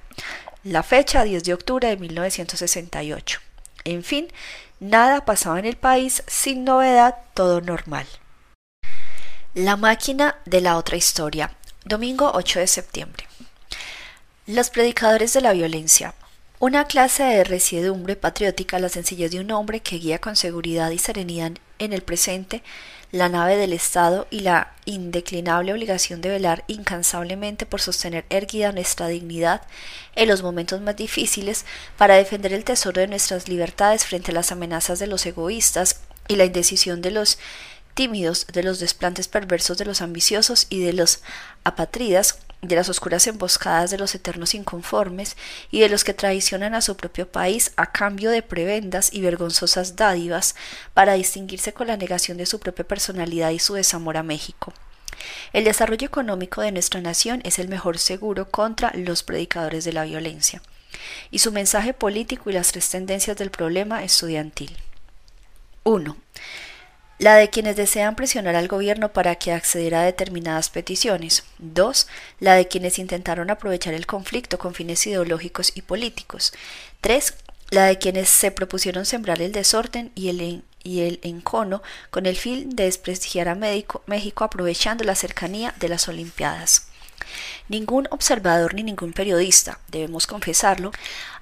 La 0.64 0.82
fecha 0.82 1.24
10 1.24 1.44
de 1.44 1.54
octubre 1.54 1.88
de 1.88 1.96
1968. 1.96 3.40
En 3.84 4.04
fin, 4.04 4.28
nada 4.80 5.24
pasaba 5.24 5.58
en 5.58 5.64
el 5.64 5.76
país, 5.76 6.22
sin 6.26 6.64
novedad, 6.64 7.16
todo 7.32 7.62
normal. 7.62 8.06
La 9.54 9.76
máquina 9.76 10.34
de 10.46 10.60
la 10.60 10.76
otra 10.76 10.96
historia. 10.96 11.52
Domingo 11.84 12.32
8 12.34 12.58
de 12.58 12.66
septiembre. 12.66 13.28
Los 14.48 14.68
predicadores 14.68 15.32
de 15.32 15.42
la 15.42 15.52
violencia. 15.52 16.14
Una 16.58 16.86
clase 16.86 17.22
de 17.22 17.44
resiedumbre 17.44 18.16
patriótica, 18.16 18.80
la 18.80 18.88
sencillez 18.88 19.30
de 19.30 19.38
un 19.38 19.52
hombre 19.52 19.78
que 19.78 19.98
guía 19.98 20.18
con 20.18 20.34
seguridad 20.34 20.90
y 20.90 20.98
serenidad 20.98 21.52
en 21.78 21.92
el 21.92 22.02
presente 22.02 22.64
la 23.12 23.28
nave 23.28 23.56
del 23.56 23.72
Estado 23.72 24.26
y 24.28 24.40
la 24.40 24.72
indeclinable 24.86 25.72
obligación 25.72 26.20
de 26.20 26.30
velar 26.30 26.64
incansablemente 26.66 27.64
por 27.64 27.80
sostener 27.80 28.24
erguida 28.30 28.72
nuestra 28.72 29.06
dignidad 29.06 29.62
en 30.16 30.26
los 30.26 30.42
momentos 30.42 30.80
más 30.80 30.96
difíciles 30.96 31.64
para 31.96 32.16
defender 32.16 32.52
el 32.52 32.64
tesoro 32.64 33.00
de 33.00 33.06
nuestras 33.06 33.48
libertades 33.48 34.04
frente 34.04 34.32
a 34.32 34.34
las 34.34 34.50
amenazas 34.50 34.98
de 34.98 35.06
los 35.06 35.24
egoístas 35.26 36.00
y 36.26 36.34
la 36.34 36.44
indecisión 36.44 37.02
de 37.02 37.12
los 37.12 37.38
tímidos, 37.94 38.46
de 38.52 38.62
los 38.62 38.80
desplantes 38.80 39.28
perversos 39.28 39.78
de 39.78 39.84
los 39.84 40.02
ambiciosos 40.02 40.66
y 40.68 40.82
de 40.82 40.92
los 40.92 41.20
apatridas, 41.62 42.38
de 42.60 42.76
las 42.76 42.88
oscuras 42.88 43.26
emboscadas 43.26 43.90
de 43.90 43.98
los 43.98 44.14
eternos 44.14 44.54
inconformes 44.54 45.36
y 45.70 45.80
de 45.80 45.88
los 45.88 46.04
que 46.04 46.14
traicionan 46.14 46.74
a 46.74 46.80
su 46.80 46.96
propio 46.96 47.30
país 47.30 47.72
a 47.76 47.92
cambio 47.92 48.30
de 48.30 48.42
prebendas 48.42 49.12
y 49.12 49.20
vergonzosas 49.20 49.96
dádivas 49.96 50.54
para 50.94 51.14
distinguirse 51.14 51.72
con 51.72 51.86
la 51.86 51.96
negación 51.96 52.36
de 52.36 52.46
su 52.46 52.60
propia 52.60 52.86
personalidad 52.86 53.50
y 53.50 53.58
su 53.58 53.74
desamor 53.74 54.16
a 54.16 54.22
México. 54.22 54.72
El 55.52 55.64
desarrollo 55.64 56.06
económico 56.06 56.60
de 56.60 56.72
nuestra 56.72 57.00
nación 57.00 57.40
es 57.44 57.58
el 57.58 57.68
mejor 57.68 57.98
seguro 57.98 58.50
contra 58.50 58.92
los 58.94 59.22
predicadores 59.22 59.84
de 59.84 59.92
la 59.92 60.04
violencia, 60.04 60.62
y 61.30 61.38
su 61.38 61.52
mensaje 61.52 61.94
político 61.94 62.50
y 62.50 62.54
las 62.54 62.72
tres 62.72 62.88
tendencias 62.88 63.36
del 63.36 63.50
problema 63.50 64.04
estudiantil. 64.04 64.76
1. 65.84 66.16
La 67.18 67.36
de 67.36 67.48
quienes 67.48 67.76
desean 67.76 68.16
presionar 68.16 68.56
al 68.56 68.66
gobierno 68.66 69.12
para 69.12 69.36
que 69.36 69.52
accediera 69.52 70.00
a 70.00 70.04
determinadas 70.04 70.68
peticiones. 70.68 71.44
2. 71.58 72.08
La 72.40 72.54
de 72.54 72.66
quienes 72.66 72.98
intentaron 72.98 73.50
aprovechar 73.50 73.94
el 73.94 74.06
conflicto 74.06 74.58
con 74.58 74.74
fines 74.74 75.06
ideológicos 75.06 75.72
y 75.76 75.82
políticos. 75.82 76.52
3. 77.02 77.34
La 77.70 77.86
de 77.86 77.98
quienes 77.98 78.28
se 78.28 78.50
propusieron 78.50 79.06
sembrar 79.06 79.40
el 79.42 79.52
desorden 79.52 80.10
y 80.16 80.28
el, 80.28 80.64
y 80.82 81.00
el 81.02 81.20
encono 81.22 81.82
con 82.10 82.26
el 82.26 82.36
fin 82.36 82.70
de 82.70 82.84
desprestigiar 82.84 83.48
a 83.48 83.54
México 83.54 84.44
aprovechando 84.44 85.04
la 85.04 85.14
cercanía 85.14 85.72
de 85.78 85.88
las 85.88 86.08
Olimpiadas. 86.08 86.88
Ningún 87.68 88.08
observador 88.10 88.74
ni 88.74 88.82
ningún 88.82 89.12
periodista, 89.12 89.78
debemos 89.88 90.26
confesarlo, 90.26 90.92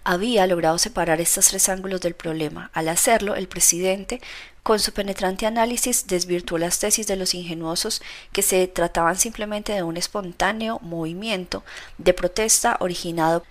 había 0.05 0.47
logrado 0.47 0.79
separar 0.79 1.21
estos 1.21 1.49
tres 1.49 1.69
ángulos 1.69 2.01
del 2.01 2.15
problema. 2.15 2.71
Al 2.75 2.89
hacerlo, 2.89 3.35
el 3.35 3.49
presidente, 3.49 4.21
con 4.63 4.79
su 4.79 4.93
penetrante 4.93 5.47
análisis, 5.47 6.07
desvirtuó 6.07 6.59
las 6.59 6.79
tesis 6.79 7.07
de 7.07 7.17
los 7.17 7.35
ingenuosos 7.35 8.03
que 8.33 8.43
se 8.43 8.67
trataban 8.69 9.17
simplemente 9.17 9.73
de 9.73 9.83
un 9.83 9.97
espontáneo 9.97 10.79
movimiento 10.81 11.65
de 11.99 12.15
protesta 12.15 12.77
originado 12.81 13.45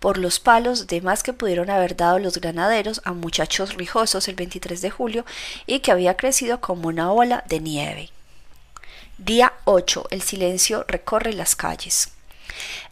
por 0.00 0.18
los 0.18 0.40
palos 0.40 0.86
de 0.86 1.00
más 1.00 1.22
que 1.22 1.32
pudieron 1.32 1.70
haber 1.70 1.96
dado 1.96 2.18
los 2.18 2.38
granaderos 2.38 3.00
a 3.04 3.12
muchachos 3.12 3.74
rijosos 3.74 4.28
el 4.28 4.34
23 4.34 4.80
de 4.80 4.90
julio 4.90 5.24
y 5.66 5.80
que 5.80 5.92
había 5.92 6.16
crecido 6.16 6.60
como 6.60 6.88
una 6.88 7.12
ola 7.12 7.44
de 7.48 7.60
nieve. 7.60 8.10
Día 9.18 9.54
8. 9.64 10.08
El 10.10 10.20
silencio 10.20 10.84
recorre 10.86 11.32
las 11.32 11.56
calles. 11.56 12.10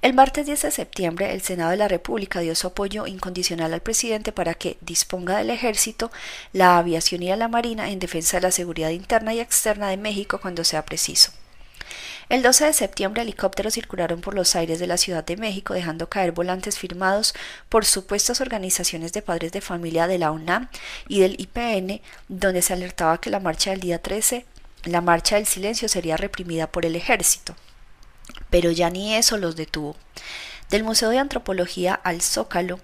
El 0.00 0.14
martes 0.14 0.46
10 0.46 0.62
de 0.62 0.70
septiembre, 0.70 1.34
el 1.34 1.42
Senado 1.42 1.72
de 1.72 1.76
la 1.76 1.86
República 1.86 2.40
dio 2.40 2.54
su 2.54 2.68
apoyo 2.68 3.06
incondicional 3.06 3.74
al 3.74 3.82
presidente 3.82 4.32
para 4.32 4.54
que 4.54 4.78
disponga 4.80 5.36
del 5.36 5.50
ejército, 5.50 6.10
la 6.54 6.78
aviación 6.78 7.22
y 7.22 7.36
la 7.36 7.48
marina 7.48 7.90
en 7.90 7.98
defensa 7.98 8.38
de 8.38 8.40
la 8.40 8.52
seguridad 8.52 8.88
interna 8.88 9.34
y 9.34 9.40
externa 9.40 9.90
de 9.90 9.98
México 9.98 10.40
cuando 10.40 10.64
sea 10.64 10.86
preciso. 10.86 11.30
El 12.30 12.42
12 12.42 12.68
de 12.68 12.72
septiembre 12.72 13.20
helicópteros 13.20 13.74
circularon 13.74 14.22
por 14.22 14.32
los 14.32 14.56
aires 14.56 14.78
de 14.78 14.86
la 14.86 14.96
Ciudad 14.96 15.26
de 15.26 15.36
México 15.36 15.74
dejando 15.74 16.08
caer 16.08 16.32
volantes 16.32 16.78
firmados 16.78 17.34
por 17.68 17.84
supuestas 17.84 18.40
organizaciones 18.40 19.12
de 19.12 19.20
padres 19.20 19.52
de 19.52 19.60
familia 19.60 20.06
de 20.06 20.16
la 20.16 20.30
UNAM 20.30 20.70
y 21.06 21.20
del 21.20 21.38
IPN, 21.38 22.00
donde 22.28 22.62
se 22.62 22.72
alertaba 22.72 23.20
que 23.20 23.28
la 23.28 23.40
marcha 23.40 23.72
del 23.72 23.80
día 23.80 24.00
13 24.00 24.46
la 24.84 25.00
marcha 25.00 25.36
del 25.36 25.46
silencio 25.46 25.88
sería 25.88 26.16
reprimida 26.16 26.66
por 26.66 26.86
el 26.86 26.96
ejército. 26.96 27.54
Pero 28.50 28.70
ya 28.70 28.90
ni 28.90 29.14
eso 29.14 29.36
los 29.36 29.56
detuvo. 29.56 29.96
Del 30.70 30.84
Museo 30.84 31.10
de 31.10 31.18
Antropología 31.18 31.94
al 31.94 32.22
Zócalo, 32.22 32.80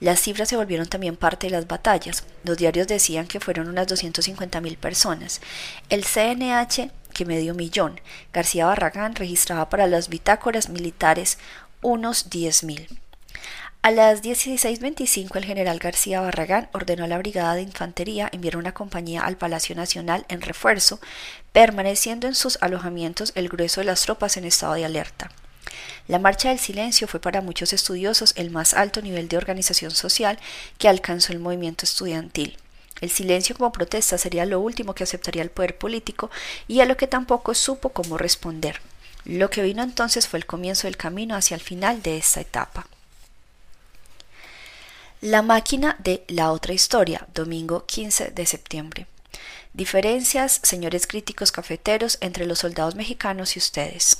las 0.00 0.20
cifras 0.20 0.48
se 0.48 0.56
volvieron 0.56 0.88
también 0.88 1.16
parte 1.16 1.46
de 1.46 1.52
las 1.52 1.66
batallas. 1.66 2.24
Los 2.42 2.58
diarios 2.58 2.88
decían 2.88 3.26
que 3.26 3.40
fueron 3.40 3.68
unas 3.68 3.86
250.000 3.86 4.76
personas. 4.76 5.40
El 5.88 6.04
CNH, 6.04 6.90
que 7.14 7.24
medio 7.24 7.54
millón. 7.54 8.00
García 8.32 8.66
Barragán 8.66 9.14
registraba 9.14 9.68
para 9.68 9.86
las 9.86 10.08
bitácoras 10.08 10.68
militares 10.70 11.38
unos 11.82 12.30
10.000. 12.30 13.01
A 13.84 13.90
las 13.90 14.22
16.25 14.22 15.34
el 15.34 15.44
general 15.44 15.80
García 15.80 16.20
Barragán 16.20 16.68
ordenó 16.70 17.02
a 17.02 17.08
la 17.08 17.18
Brigada 17.18 17.56
de 17.56 17.62
Infantería 17.62 18.28
enviar 18.30 18.56
una 18.56 18.72
compañía 18.72 19.22
al 19.22 19.36
Palacio 19.36 19.74
Nacional 19.74 20.24
en 20.28 20.40
refuerzo, 20.40 21.00
permaneciendo 21.50 22.28
en 22.28 22.36
sus 22.36 22.58
alojamientos 22.60 23.32
el 23.34 23.48
grueso 23.48 23.80
de 23.80 23.86
las 23.86 24.02
tropas 24.02 24.36
en 24.36 24.44
estado 24.44 24.74
de 24.74 24.84
alerta. 24.84 25.32
La 26.06 26.20
Marcha 26.20 26.50
del 26.50 26.60
Silencio 26.60 27.08
fue 27.08 27.18
para 27.18 27.40
muchos 27.40 27.72
estudiosos 27.72 28.34
el 28.36 28.52
más 28.52 28.72
alto 28.72 29.02
nivel 29.02 29.26
de 29.26 29.36
organización 29.36 29.90
social 29.90 30.38
que 30.78 30.86
alcanzó 30.86 31.32
el 31.32 31.40
movimiento 31.40 31.84
estudiantil. 31.84 32.58
El 33.00 33.10
silencio 33.10 33.56
como 33.56 33.72
protesta 33.72 34.16
sería 34.16 34.46
lo 34.46 34.60
último 34.60 34.94
que 34.94 35.02
aceptaría 35.02 35.42
el 35.42 35.50
poder 35.50 35.76
político 35.76 36.30
y 36.68 36.78
a 36.82 36.84
lo 36.84 36.96
que 36.96 37.08
tampoco 37.08 37.52
supo 37.52 37.88
cómo 37.88 38.16
responder. 38.16 38.80
Lo 39.24 39.50
que 39.50 39.64
vino 39.64 39.82
entonces 39.82 40.28
fue 40.28 40.38
el 40.38 40.46
comienzo 40.46 40.86
del 40.86 40.96
camino 40.96 41.34
hacia 41.34 41.56
el 41.56 41.60
final 41.60 42.00
de 42.00 42.18
esta 42.18 42.40
etapa. 42.40 42.86
La 45.22 45.40
máquina 45.40 45.94
de 46.00 46.24
la 46.26 46.50
otra 46.50 46.72
historia, 46.72 47.28
domingo 47.32 47.86
15 47.86 48.32
de 48.32 48.44
septiembre. 48.44 49.06
Diferencias, 49.72 50.58
señores 50.64 51.06
críticos 51.06 51.52
cafeteros, 51.52 52.18
entre 52.20 52.44
los 52.44 52.58
soldados 52.58 52.96
mexicanos 52.96 53.54
y 53.54 53.60
ustedes. 53.60 54.18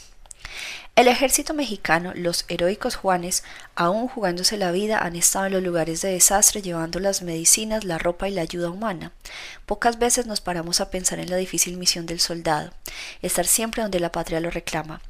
El 0.95 1.09
ejército 1.09 1.55
mexicano, 1.55 2.13
los 2.15 2.45
heroicos 2.47 2.95
Juanes, 2.95 3.43
aún 3.75 4.07
jugándose 4.07 4.57
la 4.57 4.71
vida, 4.71 4.99
han 4.99 5.17
estado 5.17 5.47
en 5.47 5.55
los 5.55 5.63
lugares 5.65 6.03
de 6.03 6.13
desastre 6.13 6.63
llevando 6.63 7.01
las 7.01 7.23
medicinas, 7.23 7.83
la 7.83 7.99
ropa 7.99 8.29
y 8.29 8.33
la 8.33 8.43
ayuda 8.43 8.71
humana. 8.71 9.11
Pocas 9.67 9.99
veces 9.99 10.27
nos 10.27 10.41
paramos 10.41 10.81
a 10.81 10.91
pensar 10.91 11.19
en 11.19 11.31
la 11.31 11.37
difícil 11.37 11.79
misión 11.79 12.07
del 12.07 12.21
soldado, 12.21 12.71
estar 13.23 13.47
siempre 13.49 13.83
donde 13.83 13.99
la 13.99 14.13
patria 14.13 14.39
lo 14.39 14.51
reclama. 14.51 15.01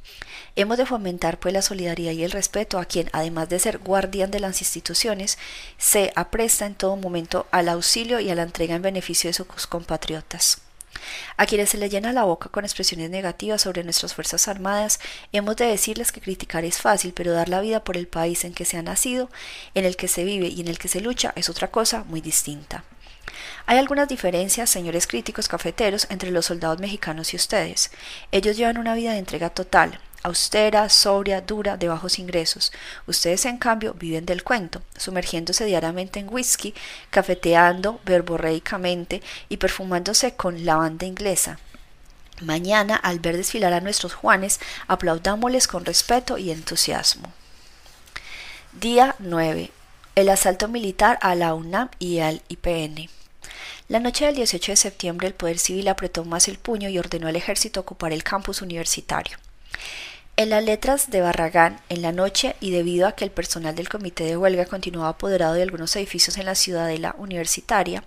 Hemos 0.54 0.76
de 0.76 0.84
fomentar 0.84 1.38
pues 1.40 1.54
la 1.54 1.62
solidaridad 1.62 2.12
y 2.12 2.24
el 2.24 2.30
respeto 2.30 2.78
a 2.78 2.84
quien, 2.84 3.08
además 3.12 3.48
de 3.48 3.58
ser 3.58 3.78
guardián 3.78 4.30
de 4.30 4.40
las 4.40 4.60
instituciones, 4.60 5.38
se 5.78 6.12
apresta 6.14 6.66
en 6.66 6.74
todo 6.74 6.96
momento 6.96 7.46
al 7.50 7.70
auxilio 7.70 8.20
y 8.20 8.28
a 8.28 8.34
la 8.34 8.42
entrega 8.42 8.74
en 8.74 8.82
beneficio 8.82 9.30
de 9.30 9.34
sus 9.34 9.66
compatriotas. 9.66 10.58
A 11.38 11.46
quienes 11.46 11.70
se 11.70 11.78
le 11.78 11.88
llena 11.88 12.12
la 12.12 12.24
boca 12.24 12.50
con 12.50 12.66
expresiones 12.66 13.08
negativas 13.08 13.62
sobre 13.62 13.82
nuestras 13.82 14.12
Fuerzas 14.12 14.46
Armadas, 14.46 15.00
hemos 15.32 15.56
de 15.56 15.64
decirles 15.64 16.12
que 16.12 16.20
criticar 16.20 16.66
es 16.66 16.78
fácil, 16.78 17.14
pero 17.14 17.32
dar 17.32 17.48
la 17.48 17.62
vida 17.62 17.82
por 17.82 17.96
el 17.96 18.06
país 18.06 18.44
en 18.44 18.52
que 18.52 18.66
se 18.66 18.76
ha 18.76 18.82
nacido, 18.82 19.30
en 19.74 19.86
el 19.86 19.96
que 19.96 20.06
se 20.06 20.22
vive 20.22 20.48
y 20.48 20.60
en 20.60 20.68
el 20.68 20.78
que 20.78 20.88
se 20.88 21.00
lucha 21.00 21.32
es 21.34 21.48
otra 21.48 21.70
cosa 21.70 22.04
muy 22.04 22.20
distinta. 22.20 22.84
Hay 23.64 23.78
algunas 23.78 24.06
diferencias, 24.06 24.68
señores 24.68 25.06
críticos 25.06 25.48
cafeteros, 25.48 26.06
entre 26.10 26.30
los 26.30 26.46
soldados 26.46 26.78
mexicanos 26.78 27.32
y 27.32 27.36
ustedes. 27.36 27.90
Ellos 28.32 28.58
llevan 28.58 28.76
una 28.76 28.94
vida 28.94 29.12
de 29.12 29.18
entrega 29.18 29.48
total, 29.48 29.98
austera, 30.22 30.88
sobria, 30.88 31.40
dura, 31.40 31.76
de 31.76 31.88
bajos 31.88 32.18
ingresos. 32.18 32.72
Ustedes, 33.06 33.44
en 33.44 33.58
cambio, 33.58 33.94
viven 33.94 34.26
del 34.26 34.44
cuento, 34.44 34.82
sumergiéndose 34.96 35.64
diariamente 35.64 36.20
en 36.20 36.32
whisky, 36.32 36.74
cafeteando 37.10 38.00
verborreicamente 38.04 39.22
y 39.48 39.56
perfumándose 39.56 40.34
con 40.34 40.64
lavanda 40.64 41.06
inglesa. 41.06 41.58
Mañana, 42.40 42.96
al 42.96 43.20
ver 43.20 43.36
desfilar 43.36 43.72
a 43.72 43.80
nuestros 43.80 44.14
Juanes, 44.14 44.58
aplaudámosles 44.88 45.68
con 45.68 45.84
respeto 45.84 46.38
y 46.38 46.50
entusiasmo. 46.50 47.32
Día 48.72 49.14
9. 49.18 49.70
El 50.14 50.28
asalto 50.28 50.68
militar 50.68 51.18
a 51.22 51.34
la 51.34 51.54
UNAM 51.54 51.90
y 51.98 52.18
al 52.18 52.42
IPN. 52.48 53.08
La 53.88 54.00
noche 54.00 54.24
del 54.24 54.36
18 54.36 54.72
de 54.72 54.76
septiembre 54.76 55.28
el 55.28 55.34
Poder 55.34 55.58
Civil 55.58 55.88
apretó 55.88 56.24
más 56.24 56.48
el 56.48 56.58
puño 56.58 56.88
y 56.88 56.98
ordenó 56.98 57.28
al 57.28 57.36
ejército 57.36 57.80
ocupar 57.80 58.12
el 58.12 58.24
campus 58.24 58.62
universitario. 58.62 59.36
En 60.36 60.48
las 60.48 60.64
letras 60.64 61.10
de 61.10 61.20
Barragán, 61.20 61.78
en 61.90 62.00
la 62.00 62.10
noche 62.10 62.56
y 62.58 62.70
debido 62.70 63.06
a 63.06 63.12
que 63.12 63.24
el 63.24 63.30
personal 63.30 63.74
del 63.74 63.90
comité 63.90 64.24
de 64.24 64.38
huelga 64.38 64.64
continuaba 64.64 65.10
apoderado 65.10 65.52
de 65.52 65.62
algunos 65.62 65.94
edificios 65.94 66.38
en 66.38 66.46
la 66.46 66.54
ciudadela 66.54 67.14
universitaria, 67.18 68.02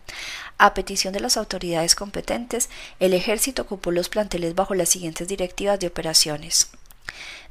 a 0.58 0.74
petición 0.74 1.14
de 1.14 1.20
las 1.20 1.38
autoridades 1.38 1.94
competentes, 1.94 2.70
el 3.00 3.14
ejército 3.14 3.62
ocupó 3.62 3.92
los 3.92 4.10
planteles 4.10 4.56
bajo 4.56 4.74
las 4.74 4.90
siguientes 4.90 5.28
directivas 5.28 5.80
de 5.80 5.86
operaciones. 5.86 6.72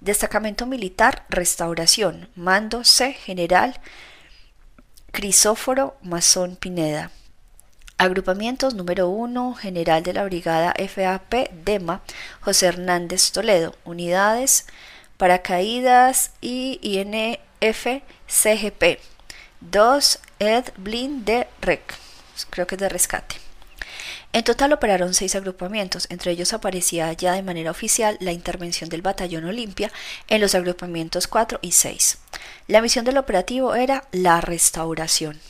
Destacamento 0.01 0.67
Militar 0.67 1.25
Restauración, 1.29 2.29
Mando 2.35 2.83
C. 2.83 3.13
General 3.13 3.81
Crisóforo 5.13 5.97
Mazón 6.03 6.57
Pineda. 6.57 7.13
Agrupamientos 7.97 8.75
número 8.75 9.09
1, 9.09 9.55
General 9.55 10.03
de 10.03 10.13
la 10.13 10.25
Brigada 10.25 10.75
FAP 10.77 11.51
DEMA, 11.65 12.03
José 12.41 12.67
Hernández 12.67 13.31
Toledo. 13.31 13.77
Unidades, 13.85 14.67
Paracaídas 15.17 16.33
y 16.41 16.81
INF 16.83 18.03
CGP. 18.27 18.99
2, 19.61 20.19
Ed 20.41 20.65
Blin 20.77 21.25
de 21.25 21.47
REC, 21.61 21.95
creo 22.51 22.67
que 22.67 22.75
es 22.75 22.81
de 22.81 22.89
rescate. 22.89 23.37
En 24.33 24.43
total 24.43 24.73
operaron 24.73 25.15
seis 25.15 25.37
agrupamientos, 25.37 26.09
entre 26.11 26.33
ellos 26.33 26.53
aparecía 26.53 27.13
ya 27.13 27.35
de 27.35 27.45
manera 27.45 27.71
oficial 27.71 28.19
la 28.21 28.33
intervención 28.33 28.91
del 28.91 29.03
Batallón 29.03 29.45
Olimpia 29.45 29.93
en 30.27 30.41
los 30.41 30.57
agrupamientos 30.57 31.29
4 31.29 31.61
y 31.63 31.71
6. 31.71 32.19
La 32.67 32.81
misión 32.81 33.05
del 33.05 33.19
operativo 33.19 33.75
era 33.75 34.05
la 34.13 34.41
restauración. 34.41 35.41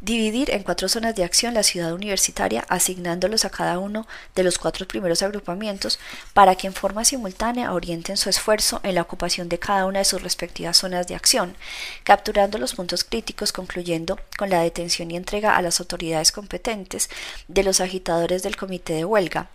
Dividir 0.00 0.50
en 0.50 0.64
cuatro 0.64 0.86
zonas 0.88 1.14
de 1.14 1.24
acción 1.24 1.54
la 1.54 1.62
ciudad 1.62 1.94
universitaria, 1.94 2.66
asignándolos 2.68 3.46
a 3.46 3.50
cada 3.50 3.78
uno 3.78 4.06
de 4.34 4.42
los 4.42 4.58
cuatro 4.58 4.86
primeros 4.86 5.22
agrupamientos 5.22 5.98
para 6.34 6.56
que 6.56 6.66
en 6.66 6.74
forma 6.74 7.06
simultánea 7.06 7.72
orienten 7.72 8.18
su 8.18 8.28
esfuerzo 8.28 8.80
en 8.82 8.96
la 8.96 9.02
ocupación 9.02 9.48
de 9.48 9.58
cada 9.58 9.86
una 9.86 10.00
de 10.00 10.04
sus 10.04 10.22
respectivas 10.22 10.76
zonas 10.76 11.06
de 11.06 11.14
acción, 11.14 11.56
capturando 12.02 12.58
los 12.58 12.74
puntos 12.74 13.02
críticos, 13.02 13.52
concluyendo 13.52 14.18
con 14.36 14.50
la 14.50 14.60
detención 14.60 15.10
y 15.10 15.16
entrega 15.16 15.56
a 15.56 15.62
las 15.62 15.80
autoridades 15.80 16.32
competentes 16.32 17.08
de 17.48 17.62
los 17.62 17.80
agitadores 17.80 18.42
del 18.42 18.56
comité 18.56 18.92
de 18.92 19.06
huelga, 19.06 19.48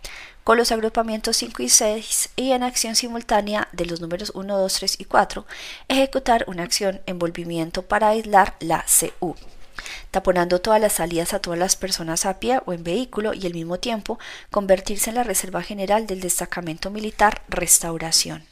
con 0.50 0.58
los 0.58 0.72
agrupamientos 0.72 1.36
5 1.36 1.62
y 1.62 1.68
6 1.68 2.30
y 2.34 2.50
en 2.50 2.64
acción 2.64 2.96
simultánea 2.96 3.68
de 3.70 3.86
los 3.86 4.00
números 4.00 4.32
1, 4.34 4.58
2, 4.58 4.74
3 4.74 4.96
y 4.98 5.04
4, 5.04 5.46
ejecutar 5.86 6.44
una 6.48 6.64
acción 6.64 7.00
envolvimiento 7.06 7.82
para 7.82 8.08
aislar 8.08 8.56
la 8.58 8.84
CU. 8.84 9.36
taponando 10.10 10.60
todas 10.60 10.80
las 10.80 10.94
salidas 10.94 11.34
a 11.34 11.38
todas 11.38 11.56
las 11.56 11.76
personas 11.76 12.26
a 12.26 12.40
pie 12.40 12.58
o 12.66 12.72
en 12.72 12.82
vehículo 12.82 13.32
y 13.32 13.46
al 13.46 13.54
mismo 13.54 13.78
tiempo 13.78 14.18
convertirse 14.50 15.10
en 15.10 15.16
la 15.16 15.22
reserva 15.22 15.62
general 15.62 16.08
del 16.08 16.20
destacamento 16.20 16.90
militar 16.90 17.42
Restauración. 17.46 18.49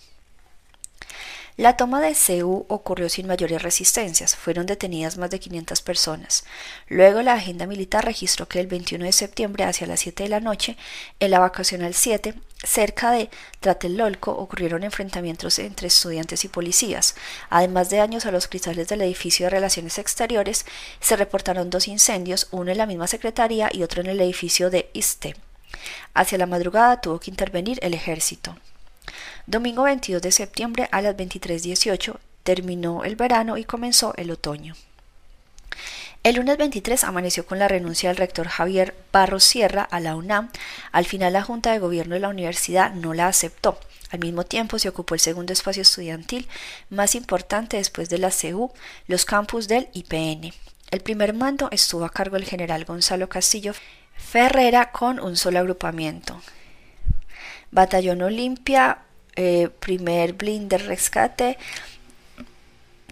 La 1.59 1.76
toma 1.76 2.00
de 2.00 2.14
Ceú 2.14 2.66
ocurrió 2.68 3.09
sin 3.09 3.26
mayores 3.26 3.61
resistencias, 3.61 4.36
fueron 4.36 4.66
detenidas 4.66 5.18
más 5.18 5.28
de 5.28 5.40
500 5.40 5.82
personas. 5.82 6.44
Luego 6.86 7.20
la 7.20 7.32
agenda 7.32 7.66
militar 7.66 8.04
registró 8.04 8.46
que 8.46 8.61
el 8.61 8.68
21 8.68 9.04
de 9.04 9.11
septiembre 9.11 9.64
hacia 9.64 9.88
las 9.88 9.98
7 9.98 10.22
de 10.22 10.28
la 10.28 10.38
noche, 10.38 10.76
en 11.18 11.32
la 11.32 11.40
vacacional 11.40 11.94
7, 11.94 12.34
cerca 12.62 13.11
de 13.11 13.28
Tlatelolco, 13.59 14.30
ocurrieron 14.30 14.84
enfrentamientos 14.84 15.59
entre 15.59 15.88
estudiantes 15.88 16.44
y 16.44 16.48
policías. 16.48 17.16
Además 17.50 17.90
de 17.90 17.96
daños 17.96 18.24
a 18.24 18.30
los 18.30 18.46
cristales 18.46 18.86
del 18.86 19.02
edificio 19.02 19.46
de 19.46 19.50
Relaciones 19.50 19.98
Exteriores, 19.98 20.64
se 21.00 21.16
reportaron 21.16 21.70
dos 21.70 21.88
incendios, 21.88 22.46
uno 22.52 22.70
en 22.70 22.78
la 22.78 22.86
misma 22.86 23.09
secretaría 23.09 23.68
y 23.72 23.82
otro 23.82 24.00
en 24.00 24.06
el 24.06 24.20
edificio 24.20 24.70
de 24.70 24.90
ISTE. 24.92 25.34
Hacia 26.14 26.38
la 26.38 26.46
madrugada 26.46 27.00
tuvo 27.00 27.18
que 27.18 27.32
intervenir 27.32 27.80
el 27.82 27.94
ejército. 27.94 28.54
Domingo 29.49 29.84
22 29.84 30.20
de 30.20 30.30
septiembre 30.30 30.90
a 30.92 31.01
las 31.01 31.16
23.18 31.16 32.18
terminó 32.42 33.05
el 33.05 33.16
verano 33.16 33.57
y 33.57 33.64
comenzó 33.64 34.12
el 34.18 34.30
otoño. 34.30 34.74
El 36.22 36.36
lunes 36.36 36.59
23 36.59 37.03
amaneció 37.05 37.46
con 37.46 37.59
la 37.59 37.66
renuncia 37.66 38.11
del 38.11 38.18
rector 38.18 38.46
Javier 38.46 38.94
Barros 39.11 39.44
Sierra 39.44 39.84
a 39.84 40.01
la 40.01 40.16
UNAM. 40.16 40.51
Al 40.92 41.07
final 41.07 41.32
la 41.32 41.42
Junta 41.42 41.72
de 41.72 41.78
Gobierno 41.78 42.12
de 42.12 42.20
la 42.20 42.28
universidad 42.28 42.92
no 42.92 43.14
la 43.14 43.26
aceptó. 43.26 43.80
Al 44.11 44.18
mismo 44.18 44.44
tiempo 44.44 44.78
se 44.78 44.90
ocupó 44.90 45.14
el 45.14 45.20
segundo 45.20 45.55
espacio 45.55 45.80
estudiantil 45.80 46.46
más 46.90 47.14
importante 47.14 47.78
después 47.78 48.11
de 48.11 48.18
la 48.18 48.30
CU, 48.30 48.70
los 49.07 49.24
campus 49.24 49.66
del 49.66 49.88
IPN. 49.94 50.53
El 50.90 51.01
primer 51.01 51.32
mando 51.32 51.70
estuvo 51.70 52.05
a 52.05 52.11
cargo 52.11 52.36
del 52.36 52.44
general 52.44 52.84
Gonzalo 52.84 53.30
Castillo 53.30 53.72
Ferrera 54.14 54.92
con 54.92 55.18
un 55.18 55.36
solo 55.36 55.59
agrupamiento. 55.59 56.38
Batallón 57.70 58.20
Olimpia, 58.20 58.99
eh, 59.39 59.68
primer 59.78 60.32
blinder 60.32 60.84
rescate, 60.86 61.59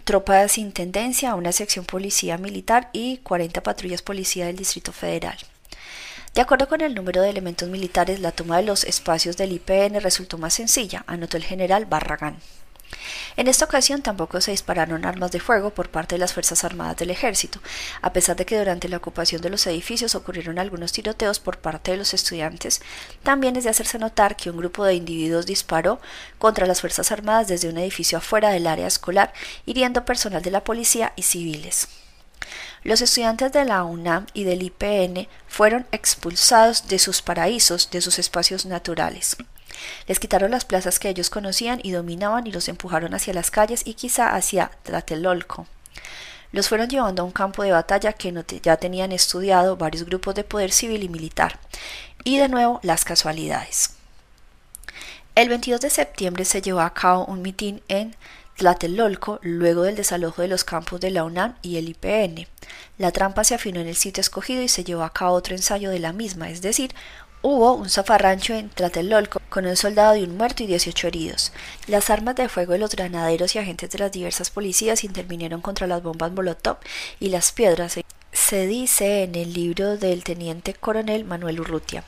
tropas 0.03 0.55
de 0.55 0.61
intendencia, 0.61 1.35
una 1.35 1.53
sección 1.53 1.85
policía 1.85 2.37
militar 2.37 2.89
y 2.91 3.19
40 3.19 3.63
patrullas 3.63 4.01
policía 4.01 4.47
del 4.47 4.57
Distrito 4.57 4.91
Federal. 4.91 5.37
De 6.33 6.41
acuerdo 6.41 6.67
con 6.67 6.81
el 6.81 6.95
número 6.95 7.21
de 7.21 7.29
elementos 7.29 7.69
militares, 7.69 8.19
la 8.19 8.33
toma 8.33 8.57
de 8.57 8.63
los 8.63 8.83
espacios 8.83 9.37
del 9.37 9.53
IPN 9.53 10.01
resultó 10.01 10.37
más 10.37 10.53
sencilla, 10.53 11.05
anotó 11.07 11.37
el 11.37 11.45
general 11.45 11.85
Barragán. 11.85 12.35
En 13.35 13.47
esta 13.47 13.65
ocasión 13.65 14.01
tampoco 14.01 14.41
se 14.41 14.51
dispararon 14.51 15.05
armas 15.05 15.31
de 15.31 15.39
fuego 15.39 15.71
por 15.71 15.89
parte 15.89 16.15
de 16.15 16.19
las 16.19 16.33
Fuerzas 16.33 16.63
Armadas 16.63 16.97
del 16.97 17.09
Ejército, 17.09 17.59
a 18.01 18.13
pesar 18.13 18.35
de 18.35 18.45
que 18.45 18.57
durante 18.57 18.89
la 18.89 18.97
ocupación 18.97 19.41
de 19.41 19.49
los 19.49 19.65
edificios 19.67 20.15
ocurrieron 20.15 20.59
algunos 20.59 20.91
tiroteos 20.91 21.39
por 21.39 21.59
parte 21.59 21.91
de 21.91 21.97
los 21.97 22.13
estudiantes, 22.13 22.81
también 23.23 23.55
es 23.55 23.63
de 23.63 23.69
hacerse 23.69 23.99
notar 23.99 24.35
que 24.35 24.49
un 24.49 24.57
grupo 24.57 24.85
de 24.85 24.95
individuos 24.95 25.45
disparó 25.45 25.99
contra 26.37 26.67
las 26.67 26.81
Fuerzas 26.81 27.11
Armadas 27.11 27.47
desde 27.47 27.69
un 27.69 27.77
edificio 27.77 28.17
afuera 28.17 28.49
del 28.49 28.67
área 28.67 28.87
escolar, 28.87 29.33
hiriendo 29.65 30.05
personal 30.05 30.41
de 30.41 30.51
la 30.51 30.63
policía 30.63 31.13
y 31.15 31.23
civiles. 31.23 31.87
Los 32.83 33.01
estudiantes 33.01 33.51
de 33.51 33.65
la 33.65 33.83
UNAM 33.83 34.27
y 34.33 34.43
del 34.43 34.63
IPN 34.63 35.27
fueron 35.47 35.85
expulsados 35.91 36.87
de 36.87 36.99
sus 36.99 37.21
paraísos, 37.21 37.89
de 37.91 38.01
sus 38.01 38.19
espacios 38.19 38.65
naturales. 38.65 39.35
Les 40.07 40.19
quitaron 40.19 40.51
las 40.51 40.65
plazas 40.65 40.99
que 40.99 41.09
ellos 41.09 41.29
conocían 41.29 41.79
y 41.83 41.91
dominaban 41.91 42.47
y 42.47 42.51
los 42.51 42.67
empujaron 42.69 43.13
hacia 43.13 43.33
las 43.33 43.51
calles 43.51 43.81
y 43.85 43.93
quizá 43.93 44.35
hacia 44.35 44.71
Tlatelolco. 44.83 45.67
Los 46.51 46.69
fueron 46.69 46.89
llevando 46.89 47.21
a 47.21 47.25
un 47.25 47.31
campo 47.31 47.63
de 47.63 47.71
batalla 47.71 48.13
que 48.13 48.33
ya 48.63 48.77
tenían 48.77 49.11
estudiado 49.11 49.75
varios 49.75 50.05
grupos 50.05 50.35
de 50.35 50.43
poder 50.43 50.71
civil 50.71 51.03
y 51.03 51.09
militar. 51.09 51.59
Y 52.23 52.37
de 52.37 52.49
nuevo 52.49 52.79
las 52.83 53.03
casualidades. 53.03 53.91
El 55.35 55.49
22 55.49 55.81
de 55.81 55.89
septiembre 55.89 56.45
se 56.45 56.61
llevó 56.61 56.79
a 56.79 56.93
cabo 56.93 57.25
un 57.25 57.41
mitin 57.41 57.81
en 57.89 58.15
Tlatelolco 58.57 59.39
luego 59.43 59.83
del 59.83 59.95
desalojo 59.95 60.41
de 60.41 60.47
los 60.47 60.63
campos 60.63 60.99
de 60.99 61.11
la 61.11 61.23
UNAM 61.23 61.55
y 61.61 61.77
el 61.77 61.89
IPN. 61.89 62.47
La 62.97 63.11
trampa 63.11 63.43
se 63.43 63.53
afinó 63.53 63.79
en 63.79 63.87
el 63.87 63.95
sitio 63.95 64.21
escogido 64.21 64.63
y 64.63 64.67
se 64.67 64.83
llevó 64.83 65.03
a 65.03 65.13
cabo 65.13 65.35
otro 65.35 65.55
ensayo 65.55 65.91
de 65.91 65.99
la 65.99 66.11
misma, 66.11 66.49
es 66.49 66.63
decir, 66.63 66.95
Hubo 67.43 67.73
un 67.73 67.87
zafarrancho 67.87 68.55
en 68.55 68.69
Tlatelolco 68.69 69.39
con 69.49 69.67
un 69.67 69.75
soldado 69.75 70.15
y 70.15 70.23
un 70.23 70.37
muerto 70.37 70.63
y 70.63 70.67
18 70.67 71.07
heridos. 71.07 71.51
Las 71.85 72.09
armas 72.09 72.35
de 72.35 72.49
fuego 72.49 72.73
de 72.73 72.79
los 72.79 72.95
granaderos 72.95 73.55
y 73.55 73.59
agentes 73.59 73.91
de 73.91 73.99
las 73.99 74.11
diversas 74.11 74.49
policías 74.49 75.03
intervinieron 75.03 75.61
contra 75.61 75.85
las 75.85 76.01
bombas 76.01 76.31
Molotov 76.31 76.77
y 77.19 77.29
las 77.29 77.51
piedras. 77.51 77.99
Se 78.31 78.65
dice 78.65 79.23
en 79.23 79.35
el 79.35 79.53
libro 79.53 79.97
del 79.97 80.23
teniente 80.23 80.73
coronel 80.73 81.25
Manuel 81.25 81.59
Urrutia. 81.59 82.03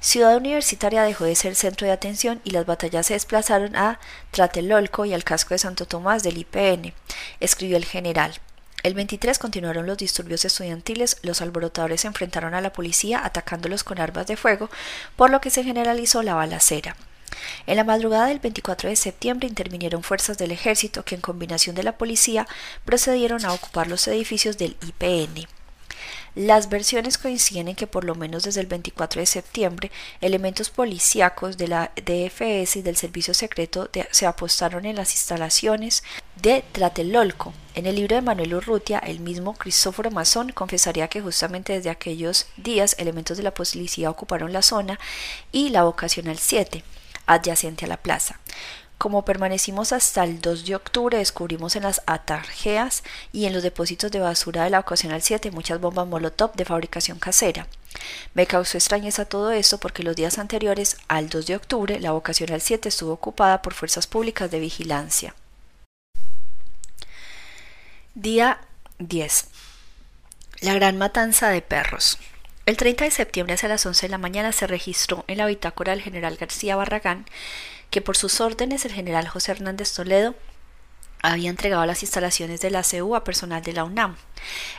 Ciudad 0.00 0.36
Universitaria 0.36 1.02
dejó 1.02 1.24
de 1.24 1.34
ser 1.34 1.54
centro 1.54 1.86
de 1.86 1.92
atención 1.92 2.40
y 2.44 2.50
las 2.50 2.66
batallas 2.66 3.06
se 3.06 3.14
desplazaron 3.14 3.74
a 3.74 3.98
Tlatelolco 4.32 5.06
y 5.06 5.14
al 5.14 5.24
casco 5.24 5.54
de 5.54 5.58
Santo 5.58 5.86
Tomás 5.86 6.22
del 6.22 6.38
IPN, 6.38 6.92
escribió 7.40 7.78
el 7.78 7.86
general. 7.86 8.38
El 8.84 8.94
23 8.94 9.38
continuaron 9.38 9.86
los 9.86 9.98
disturbios 9.98 10.44
estudiantiles, 10.44 11.16
los 11.22 11.42
alborotadores 11.42 12.02
se 12.02 12.06
enfrentaron 12.06 12.54
a 12.54 12.60
la 12.60 12.72
policía 12.72 13.24
atacándolos 13.24 13.82
con 13.82 14.00
armas 14.00 14.26
de 14.28 14.36
fuego, 14.36 14.70
por 15.16 15.30
lo 15.30 15.40
que 15.40 15.50
se 15.50 15.64
generalizó 15.64 16.22
la 16.22 16.34
balacera. 16.34 16.96
En 17.66 17.76
la 17.76 17.84
madrugada 17.84 18.26
del 18.26 18.38
24 18.38 18.88
de 18.88 18.96
septiembre 18.96 19.48
intervinieron 19.48 20.02
fuerzas 20.02 20.38
del 20.38 20.52
ejército 20.52 21.04
que 21.04 21.16
en 21.16 21.20
combinación 21.20 21.74
de 21.74 21.82
la 21.82 21.98
policía 21.98 22.46
procedieron 22.84 23.44
a 23.44 23.52
ocupar 23.52 23.88
los 23.88 24.06
edificios 24.06 24.58
del 24.58 24.76
IPN. 24.86 25.57
Las 26.38 26.68
versiones 26.68 27.18
coinciden 27.18 27.66
en 27.66 27.74
que 27.74 27.88
por 27.88 28.04
lo 28.04 28.14
menos 28.14 28.44
desde 28.44 28.60
el 28.60 28.68
24 28.68 29.20
de 29.20 29.26
septiembre 29.26 29.90
elementos 30.20 30.70
policíacos 30.70 31.58
de 31.58 31.66
la 31.66 31.90
DFS 31.96 32.76
y 32.76 32.82
del 32.82 32.94
Servicio 32.94 33.34
Secreto 33.34 33.90
se 34.12 34.24
apostaron 34.24 34.84
en 34.84 34.94
las 34.94 35.14
instalaciones 35.14 36.04
de 36.40 36.62
Tlatelolco. 36.70 37.54
En 37.74 37.86
el 37.86 37.96
libro 37.96 38.14
de 38.14 38.22
Manuel 38.22 38.54
Urrutia, 38.54 39.00
el 39.00 39.18
mismo 39.18 39.54
Cristóforo 39.54 40.12
Mazón 40.12 40.52
confesaría 40.52 41.08
que 41.08 41.20
justamente 41.20 41.72
desde 41.72 41.90
aquellos 41.90 42.46
días 42.56 42.94
elementos 43.00 43.36
de 43.36 43.42
la 43.42 43.52
policía 43.52 44.08
ocuparon 44.08 44.52
la 44.52 44.62
zona 44.62 45.00
y 45.50 45.70
la 45.70 45.82
vocacional 45.82 46.38
7, 46.38 46.84
adyacente 47.26 47.86
a 47.86 47.88
la 47.88 47.96
plaza. 47.96 48.38
Como 48.98 49.24
permanecimos 49.24 49.92
hasta 49.92 50.24
el 50.24 50.40
2 50.40 50.66
de 50.66 50.74
octubre, 50.74 51.18
descubrimos 51.18 51.76
en 51.76 51.84
las 51.84 52.02
atarjeas 52.06 53.04
y 53.32 53.46
en 53.46 53.52
los 53.52 53.62
depósitos 53.62 54.10
de 54.10 54.18
basura 54.18 54.64
de 54.64 54.70
la 54.70 54.80
ocasional 54.80 55.22
7 55.22 55.52
muchas 55.52 55.80
bombas 55.80 56.08
Molotov 56.08 56.52
de 56.56 56.64
fabricación 56.64 57.20
casera. 57.20 57.68
Me 58.34 58.46
causó 58.46 58.76
extrañeza 58.76 59.24
todo 59.24 59.52
esto 59.52 59.78
porque 59.78 60.02
los 60.02 60.16
días 60.16 60.38
anteriores 60.40 60.96
al 61.06 61.28
2 61.28 61.46
de 61.46 61.54
octubre 61.54 62.00
la 62.00 62.10
vocacional 62.10 62.60
7 62.60 62.88
estuvo 62.88 63.12
ocupada 63.12 63.62
por 63.62 63.72
fuerzas 63.72 64.08
públicas 64.08 64.50
de 64.50 64.58
vigilancia. 64.58 65.36
Día 68.16 68.60
10. 68.98 69.46
La 70.62 70.74
gran 70.74 70.98
matanza 70.98 71.50
de 71.50 71.62
perros. 71.62 72.18
El 72.66 72.76
30 72.76 73.04
de 73.04 73.10
septiembre 73.12 73.56
a 73.62 73.68
las 73.68 73.86
11 73.86 74.06
de 74.06 74.10
la 74.10 74.18
mañana 74.18 74.50
se 74.50 74.66
registró 74.66 75.24
en 75.28 75.38
la 75.38 75.46
bitácora 75.46 75.92
del 75.92 76.02
general 76.02 76.36
García 76.36 76.74
Barragán 76.74 77.26
que 77.90 78.00
por 78.00 78.16
sus 78.16 78.40
órdenes 78.40 78.84
el 78.84 78.92
general 78.92 79.28
José 79.28 79.52
Hernández 79.52 79.92
Toledo 79.92 80.34
había 81.22 81.50
entregado 81.50 81.84
las 81.86 82.02
instalaciones 82.02 82.60
de 82.60 82.70
la 82.70 82.82
CU 82.82 83.14
a 83.14 83.24
personal 83.24 83.62
de 83.62 83.72
la 83.72 83.84
UNAM. 83.84 84.16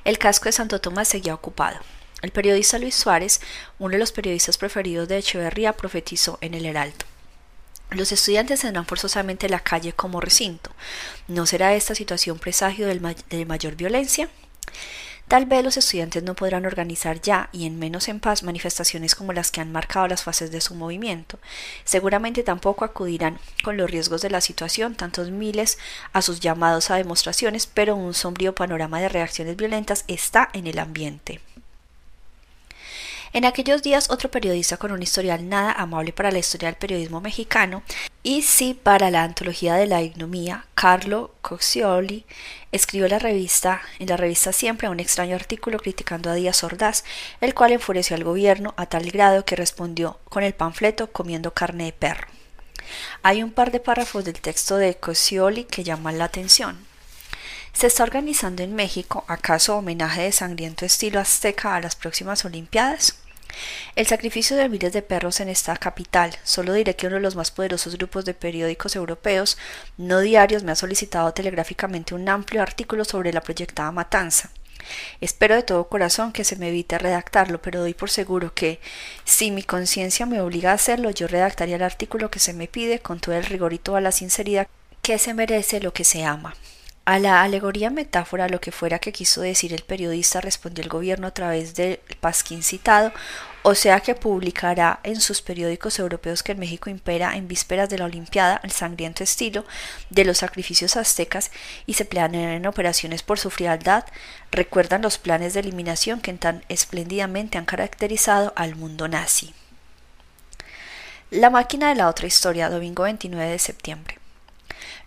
El 0.05 0.17
casco 0.17 0.45
de 0.45 0.53
Santo 0.53 0.79
Tomás 0.79 1.07
seguía 1.07 1.33
ocupado. 1.33 1.79
El 2.21 2.31
periodista 2.31 2.77
Luis 2.79 2.95
Suárez, 2.95 3.41
uno 3.77 3.93
de 3.93 3.97
los 3.97 4.11
periodistas 4.11 4.57
preferidos 4.57 5.07
de 5.07 5.17
Echeverría, 5.17 5.73
profetizó 5.73 6.37
en 6.41 6.53
el 6.53 6.65
Heraldo. 6.65 7.05
Los 7.91 8.11
estudiantes 8.11 8.61
tendrán 8.61 8.85
forzosamente 8.85 9.49
la 9.49 9.61
calle 9.61 9.93
como 9.93 10.21
recinto. 10.21 10.69
¿No 11.27 11.45
será 11.45 11.73
esta 11.73 11.95
situación 11.95 12.37
presagio 12.37 12.87
de 12.87 13.45
mayor 13.45 13.75
violencia? 13.75 14.29
Tal 15.29 15.45
vez 15.45 15.63
los 15.63 15.77
estudiantes 15.77 16.23
no 16.23 16.33
podrán 16.33 16.65
organizar 16.65 17.21
ya 17.21 17.49
y 17.51 17.67
en 17.67 17.77
menos 17.77 18.07
en 18.07 18.19
paz 18.19 18.41
manifestaciones 18.41 19.13
como 19.13 19.31
las 19.31 19.51
que 19.51 19.61
han 19.61 19.71
marcado 19.71 20.07
las 20.07 20.23
fases 20.23 20.49
de 20.49 20.59
su 20.59 20.73
movimiento. 20.73 21.37
Seguramente 21.83 22.41
tampoco 22.41 22.83
acudirán 22.83 23.37
con 23.63 23.77
los 23.77 23.91
riesgos 23.91 24.23
de 24.23 24.31
la 24.31 24.41
situación 24.41 24.95
tantos 24.95 25.29
miles 25.29 25.77
a 26.13 26.23
sus 26.23 26.39
llamados 26.39 26.89
a 26.89 26.95
demostraciones, 26.95 27.67
pero 27.67 27.95
un 27.95 28.15
sombrío 28.15 28.55
panorama 28.55 28.99
de 28.99 29.09
reacciones 29.09 29.55
violentas 29.55 30.03
está 30.07 30.49
en 30.53 30.65
el 30.65 30.79
ambiente. 30.79 31.41
En 33.31 33.45
aquellos 33.45 33.83
días 33.83 34.09
otro 34.09 34.31
periodista 34.31 34.77
con 34.77 34.91
un 34.91 35.03
historial 35.03 35.47
nada 35.47 35.71
amable 35.71 36.11
para 36.13 36.31
la 36.31 36.39
historia 36.39 36.67
del 36.67 36.77
periodismo 36.77 37.21
mexicano 37.21 37.83
y 38.23 38.41
sí 38.41 38.73
para 38.73 39.11
la 39.11 39.23
antología 39.23 39.75
de 39.75 39.85
la 39.85 40.01
ignomía, 40.01 40.65
Carlo 40.73 41.35
Coccioli, 41.43 42.25
escribió 42.71 43.07
la 43.07 43.19
revista, 43.19 43.81
en 43.99 44.09
la 44.09 44.17
revista 44.17 44.51
Siempre 44.51 44.89
un 44.89 44.99
extraño 44.99 45.35
artículo 45.35 45.77
criticando 45.77 46.31
a 46.31 46.33
Díaz 46.33 46.63
Ordaz, 46.63 47.03
el 47.39 47.53
cual 47.53 47.73
enfureció 47.73 48.15
al 48.15 48.23
gobierno 48.23 48.73
a 48.77 48.87
tal 48.87 49.11
grado 49.11 49.45
que 49.45 49.55
respondió 49.55 50.17
con 50.29 50.43
el 50.43 50.53
panfleto 50.53 51.11
comiendo 51.11 51.53
carne 51.53 51.85
de 51.85 51.93
perro. 51.93 52.27
Hay 53.21 53.43
un 53.43 53.51
par 53.51 53.71
de 53.71 53.79
párrafos 53.79 54.25
del 54.25 54.41
texto 54.41 54.77
de 54.77 54.95
Coccioli 54.95 55.65
que 55.65 55.83
llaman 55.83 56.17
la 56.17 56.25
atención. 56.25 56.88
Se 57.79 57.87
está 57.87 58.03
organizando 58.03 58.61
en 58.61 58.75
México, 58.75 59.23
acaso 59.29 59.77
homenaje 59.77 60.23
de 60.23 60.33
sangriento 60.33 60.83
estilo 60.83 61.17
azteca 61.21 61.77
a 61.77 61.79
las 61.79 61.95
próximas 61.95 62.43
Olimpiadas. 62.43 63.15
El 63.95 64.05
sacrificio 64.05 64.57
de 64.57 64.67
miles 64.67 64.91
de 64.91 65.01
perros 65.01 65.39
en 65.39 65.47
esta 65.47 65.77
capital. 65.77 66.35
Solo 66.43 66.73
diré 66.73 66.97
que 66.97 67.07
uno 67.07 67.15
de 67.15 67.21
los 67.21 67.37
más 67.37 67.51
poderosos 67.51 67.95
grupos 67.95 68.25
de 68.25 68.33
periódicos 68.33 68.97
europeos, 68.97 69.57
no 69.95 70.19
diarios, 70.19 70.63
me 70.63 70.73
ha 70.73 70.75
solicitado 70.75 71.31
telegráficamente 71.31 72.13
un 72.13 72.27
amplio 72.27 72.61
artículo 72.61 73.05
sobre 73.05 73.31
la 73.31 73.39
proyectada 73.39 73.93
matanza. 73.93 74.51
Espero 75.21 75.55
de 75.55 75.63
todo 75.63 75.87
corazón 75.87 76.33
que 76.33 76.43
se 76.43 76.57
me 76.57 76.67
evite 76.67 76.97
redactarlo, 76.97 77.61
pero 77.61 77.79
doy 77.79 77.93
por 77.93 78.09
seguro 78.09 78.53
que, 78.53 78.81
si 79.23 79.51
mi 79.51 79.63
conciencia 79.63 80.25
me 80.25 80.41
obliga 80.41 80.71
a 80.71 80.75
hacerlo, 80.75 81.11
yo 81.11 81.29
redactaría 81.29 81.77
el 81.77 81.83
artículo 81.83 82.29
que 82.29 82.39
se 82.39 82.51
me 82.51 82.67
pide 82.67 82.99
con 82.99 83.21
todo 83.21 83.35
el 83.35 83.45
rigor 83.45 83.71
y 83.71 83.77
toda 83.77 84.01
la 84.01 84.11
sinceridad 84.11 84.67
que 85.01 85.17
se 85.17 85.33
merece 85.33 85.79
lo 85.79 85.93
que 85.93 86.03
se 86.03 86.25
ama. 86.25 86.53
A 87.09 87.17
la 87.17 87.41
alegoría 87.41 87.89
metáfora, 87.89 88.47
lo 88.49 88.61
que 88.61 88.71
fuera 88.71 88.99
que 88.99 89.11
quiso 89.11 89.41
decir 89.41 89.73
el 89.73 89.81
periodista, 89.81 90.41
respondió 90.41 90.83
el 90.83 90.91
gobierno 90.91 91.25
a 91.25 91.33
través 91.33 91.73
del 91.73 91.99
pasquín 92.19 92.61
citado, 92.61 93.11
o 93.63 93.73
sea 93.73 93.99
que 94.01 94.13
publicará 94.13 94.99
en 95.01 95.19
sus 95.19 95.41
periódicos 95.41 95.97
europeos 95.97 96.43
que 96.43 96.51
en 96.51 96.59
México 96.59 96.87
impera 96.87 97.35
en 97.35 97.47
vísperas 97.47 97.89
de 97.89 97.97
la 97.97 98.05
Olimpiada 98.05 98.61
el 98.63 98.69
sangriento 98.69 99.23
estilo 99.23 99.65
de 100.11 100.23
los 100.23 100.37
sacrificios 100.37 100.97
aztecas 100.97 101.49
y 101.87 101.95
se 101.95 102.05
planean 102.05 102.67
operaciones 102.67 103.23
por 103.23 103.39
su 103.39 103.49
frialdad, 103.49 104.05
recuerdan 104.51 105.01
los 105.01 105.17
planes 105.17 105.55
de 105.55 105.61
eliminación 105.61 106.21
que 106.21 106.33
tan 106.33 106.63
espléndidamente 106.69 107.57
han 107.57 107.65
caracterizado 107.65 108.53
al 108.55 108.75
mundo 108.75 109.07
nazi. 109.07 109.55
La 111.31 111.49
máquina 111.49 111.89
de 111.89 111.95
la 111.95 112.07
otra 112.07 112.27
historia, 112.27 112.69
domingo 112.69 113.01
29 113.01 113.49
de 113.49 113.57
septiembre. 113.57 114.18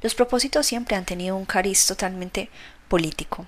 Los 0.02 0.14
propósitos 0.14 0.66
siempre 0.66 0.96
han 0.96 1.04
tenido 1.04 1.36
un 1.36 1.44
cariz 1.44 1.86
totalmente 1.86 2.50
político. 2.88 3.46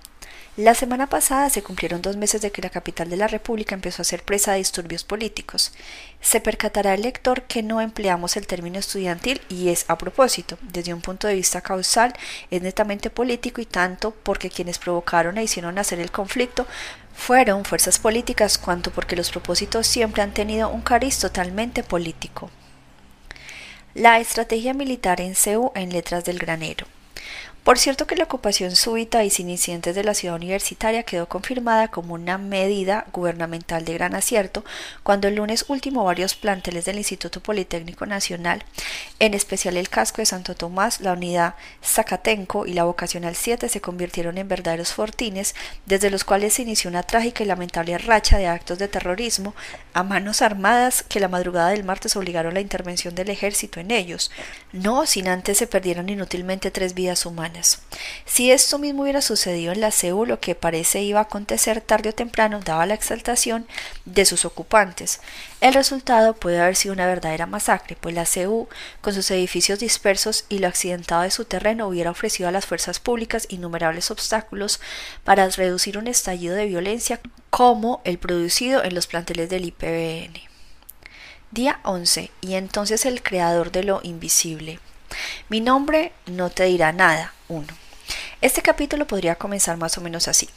La 0.57 0.77
semana 0.77 1.09
pasada 1.09 1.51
se 1.51 1.65
cumplieron 1.65 2.01
dos 2.01 2.17
meses 2.17 2.41
de 2.41 2.53
que 2.53 2.63
la 2.63 2.71
capital 2.71 3.11
de 3.11 3.17
la 3.17 3.27
República 3.27 3.75
empezó 3.75 4.03
a 4.03 4.05
ser 4.05 4.23
presa 4.23 4.53
de 4.53 4.59
disturbios 4.59 5.03
políticos. 5.03 5.73
Se 6.21 6.41
percatará 6.41 6.95
el 6.95 7.03
lector 7.03 7.43
que 7.43 7.65
no 7.65 7.81
empleamos 7.81 8.37
el 8.37 8.47
término 8.47 8.79
estudiantil 8.79 9.41
y 9.49 9.71
es 9.71 9.85
a 9.89 9.99
propósito. 9.99 10.57
Desde 10.63 10.95
un 10.95 11.01
punto 11.01 11.27
de 11.27 11.35
vista 11.35 11.61
causal 11.61 12.15
es 12.53 12.63
netamente 12.63 13.11
político 13.11 13.61
y 13.61 13.67
tanto 13.67 14.13
porque 14.13 14.49
quienes 14.49 14.79
provocaron 14.79 15.39
e 15.39 15.43
hicieron 15.43 15.75
nacer 15.75 15.99
el 15.99 16.13
conflicto 16.13 16.69
fueron 17.17 17.65
fuerzas 17.65 17.99
políticas 17.99 18.57
cuanto 18.57 18.93
porque 18.93 19.17
los 19.17 19.33
propósitos 19.33 19.89
siempre 19.89 20.23
han 20.23 20.35
tenido 20.35 20.69
un 20.69 20.83
cariz 20.83 21.19
totalmente 21.19 21.83
político. 21.83 22.49
La 23.95 24.19
estrategia 24.19 24.75
militar 24.75 25.21
en 25.21 25.37
CEU 25.37 25.71
en 25.77 25.91
letras 25.91 26.25
del 26.25 26.41
granero. 26.41 26.85
Por 27.65 27.79
cierto 27.79 28.07
que 28.07 28.15
la 28.15 28.25
ocupación 28.25 28.77
súbita 28.77 29.25
y 29.25 29.31
sin 29.31 29.49
incidentes 29.49 29.95
de 29.95 30.05
la 30.05 30.13
ciudad 30.13 30.37
universitaria 30.37 31.03
quedó 31.03 31.31
confirmada 31.31 31.89
como 31.89 32.13
una 32.13 32.37
medida 32.37 33.07
gubernamental 33.11 33.87
de 33.87 33.95
gran 33.95 34.15
acierto 34.15 34.67
cuando 35.03 35.29
el 35.29 35.37
lunes 35.37 35.65
último 35.69 36.05
varios 36.05 36.35
planteles 36.35 36.85
del 36.85 36.99
Instituto 36.99 37.41
Politécnico 37.41 38.05
Nacional, 38.05 38.63
en 39.19 39.33
especial 39.33 39.79
el 39.79 39.89
casco 39.89 40.21
de 40.21 40.27
Santo 40.27 40.55
Tomás, 40.55 41.01
la 41.01 41.15
unidad 41.15 41.55
Zacatenco 41.83 42.67
y 42.67 42.75
la 42.75 42.85
vocacional 42.85 43.35
7 43.35 43.71
se 43.71 43.81
convirtieron 43.81 44.37
en 44.37 44.47
verdaderos 44.47 44.93
fortines 44.93 45.55
desde 45.87 46.11
los 46.11 46.25
cuales 46.25 46.53
se 46.53 46.63
inició 46.63 46.91
una 46.91 47.03
trágica 47.03 47.45
y 47.45 47.47
lamentable 47.47 47.97
racha 47.97 48.37
de 48.37 48.47
actos 48.47 48.79
de 48.79 48.89
terrorismo 48.89 49.55
a 49.95 50.03
manos 50.03 50.43
armadas 50.43 51.03
que 51.03 51.19
la 51.19 51.29
madrugada 51.29 51.71
del 51.71 51.85
martes 51.85 52.15
obligaron 52.15 52.53
la 52.53 52.61
intervención 52.61 53.15
del 53.15 53.31
ejército 53.31 53.81
en 53.81 53.91
ellos, 53.91 54.31
no 54.73 55.07
sin 55.07 55.29
antes 55.29 55.57
se 55.57 55.67
perdieran 55.67 56.11
inútilmente 56.11 56.71
tres 56.71 56.93
vidas 56.93 57.25
humanas. 57.25 57.54
Si 58.25 58.51
esto 58.51 58.79
mismo 58.79 59.03
hubiera 59.03 59.21
sucedido 59.21 59.73
en 59.73 59.81
la 59.81 59.91
CEU, 59.91 60.27
lo 60.27 60.41
que 60.41 60.55
parece 60.55 61.03
iba 61.03 61.21
a 61.21 61.25
acontecer 61.25 61.81
tarde 61.81 62.11
o 62.11 62.13
temprano, 62.13 62.61
daba 62.61 62.87
la 62.87 62.95
exaltación 62.95 63.67
de 64.05 64.25
sus 64.25 64.45
ocupantes. 64.45 65.21
El 65.61 65.75
resultado 65.75 66.35
puede 66.35 66.61
haber 66.61 66.77
sido 66.77 66.95
una 66.95 67.07
verdadera 67.07 67.47
masacre, 67.47 67.97
pues 68.01 68.15
la 68.15 68.27
CEU, 68.27 68.69
con 69.01 69.15
sus 69.15 69.31
edificios 69.31 69.79
dispersos 69.79 70.45
y 70.49 70.59
lo 70.59 70.69
accidentado 70.69 71.23
de 71.23 71.31
su 71.31 71.45
terreno, 71.45 71.89
hubiera 71.89 72.11
ofrecido 72.11 72.49
a 72.49 72.53
las 72.53 72.67
fuerzas 72.67 73.01
públicas 73.01 73.47
innumerables 73.49 74.11
obstáculos 74.11 74.81
para 75.25 75.49
reducir 75.49 75.99
un 75.99 76.07
estallido 76.07 76.55
de 76.55 76.67
violencia 76.67 77.21
como 77.51 78.01
el 78.05 78.19
producido 78.19 78.83
en 78.83 78.95
los 78.95 79.07
planteles 79.07 79.49
del 79.49 79.67
IPBN. 79.67 80.55
Día 81.51 81.79
11. 81.85 82.33
Y 82.41 82.55
entonces 82.55 83.07
el 83.07 83.23
creador 83.23 83.71
de 83.71 83.85
lo 83.85 84.01
invisible. 84.03 84.81
Mi 85.49 85.61
nombre 85.61 86.13
no 86.27 86.51
te 86.51 86.65
dirá 86.65 86.93
nada. 86.93 87.33
1. 87.49 87.67
Este 88.41 88.63
capítulo 88.63 89.07
podría 89.07 89.37
comenzar 89.37 89.77
más 89.77 89.97
o 89.99 90.01
menos 90.01 90.29
así. 90.29 90.49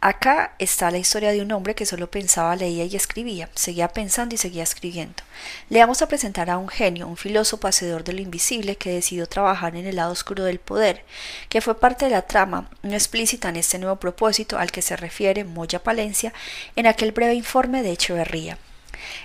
Acá 0.00 0.54
está 0.58 0.90
la 0.90 0.96
historia 0.96 1.30
de 1.30 1.42
un 1.42 1.52
hombre 1.52 1.74
que 1.74 1.84
solo 1.84 2.10
pensaba, 2.10 2.56
leía 2.56 2.84
y 2.84 2.96
escribía, 2.96 3.50
seguía 3.54 3.88
pensando 3.88 4.34
y 4.34 4.38
seguía 4.38 4.62
escribiendo. 4.62 5.22
Le 5.68 5.80
vamos 5.80 6.00
a 6.00 6.08
presentar 6.08 6.48
a 6.48 6.56
un 6.56 6.68
genio, 6.68 7.06
un 7.06 7.18
filósofo 7.18 7.68
hacedor 7.68 8.02
de 8.02 8.14
lo 8.14 8.22
invisible 8.22 8.76
que 8.76 8.90
decidió 8.90 9.26
trabajar 9.26 9.76
en 9.76 9.86
el 9.86 9.96
lado 9.96 10.12
oscuro 10.12 10.44
del 10.44 10.58
poder, 10.58 11.04
que 11.50 11.60
fue 11.60 11.78
parte 11.78 12.06
de 12.06 12.12
la 12.12 12.22
trama 12.22 12.70
no 12.82 12.94
explícita 12.94 13.50
en 13.50 13.56
este 13.56 13.78
nuevo 13.78 13.96
propósito 13.96 14.58
al 14.58 14.72
que 14.72 14.80
se 14.80 14.96
refiere 14.96 15.44
Moya 15.44 15.82
Palencia 15.82 16.32
en 16.76 16.86
aquel 16.86 17.12
breve 17.12 17.34
informe 17.34 17.82
de 17.82 17.92
Echeverría. 17.92 18.56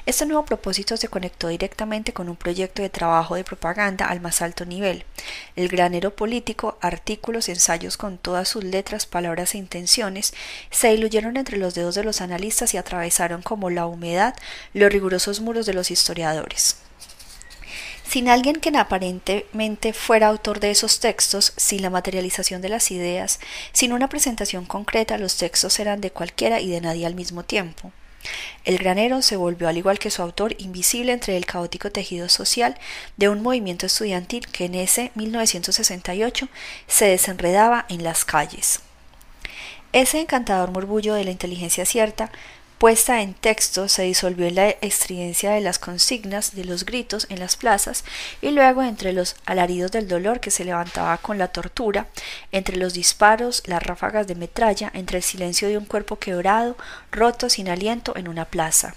Este 0.06 0.26
nuevo 0.26 0.46
propósito 0.46 0.98
se 0.98 1.08
conectó 1.08 1.48
directamente 1.48 2.14
con 2.14 2.30
un 2.30 2.36
proyecto 2.36 2.82
de 2.82 2.90
trabajo 2.90 3.36
de 3.36 3.44
propaganda 3.44 4.06
al 4.06 4.22
más 4.22 4.42
alto 4.42 4.66
nivel. 4.66 5.06
El 5.56 5.68
granero 5.68 6.16
político, 6.16 6.78
artículos, 6.82 7.50
ensayos 7.50 7.98
con 7.98 8.18
todas 8.18 8.48
sus 8.48 8.64
letras, 8.64 9.06
palabras 9.06 9.56
e 9.56 9.58
intenciones, 9.58 10.34
se 10.72 10.90
diluyeron 10.90 11.38
entre 11.38 11.58
los 11.58 11.74
dedos 11.74 11.96
de 11.96 12.04
los 12.04 12.22
analistas 12.22 12.74
y 12.74 12.78
atravesaron 12.78 13.42
como 13.42 13.70
la 13.70 13.86
humedad 13.86 14.36
los 14.74 14.92
rigurosos 14.92 15.42
muros 15.42 15.66
de 15.66 15.74
los 15.74 15.92
historiadores. 15.92 16.78
Sin 18.08 18.30
alguien 18.30 18.58
que 18.58 18.70
aparentemente 18.78 19.92
fuera 19.92 20.28
autor 20.28 20.60
de 20.60 20.72
esos 20.72 21.00
textos, 21.00 21.54
sin 21.58 21.82
la 21.82 21.90
materialización 21.90 22.62
de 22.62 22.70
las 22.70 22.92
ideas, 22.92 23.40
sin 23.74 23.94
una 23.94 24.10
presentación 24.10 24.66
concreta, 24.66 25.18
los 25.18 25.38
textos 25.38 25.80
eran 25.80 26.02
de 26.02 26.12
cualquiera 26.12 26.60
y 26.60 26.70
de 26.70 26.82
nadie 26.82 27.06
al 27.06 27.16
mismo 27.16 27.44
tiempo. 27.44 27.92
El 28.64 28.78
granero 28.78 29.22
se 29.22 29.38
volvió, 29.38 29.68
al 29.68 29.78
igual 29.78 30.00
que 30.00 30.10
su 30.10 30.22
autor, 30.22 30.56
invisible 30.60 31.12
entre 31.12 31.38
el 31.38 31.46
caótico 31.46 31.92
tejido 31.92 32.30
social 32.30 32.78
de 33.18 33.30
un 33.30 33.42
movimiento 33.42 33.86
estudiantil 33.86 34.48
que 34.48 34.66
en 34.66 34.76
ese 34.76 35.12
1968 35.16 36.48
se 36.88 37.06
desenredaba 37.06 37.86
en 37.90 38.04
las 38.04 38.26
calles. 38.26 38.82
Ese 39.94 40.20
encantador 40.20 40.72
murmullo 40.72 41.14
de 41.14 41.24
la 41.24 41.32
inteligencia 41.32 41.86
cierta 41.86 42.32
puesta 42.78 43.22
en 43.22 43.34
texto 43.34 43.88
se 43.88 44.04
disolvió 44.04 44.50
la 44.52 44.70
estridencia 44.70 45.52
de 45.52 45.62
las 45.62 45.80
consignas, 45.80 46.56
de 46.56 46.66
los 46.66 46.86
gritos 46.86 47.28
en 47.30 47.40
las 47.40 47.56
plazas 47.56 48.04
y 48.42 48.52
luego 48.52 48.84
entre 48.84 49.14
los 49.14 49.36
alaridos 49.46 49.92
del 49.92 50.08
dolor 50.08 50.40
que 50.40 50.52
se 50.52 50.66
levantaba 50.66 51.18
con 51.18 51.38
la 51.38 51.48
tortura, 51.50 52.08
entre 52.52 52.78
los 52.78 52.94
disparos, 52.94 53.64
las 53.66 53.84
ráfagas 53.84 54.28
de 54.28 54.36
metralla, 54.36 54.92
entre 54.94 55.18
el 55.18 55.24
silencio 55.24 55.68
de 55.68 55.78
un 55.78 55.86
cuerpo 55.86 56.18
quebrado, 56.18 56.78
roto, 57.12 57.50
sin 57.50 57.70
aliento 57.70 58.16
en 58.16 58.28
una 58.28 58.46
plaza. 58.46 58.96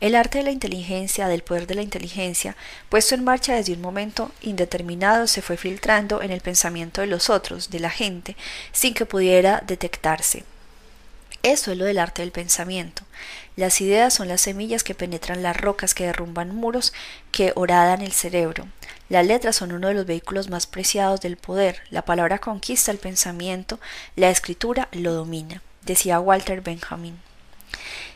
El 0.00 0.14
arte 0.14 0.38
de 0.38 0.44
la 0.44 0.50
inteligencia, 0.50 1.28
del 1.28 1.42
poder 1.42 1.66
de 1.66 1.74
la 1.74 1.82
inteligencia, 1.82 2.56
puesto 2.88 3.14
en 3.14 3.24
marcha 3.24 3.54
desde 3.54 3.74
un 3.74 3.82
momento 3.82 4.32
indeterminado, 4.40 5.26
se 5.26 5.42
fue 5.42 5.56
filtrando 5.56 6.22
en 6.22 6.30
el 6.30 6.40
pensamiento 6.40 7.02
de 7.02 7.06
los 7.06 7.28
otros, 7.28 7.68
de 7.68 7.80
la 7.80 7.90
gente, 7.90 8.36
sin 8.72 8.94
que 8.94 9.04
pudiera 9.04 9.62
detectarse. 9.66 10.44
Eso 11.42 11.72
es 11.72 11.78
lo 11.78 11.86
del 11.86 11.98
arte 11.98 12.20
del 12.20 12.32
pensamiento. 12.32 13.02
Las 13.56 13.80
ideas 13.80 14.12
son 14.12 14.28
las 14.28 14.42
semillas 14.42 14.84
que 14.84 14.94
penetran 14.94 15.42
las 15.42 15.56
rocas, 15.56 15.94
que 15.94 16.04
derrumban 16.04 16.54
muros, 16.54 16.92
que 17.32 17.52
horadan 17.56 18.02
el 18.02 18.12
cerebro. 18.12 18.68
Las 19.08 19.26
letras 19.26 19.56
son 19.56 19.72
uno 19.72 19.88
de 19.88 19.94
los 19.94 20.06
vehículos 20.06 20.50
más 20.50 20.66
preciados 20.66 21.20
del 21.22 21.36
poder. 21.36 21.82
La 21.90 22.02
palabra 22.02 22.38
conquista 22.38 22.90
el 22.90 22.98
pensamiento, 22.98 23.80
la 24.16 24.28
escritura 24.28 24.88
lo 24.92 25.14
domina, 25.14 25.62
decía 25.82 26.20
Walter 26.20 26.60
Benjamin. 26.60 27.18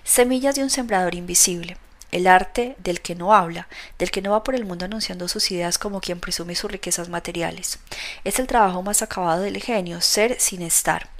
Semillas 0.05 0.55
de 0.55 0.63
un 0.63 0.71
sembrador 0.71 1.15
invisible. 1.15 1.79
El 2.13 2.27
arte 2.27 2.77
del 2.79 3.01
que 3.01 3.15
no 3.15 3.35
habla, 3.35 3.67
del 3.99 4.11
que 4.11 4.23
no 4.23 4.33
va 4.33 4.45
por 4.45 4.55
el 4.55 4.67
mundo 4.67 4.85
anunciando 4.85 5.27
sus 5.29 5.51
ideas 5.51 5.79
como 5.79 6.01
quien 6.01 6.21
presume 6.21 6.55
sus 6.55 6.71
riquezas 6.71 7.09
materiales. 7.09 7.81
Es 8.23 8.39
el 8.39 8.47
trabajo 8.47 8.83
más 8.83 9.03
acabado 9.03 9.43
del 9.43 9.61
genio, 9.61 10.01
ser 10.01 10.39
sin 10.39 10.63
estar. 10.63 11.14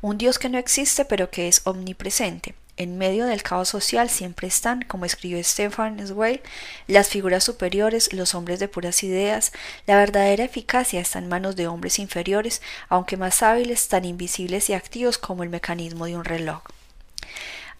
Un 0.00 0.18
Dios 0.18 0.38
que 0.38 0.48
no 0.48 0.58
existe 0.58 1.04
pero 1.04 1.30
que 1.30 1.48
es 1.48 1.62
omnipresente. 1.64 2.54
En 2.80 2.96
medio 2.96 3.26
del 3.26 3.42
caos 3.42 3.68
social 3.68 4.08
siempre 4.08 4.48
están, 4.48 4.80
como 4.80 5.04
escribió 5.04 5.44
Stefan 5.44 5.98
Zweig, 6.06 6.40
las 6.86 7.08
figuras 7.08 7.44
superiores, 7.44 8.14
los 8.14 8.34
hombres 8.34 8.58
de 8.58 8.68
puras 8.68 9.02
ideas. 9.02 9.52
La 9.86 9.96
verdadera 9.96 10.44
eficacia 10.44 10.98
está 10.98 11.18
en 11.18 11.28
manos 11.28 11.56
de 11.56 11.66
hombres 11.66 11.98
inferiores, 11.98 12.62
aunque 12.88 13.18
más 13.18 13.42
hábiles, 13.42 13.88
tan 13.88 14.06
invisibles 14.06 14.70
y 14.70 14.72
activos 14.72 15.18
como 15.18 15.42
el 15.42 15.50
mecanismo 15.50 16.06
de 16.06 16.16
un 16.16 16.24
reloj. 16.24 16.62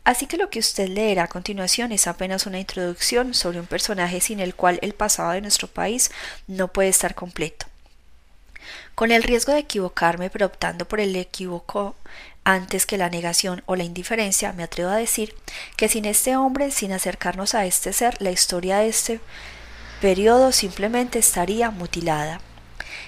Así 0.04 0.26
que 0.26 0.36
lo 0.36 0.50
que 0.50 0.58
usted 0.58 0.88
leerá 0.88 1.24
a 1.24 1.28
continuación 1.28 1.92
es 1.92 2.06
apenas 2.06 2.44
una 2.44 2.58
introducción 2.58 3.32
sobre 3.32 3.60
un 3.60 3.66
personaje 3.66 4.20
sin 4.20 4.38
el 4.38 4.54
cual 4.54 4.78
el 4.82 4.92
pasado 4.92 5.30
de 5.30 5.40
nuestro 5.40 5.66
país 5.66 6.10
no 6.46 6.68
puede 6.68 6.90
estar 6.90 7.14
completo. 7.14 7.64
Con 9.00 9.12
el 9.12 9.22
riesgo 9.22 9.54
de 9.54 9.60
equivocarme, 9.60 10.28
pero 10.28 10.44
optando 10.44 10.86
por 10.86 11.00
el 11.00 11.16
equívoco 11.16 11.94
antes 12.44 12.84
que 12.84 12.98
la 12.98 13.08
negación 13.08 13.62
o 13.64 13.74
la 13.74 13.84
indiferencia, 13.84 14.52
me 14.52 14.62
atrevo 14.62 14.90
a 14.90 14.96
decir 14.96 15.34
que 15.78 15.88
sin 15.88 16.04
este 16.04 16.36
hombre, 16.36 16.70
sin 16.70 16.92
acercarnos 16.92 17.54
a 17.54 17.64
este 17.64 17.94
ser, 17.94 18.20
la 18.20 18.30
historia 18.30 18.76
de 18.76 18.88
este 18.88 19.20
periodo 20.02 20.52
simplemente 20.52 21.18
estaría 21.18 21.70
mutilada. 21.70 22.42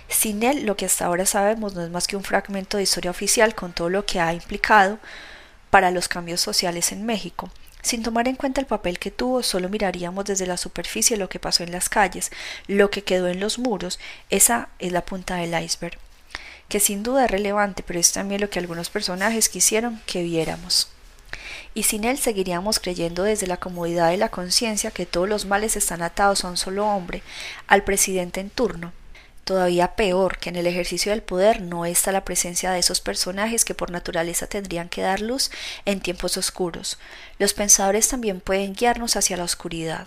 Sin 0.09 0.43
él, 0.43 0.65
lo 0.65 0.79
que 0.79 0.87
hasta 0.87 1.05
ahora 1.05 1.27
sabemos 1.27 1.75
no 1.75 1.85
es 1.85 1.91
más 1.91 2.07
que 2.07 2.17
un 2.17 2.25
fragmento 2.25 2.79
de 2.79 2.85
historia 2.85 3.11
oficial 3.11 3.55
con 3.55 3.75
todo 3.75 3.91
lo 3.91 4.07
que 4.07 4.19
ha 4.19 4.33
implicado 4.33 4.99
para 5.69 5.91
los 5.91 6.09
cambios 6.09 6.41
sociales 6.41 6.91
en 6.93 7.05
México. 7.05 7.51
Sin 7.83 8.05
tomar 8.05 8.29
en 8.29 8.37
cuenta 8.37 8.61
el 8.61 8.67
papel 8.67 9.01
que 9.01 9.11
tuvo, 9.11 9.43
solo 9.43 9.69
miraríamos 9.69 10.25
desde 10.25 10.47
la 10.47 10.57
superficie 10.57 11.17
lo 11.17 11.29
que 11.29 11.41
pasó 11.41 11.65
en 11.65 11.73
las 11.73 11.89
calles, 11.89 12.31
lo 12.69 12.91
que 12.91 13.03
quedó 13.03 13.27
en 13.27 13.41
los 13.41 13.59
muros, 13.59 13.99
esa 14.31 14.69
es 14.79 14.93
la 14.93 15.05
punta 15.05 15.35
del 15.37 15.61
iceberg, 15.61 15.99
que 16.69 16.79
sin 16.79 17.03
duda 17.03 17.25
es 17.25 17.31
relevante, 17.31 17.83
pero 17.83 17.99
es 17.99 18.13
también 18.13 18.41
lo 18.41 18.51
que 18.51 18.61
algunos 18.61 18.89
personajes 18.89 19.49
quisieron 19.49 20.01
que 20.07 20.23
viéramos. 20.23 20.89
Y 21.75 21.83
sin 21.83 22.05
él 22.05 22.19
seguiríamos 22.19 22.79
creyendo 22.79 23.25
desde 23.25 23.49
la 23.49 23.57
comodidad 23.57 24.11
de 24.11 24.17
la 24.17 24.29
conciencia 24.29 24.91
que 24.93 25.07
todos 25.07 25.29
los 25.29 25.47
males 25.47 25.75
están 25.77 26.03
atados 26.03 26.45
a 26.45 26.49
un 26.49 26.57
solo 26.57 26.87
hombre, 26.87 27.23
al 27.67 27.83
presidente 27.83 28.41
en 28.41 28.51
turno, 28.51 28.93
Todavía 29.45 29.97
peor 29.97 30.39
que 30.39 30.51
en 30.51 30.57
el 30.57 30.69
ejercicio 30.69 31.11
del 31.11 31.23
poder 31.23 31.63
no 31.63 31.85
está 31.85 32.13
la 32.13 32.25
presencia 32.25 32.71
de 32.71 32.79
esos 32.79 33.01
personajes 33.01 33.65
que 33.65 33.75
por 33.75 33.91
naturaleza 33.91 34.47
tendrían 34.47 34.89
que 34.89 35.03
dar 35.03 35.21
luz 35.21 35.51
en 35.85 36.01
tiempos 36.01 36.37
oscuros. 36.37 36.99
Los 37.39 37.53
pensadores 37.53 38.09
también 38.09 38.41
pueden 38.41 38.75
guiarnos 38.75 39.17
hacia 39.17 39.37
la 39.37 39.45
oscuridad. 39.45 40.07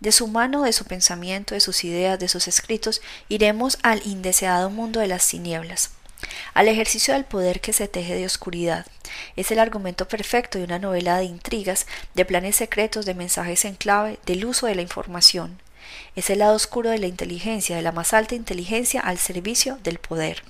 De 0.00 0.10
su 0.10 0.26
mano, 0.26 0.62
de 0.62 0.72
su 0.72 0.84
pensamiento, 0.84 1.54
de 1.54 1.60
sus 1.60 1.84
ideas, 1.84 2.18
de 2.18 2.26
sus 2.26 2.48
escritos, 2.48 3.02
iremos 3.28 3.78
al 3.82 4.04
indeseado 4.04 4.68
mundo 4.68 4.98
de 4.98 5.06
las 5.06 5.28
tinieblas, 5.28 5.90
al 6.52 6.66
ejercicio 6.66 7.14
del 7.14 7.26
poder 7.26 7.60
que 7.60 7.72
se 7.72 7.86
teje 7.86 8.16
de 8.16 8.26
oscuridad. 8.26 8.84
Es 9.36 9.52
el 9.52 9.60
argumento 9.60 10.08
perfecto 10.08 10.58
de 10.58 10.64
una 10.64 10.78
novela 10.78 11.18
de 11.18 11.24
intrigas, 11.24 11.86
de 12.14 12.24
planes 12.24 12.56
secretos, 12.56 13.06
de 13.06 13.14
mensajes 13.14 13.64
en 13.64 13.76
clave, 13.76 14.18
del 14.26 14.44
uso 14.44 14.66
de 14.66 14.74
la 14.74 14.82
información 14.82 15.60
es 16.16 16.30
el 16.30 16.40
lado 16.40 16.54
oscuro 16.54 16.90
de 16.90 16.98
la 16.98 17.06
inteligencia, 17.06 17.76
de 17.76 17.82
la 17.82 17.92
más 17.92 18.12
alta 18.12 18.34
inteligencia 18.34 19.00
al 19.00 19.18
servicio 19.18 19.78
del 19.82 19.98
poder. 19.98 20.42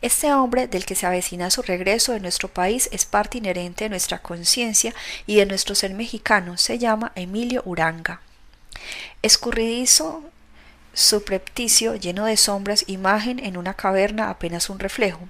Este 0.00 0.32
hombre 0.34 0.66
del 0.66 0.84
que 0.84 0.94
se 0.94 1.06
avecina 1.06 1.50
su 1.50 1.62
regreso 1.62 2.12
de 2.12 2.20
nuestro 2.20 2.48
país 2.48 2.88
es 2.92 3.04
parte 3.04 3.38
inherente 3.38 3.84
de 3.84 3.90
nuestra 3.90 4.18
conciencia 4.18 4.94
y 5.26 5.36
de 5.36 5.46
nuestro 5.46 5.74
ser 5.74 5.94
mexicano. 5.94 6.58
Se 6.58 6.78
llama 6.78 7.12
Emilio 7.14 7.62
Uranga. 7.64 8.20
Escurridizo 9.22 10.24
suprepticio, 10.92 11.96
lleno 11.96 12.26
de 12.26 12.36
sombras, 12.36 12.84
imagen 12.86 13.38
en 13.38 13.56
una 13.56 13.74
caverna 13.74 14.30
apenas 14.30 14.70
un 14.70 14.78
reflejo. 14.78 15.28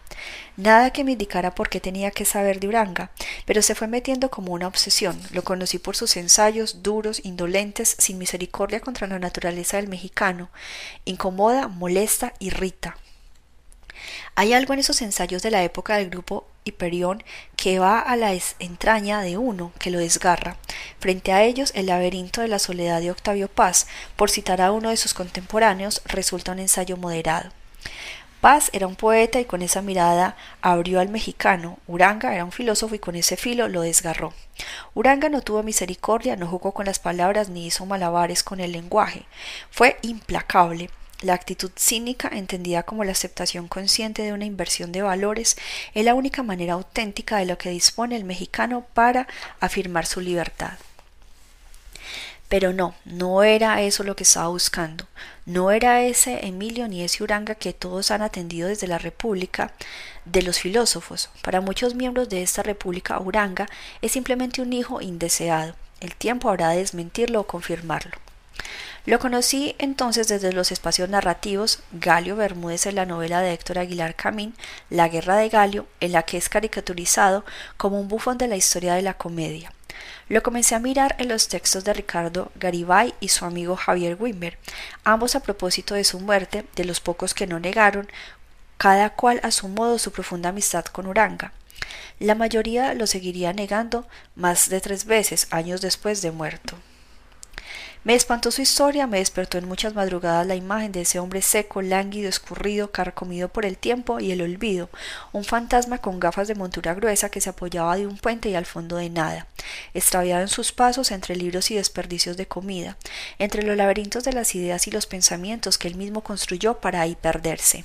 Nada 0.56 0.92
que 0.92 1.04
me 1.04 1.12
indicara 1.12 1.54
por 1.54 1.68
qué 1.68 1.80
tenía 1.80 2.10
que 2.10 2.24
saber 2.24 2.60
de 2.60 2.68
Uranga, 2.68 3.10
pero 3.46 3.62
se 3.62 3.74
fue 3.74 3.86
metiendo 3.86 4.30
como 4.30 4.52
una 4.52 4.66
obsesión. 4.66 5.20
Lo 5.32 5.42
conocí 5.42 5.78
por 5.78 5.96
sus 5.96 6.16
ensayos 6.16 6.82
duros, 6.82 7.20
indolentes, 7.24 7.96
sin 7.98 8.18
misericordia 8.18 8.80
contra 8.80 9.06
la 9.06 9.18
naturaleza 9.18 9.76
del 9.78 9.88
mexicano. 9.88 10.50
Incomoda, 11.04 11.68
molesta, 11.68 12.34
irrita. 12.38 12.96
Hay 14.34 14.52
algo 14.52 14.72
en 14.72 14.80
esos 14.80 15.02
ensayos 15.02 15.42
de 15.42 15.50
la 15.50 15.62
época 15.62 15.96
del 15.96 16.10
grupo 16.10 16.46
Hiperión 16.64 17.22
que 17.56 17.78
va 17.78 17.98
a 18.00 18.16
la 18.16 18.32
entraña 18.58 19.20
de 19.20 19.36
uno, 19.36 19.72
que 19.78 19.90
lo 19.90 19.98
desgarra. 19.98 20.56
Frente 20.98 21.32
a 21.32 21.42
ellos, 21.42 21.72
el 21.74 21.86
laberinto 21.86 22.40
de 22.40 22.48
la 22.48 22.58
soledad 22.58 23.00
de 23.00 23.10
Octavio 23.10 23.48
Paz, 23.48 23.86
por 24.16 24.30
citar 24.30 24.60
a 24.60 24.72
uno 24.72 24.90
de 24.90 24.96
sus 24.96 25.14
contemporáneos, 25.14 26.02
resulta 26.06 26.52
un 26.52 26.58
ensayo 26.58 26.96
moderado. 26.96 27.50
Paz 28.42 28.70
era 28.72 28.88
un 28.88 28.96
poeta 28.96 29.38
y 29.38 29.44
con 29.44 29.62
esa 29.62 29.82
mirada 29.82 30.36
abrió 30.62 30.98
al 30.98 31.08
mexicano. 31.08 31.78
Uranga 31.86 32.34
era 32.34 32.44
un 32.44 32.50
filósofo 32.50 32.96
y 32.96 32.98
con 32.98 33.14
ese 33.14 33.36
filo 33.36 33.68
lo 33.68 33.82
desgarró. 33.82 34.34
Uranga 34.94 35.28
no 35.28 35.42
tuvo 35.42 35.62
misericordia, 35.62 36.34
no 36.34 36.48
jugó 36.48 36.72
con 36.72 36.86
las 36.86 36.98
palabras 36.98 37.50
ni 37.50 37.66
hizo 37.66 37.86
malabares 37.86 38.42
con 38.42 38.58
el 38.58 38.72
lenguaje. 38.72 39.26
Fue 39.70 39.96
implacable. 40.02 40.90
La 41.22 41.34
actitud 41.34 41.70
cínica, 41.76 42.28
entendida 42.32 42.82
como 42.82 43.04
la 43.04 43.12
aceptación 43.12 43.68
consciente 43.68 44.22
de 44.22 44.32
una 44.32 44.44
inversión 44.44 44.90
de 44.90 45.02
valores, 45.02 45.56
es 45.94 46.04
la 46.04 46.14
única 46.14 46.42
manera 46.42 46.72
auténtica 46.72 47.36
de 47.36 47.46
lo 47.46 47.58
que 47.58 47.70
dispone 47.70 48.16
el 48.16 48.24
mexicano 48.24 48.84
para 48.92 49.28
afirmar 49.60 50.04
su 50.04 50.20
libertad. 50.20 50.72
Pero 52.48 52.72
no, 52.72 52.96
no 53.04 53.44
era 53.44 53.80
eso 53.82 54.02
lo 54.02 54.16
que 54.16 54.24
estaba 54.24 54.48
buscando. 54.48 55.06
No 55.46 55.70
era 55.70 56.02
ese 56.02 56.44
Emilio 56.44 56.88
ni 56.88 57.02
ese 57.02 57.22
Uranga 57.22 57.54
que 57.54 57.72
todos 57.72 58.10
han 58.10 58.20
atendido 58.20 58.68
desde 58.68 58.88
la 58.88 58.98
República 58.98 59.72
de 60.24 60.42
los 60.42 60.58
filósofos. 60.58 61.30
Para 61.42 61.60
muchos 61.60 61.94
miembros 61.94 62.28
de 62.28 62.42
esta 62.42 62.64
República, 62.64 63.20
Uranga 63.20 63.68
es 64.02 64.10
simplemente 64.12 64.60
un 64.60 64.72
hijo 64.72 65.00
indeseado. 65.00 65.76
El 66.00 66.16
tiempo 66.16 66.50
habrá 66.50 66.70
de 66.70 66.78
desmentirlo 66.78 67.40
o 67.40 67.46
confirmarlo. 67.46 68.18
Lo 69.04 69.18
conocí 69.18 69.74
entonces 69.78 70.28
desde 70.28 70.52
los 70.52 70.70
espacios 70.70 71.08
narrativos 71.08 71.80
Galio 71.90 72.36
Bermúdez 72.36 72.86
en 72.86 72.94
la 72.94 73.04
novela 73.04 73.40
de 73.40 73.52
Héctor 73.52 73.80
Aguilar 73.80 74.14
Camín, 74.14 74.54
La 74.90 75.08
guerra 75.08 75.36
de 75.36 75.48
Galio, 75.48 75.88
en 75.98 76.12
la 76.12 76.22
que 76.22 76.36
es 76.36 76.48
caricaturizado 76.48 77.44
como 77.76 78.00
un 78.00 78.06
bufón 78.06 78.38
de 78.38 78.46
la 78.46 78.54
historia 78.54 78.94
de 78.94 79.02
la 79.02 79.14
comedia. 79.14 79.72
Lo 80.28 80.44
comencé 80.44 80.76
a 80.76 80.78
mirar 80.78 81.16
en 81.18 81.28
los 81.28 81.48
textos 81.48 81.82
de 81.82 81.92
Ricardo 81.92 82.52
Garibay 82.54 83.12
y 83.18 83.28
su 83.28 83.44
amigo 83.44 83.74
Javier 83.74 84.16
Wimber, 84.20 84.56
ambos 85.02 85.34
a 85.34 85.40
propósito 85.40 85.94
de 85.94 86.04
su 86.04 86.20
muerte, 86.20 86.64
de 86.76 86.84
los 86.84 87.00
pocos 87.00 87.34
que 87.34 87.48
no 87.48 87.58
negaron, 87.58 88.08
cada 88.78 89.10
cual 89.10 89.40
a 89.42 89.50
su 89.50 89.66
modo 89.66 89.98
su 89.98 90.12
profunda 90.12 90.50
amistad 90.50 90.84
con 90.84 91.08
Uranga. 91.08 91.52
La 92.20 92.36
mayoría 92.36 92.94
lo 92.94 93.08
seguiría 93.08 93.52
negando 93.52 94.06
más 94.36 94.68
de 94.68 94.80
tres 94.80 95.06
veces 95.06 95.48
años 95.50 95.80
después 95.80 96.22
de 96.22 96.30
muerto. 96.30 96.76
Me 98.04 98.16
espantó 98.16 98.50
su 98.50 98.62
historia, 98.62 99.06
me 99.06 99.18
despertó 99.18 99.58
en 99.58 99.68
muchas 99.68 99.94
madrugadas 99.94 100.44
la 100.44 100.56
imagen 100.56 100.90
de 100.90 101.02
ese 101.02 101.20
hombre 101.20 101.40
seco, 101.40 101.82
lánguido, 101.82 102.28
escurrido, 102.28 102.90
carcomido 102.90 103.48
por 103.48 103.64
el 103.64 103.78
tiempo 103.78 104.18
y 104.18 104.32
el 104.32 104.42
olvido, 104.42 104.90
un 105.30 105.44
fantasma 105.44 105.98
con 105.98 106.18
gafas 106.18 106.48
de 106.48 106.56
montura 106.56 106.94
gruesa 106.94 107.30
que 107.30 107.40
se 107.40 107.50
apoyaba 107.50 107.96
de 107.96 108.08
un 108.08 108.18
puente 108.18 108.48
y 108.48 108.56
al 108.56 108.66
fondo 108.66 108.96
de 108.96 109.08
nada, 109.08 109.46
extraviado 109.94 110.42
en 110.42 110.48
sus 110.48 110.72
pasos 110.72 111.12
entre 111.12 111.36
libros 111.36 111.70
y 111.70 111.76
desperdicios 111.76 112.36
de 112.36 112.46
comida, 112.46 112.96
entre 113.38 113.62
los 113.62 113.76
laberintos 113.76 114.24
de 114.24 114.32
las 114.32 114.56
ideas 114.56 114.88
y 114.88 114.90
los 114.90 115.06
pensamientos 115.06 115.78
que 115.78 115.86
él 115.86 115.94
mismo 115.94 116.22
construyó 116.22 116.80
para 116.80 117.02
ahí 117.02 117.14
perderse, 117.14 117.84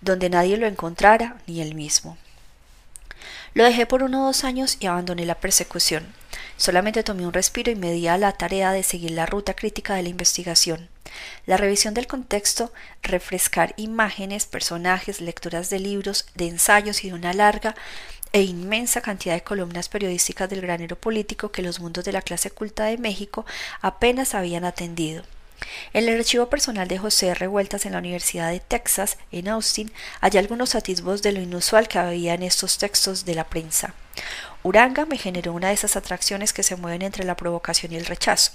donde 0.00 0.30
nadie 0.30 0.58
lo 0.58 0.68
encontrara 0.68 1.38
ni 1.48 1.60
él 1.60 1.74
mismo. 1.74 2.16
Lo 3.54 3.64
dejé 3.64 3.86
por 3.86 4.04
uno 4.04 4.22
o 4.22 4.26
dos 4.26 4.44
años 4.44 4.76
y 4.78 4.86
abandoné 4.86 5.26
la 5.26 5.34
persecución. 5.34 6.06
Solamente 6.56 7.02
tomé 7.02 7.26
un 7.26 7.32
respiro 7.32 7.70
y 7.70 7.74
me 7.74 7.92
di 7.92 8.06
a 8.08 8.16
la 8.16 8.32
tarea 8.32 8.72
de 8.72 8.82
seguir 8.82 9.10
la 9.10 9.26
ruta 9.26 9.54
crítica 9.54 9.94
de 9.94 10.02
la 10.02 10.08
investigación. 10.08 10.88
La 11.46 11.56
revisión 11.56 11.94
del 11.94 12.06
contexto, 12.06 12.72
refrescar 13.02 13.74
imágenes, 13.76 14.46
personajes, 14.46 15.20
lecturas 15.20 15.70
de 15.70 15.78
libros, 15.78 16.26
de 16.34 16.46
ensayos 16.48 17.04
y 17.04 17.08
de 17.08 17.14
una 17.14 17.32
larga 17.32 17.74
e 18.32 18.42
inmensa 18.42 19.00
cantidad 19.00 19.34
de 19.34 19.44
columnas 19.44 19.88
periodísticas 19.88 20.50
del 20.50 20.60
granero 20.60 20.96
político 20.96 21.52
que 21.52 21.62
los 21.62 21.78
mundos 21.80 22.04
de 22.04 22.12
la 22.12 22.22
clase 22.22 22.50
culta 22.50 22.84
de 22.84 22.98
México 22.98 23.46
apenas 23.80 24.34
habían 24.34 24.64
atendido. 24.64 25.22
En 25.92 26.08
el 26.08 26.18
archivo 26.18 26.48
personal 26.48 26.88
de 26.88 26.98
José 26.98 27.34
Revueltas 27.34 27.86
en 27.86 27.92
la 27.92 27.98
Universidad 27.98 28.50
de 28.50 28.60
Texas, 28.60 29.18
en 29.30 29.48
Austin, 29.48 29.92
hay 30.20 30.36
algunos 30.38 30.74
atisbos 30.74 31.22
de 31.22 31.32
lo 31.32 31.40
inusual 31.40 31.88
que 31.88 31.98
había 31.98 32.34
en 32.34 32.42
estos 32.42 32.78
textos 32.78 33.24
de 33.24 33.34
la 33.34 33.44
prensa. 33.44 33.94
Uranga 34.62 35.06
me 35.06 35.18
generó 35.18 35.52
una 35.52 35.68
de 35.68 35.74
esas 35.74 35.96
atracciones 35.96 36.52
que 36.52 36.62
se 36.62 36.76
mueven 36.76 37.02
entre 37.02 37.24
la 37.24 37.36
provocación 37.36 37.92
y 37.92 37.96
el 37.96 38.06
rechazo. 38.06 38.52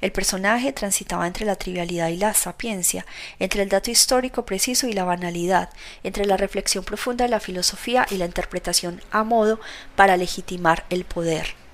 El 0.00 0.12
personaje 0.12 0.72
transitaba 0.72 1.26
entre 1.26 1.44
la 1.44 1.56
trivialidad 1.56 2.08
y 2.08 2.16
la 2.16 2.34
sapiencia, 2.34 3.04
entre 3.38 3.62
el 3.62 3.68
dato 3.68 3.90
histórico 3.90 4.46
preciso 4.46 4.86
y 4.86 4.92
la 4.92 5.04
banalidad, 5.04 5.70
entre 6.04 6.24
la 6.24 6.36
reflexión 6.36 6.84
profunda 6.84 7.24
de 7.24 7.30
la 7.30 7.40
filosofía 7.40 8.06
y 8.10 8.16
la 8.16 8.26
interpretación 8.26 9.02
a 9.10 9.24
modo 9.24 9.60
para 9.96 10.16
legitimar 10.16 10.84
el 10.90 11.04
poder. 11.04 11.65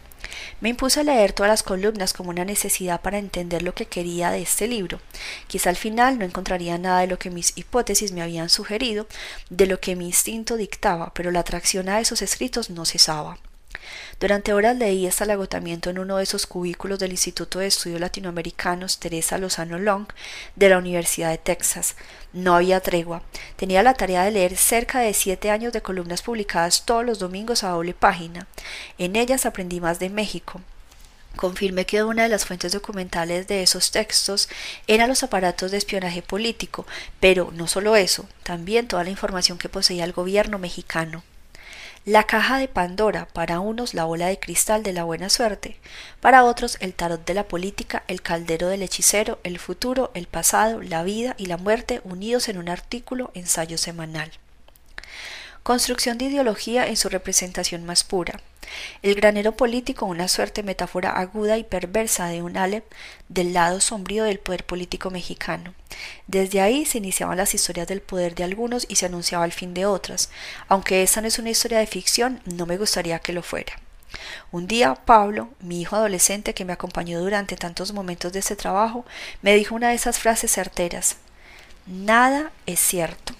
Me 0.60 0.68
impuse 0.68 1.00
a 1.00 1.04
leer 1.04 1.32
todas 1.32 1.50
las 1.50 1.62
columnas 1.62 2.12
como 2.12 2.30
una 2.30 2.44
necesidad 2.44 3.00
para 3.00 3.18
entender 3.18 3.62
lo 3.62 3.74
que 3.74 3.86
quería 3.86 4.30
de 4.30 4.42
este 4.42 4.68
libro. 4.68 5.00
Quizá 5.46 5.70
al 5.70 5.76
final 5.76 6.18
no 6.18 6.24
encontraría 6.24 6.78
nada 6.78 7.00
de 7.00 7.06
lo 7.06 7.18
que 7.18 7.30
mis 7.30 7.52
hipótesis 7.56 8.12
me 8.12 8.22
habían 8.22 8.48
sugerido, 8.48 9.06
de 9.50 9.66
lo 9.66 9.80
que 9.80 9.96
mi 9.96 10.06
instinto 10.06 10.56
dictaba, 10.56 11.12
pero 11.14 11.30
la 11.30 11.40
atracción 11.40 11.88
a 11.88 12.00
esos 12.00 12.22
escritos 12.22 12.70
no 12.70 12.84
cesaba. 12.84 13.38
Durante 14.20 14.52
horas 14.52 14.76
leí 14.76 15.06
hasta 15.06 15.24
el 15.24 15.30
agotamiento 15.30 15.90
en 15.90 15.98
uno 15.98 16.16
de 16.16 16.24
esos 16.24 16.46
cubículos 16.46 16.98
del 16.98 17.10
Instituto 17.10 17.58
de 17.58 17.66
Estudios 17.66 18.00
Latinoamericanos 18.00 18.98
Teresa 18.98 19.38
Lozano 19.38 19.78
Long 19.78 20.06
de 20.56 20.68
la 20.68 20.78
Universidad 20.78 21.30
de 21.30 21.38
Texas. 21.38 21.96
No 22.32 22.54
había 22.54 22.80
tregua. 22.80 23.22
Tenía 23.56 23.82
la 23.82 23.94
tarea 23.94 24.24
de 24.24 24.30
leer 24.30 24.56
cerca 24.56 25.00
de 25.00 25.14
siete 25.14 25.50
años 25.50 25.72
de 25.72 25.82
columnas 25.82 26.22
publicadas 26.22 26.84
todos 26.84 27.04
los 27.04 27.18
domingos 27.18 27.64
a 27.64 27.70
doble 27.70 27.94
página. 27.94 28.46
En 28.98 29.16
ellas 29.16 29.46
aprendí 29.46 29.80
más 29.80 29.98
de 29.98 30.10
México, 30.10 30.60
Confirmé 31.36 31.86
que 31.86 32.04
una 32.04 32.24
de 32.24 32.28
las 32.28 32.44
fuentes 32.44 32.72
documentales 32.72 33.46
de 33.48 33.62
esos 33.62 33.90
textos 33.90 34.48
eran 34.86 35.08
los 35.08 35.22
aparatos 35.22 35.70
de 35.70 35.78
espionaje 35.78 36.22
político, 36.22 36.86
pero 37.20 37.50
no 37.52 37.66
solo 37.66 37.96
eso, 37.96 38.28
también 38.42 38.86
toda 38.86 39.04
la 39.04 39.10
información 39.10 39.58
que 39.58 39.70
poseía 39.70 40.04
el 40.04 40.12
gobierno 40.12 40.58
mexicano. 40.58 41.22
La 42.04 42.24
caja 42.24 42.58
de 42.58 42.66
Pandora, 42.66 43.28
para 43.32 43.60
unos 43.60 43.94
la 43.94 44.04
bola 44.04 44.26
de 44.26 44.40
cristal 44.40 44.82
de 44.82 44.92
la 44.92 45.04
buena 45.04 45.30
suerte, 45.30 45.76
para 46.20 46.42
otros 46.42 46.76
el 46.80 46.94
tarot 46.94 47.24
de 47.24 47.32
la 47.32 47.44
política, 47.44 48.02
el 48.08 48.22
caldero 48.22 48.66
del 48.66 48.82
hechicero, 48.82 49.38
el 49.44 49.60
futuro, 49.60 50.10
el 50.14 50.26
pasado, 50.26 50.82
la 50.82 51.04
vida 51.04 51.36
y 51.38 51.46
la 51.46 51.58
muerte 51.58 52.00
unidos 52.02 52.48
en 52.48 52.58
un 52.58 52.68
artículo 52.68 53.30
ensayo 53.34 53.78
semanal. 53.78 54.32
Construcción 55.62 56.18
de 56.18 56.24
ideología 56.24 56.88
en 56.88 56.96
su 56.96 57.08
representación 57.08 57.86
más 57.86 58.02
pura. 58.02 58.40
El 59.02 59.14
granero 59.14 59.52
político, 59.52 60.06
una 60.06 60.26
suerte 60.26 60.64
metáfora 60.64 61.10
aguda 61.10 61.56
y 61.56 61.62
perversa 61.62 62.26
de 62.26 62.42
un 62.42 62.56
Alep 62.56 62.84
del 63.28 63.52
lado 63.52 63.80
sombrío 63.80 64.24
del 64.24 64.40
poder 64.40 64.64
político 64.64 65.10
mexicano. 65.10 65.74
Desde 66.26 66.60
ahí 66.60 66.84
se 66.84 66.98
iniciaban 66.98 67.36
las 67.36 67.54
historias 67.54 67.86
del 67.86 68.00
poder 68.00 68.34
de 68.34 68.42
algunos 68.42 68.86
y 68.88 68.96
se 68.96 69.06
anunciaba 69.06 69.44
el 69.44 69.52
fin 69.52 69.72
de 69.72 69.86
otras. 69.86 70.30
Aunque 70.66 71.04
esta 71.04 71.20
no 71.20 71.28
es 71.28 71.38
una 71.38 71.50
historia 71.50 71.78
de 71.78 71.86
ficción, 71.86 72.40
no 72.44 72.66
me 72.66 72.76
gustaría 72.76 73.20
que 73.20 73.32
lo 73.32 73.42
fuera. 73.42 73.74
Un 74.50 74.66
día 74.66 74.96
Pablo, 74.96 75.50
mi 75.60 75.80
hijo 75.80 75.94
adolescente 75.94 76.54
que 76.54 76.64
me 76.64 76.72
acompañó 76.72 77.20
durante 77.20 77.56
tantos 77.56 77.92
momentos 77.92 78.32
de 78.32 78.40
ese 78.40 78.56
trabajo, 78.56 79.04
me 79.42 79.54
dijo 79.54 79.76
una 79.76 79.90
de 79.90 79.94
esas 79.94 80.18
frases 80.18 80.50
certeras 80.50 81.18
Nada 81.86 82.50
es 82.66 82.80
cierto. 82.80 83.34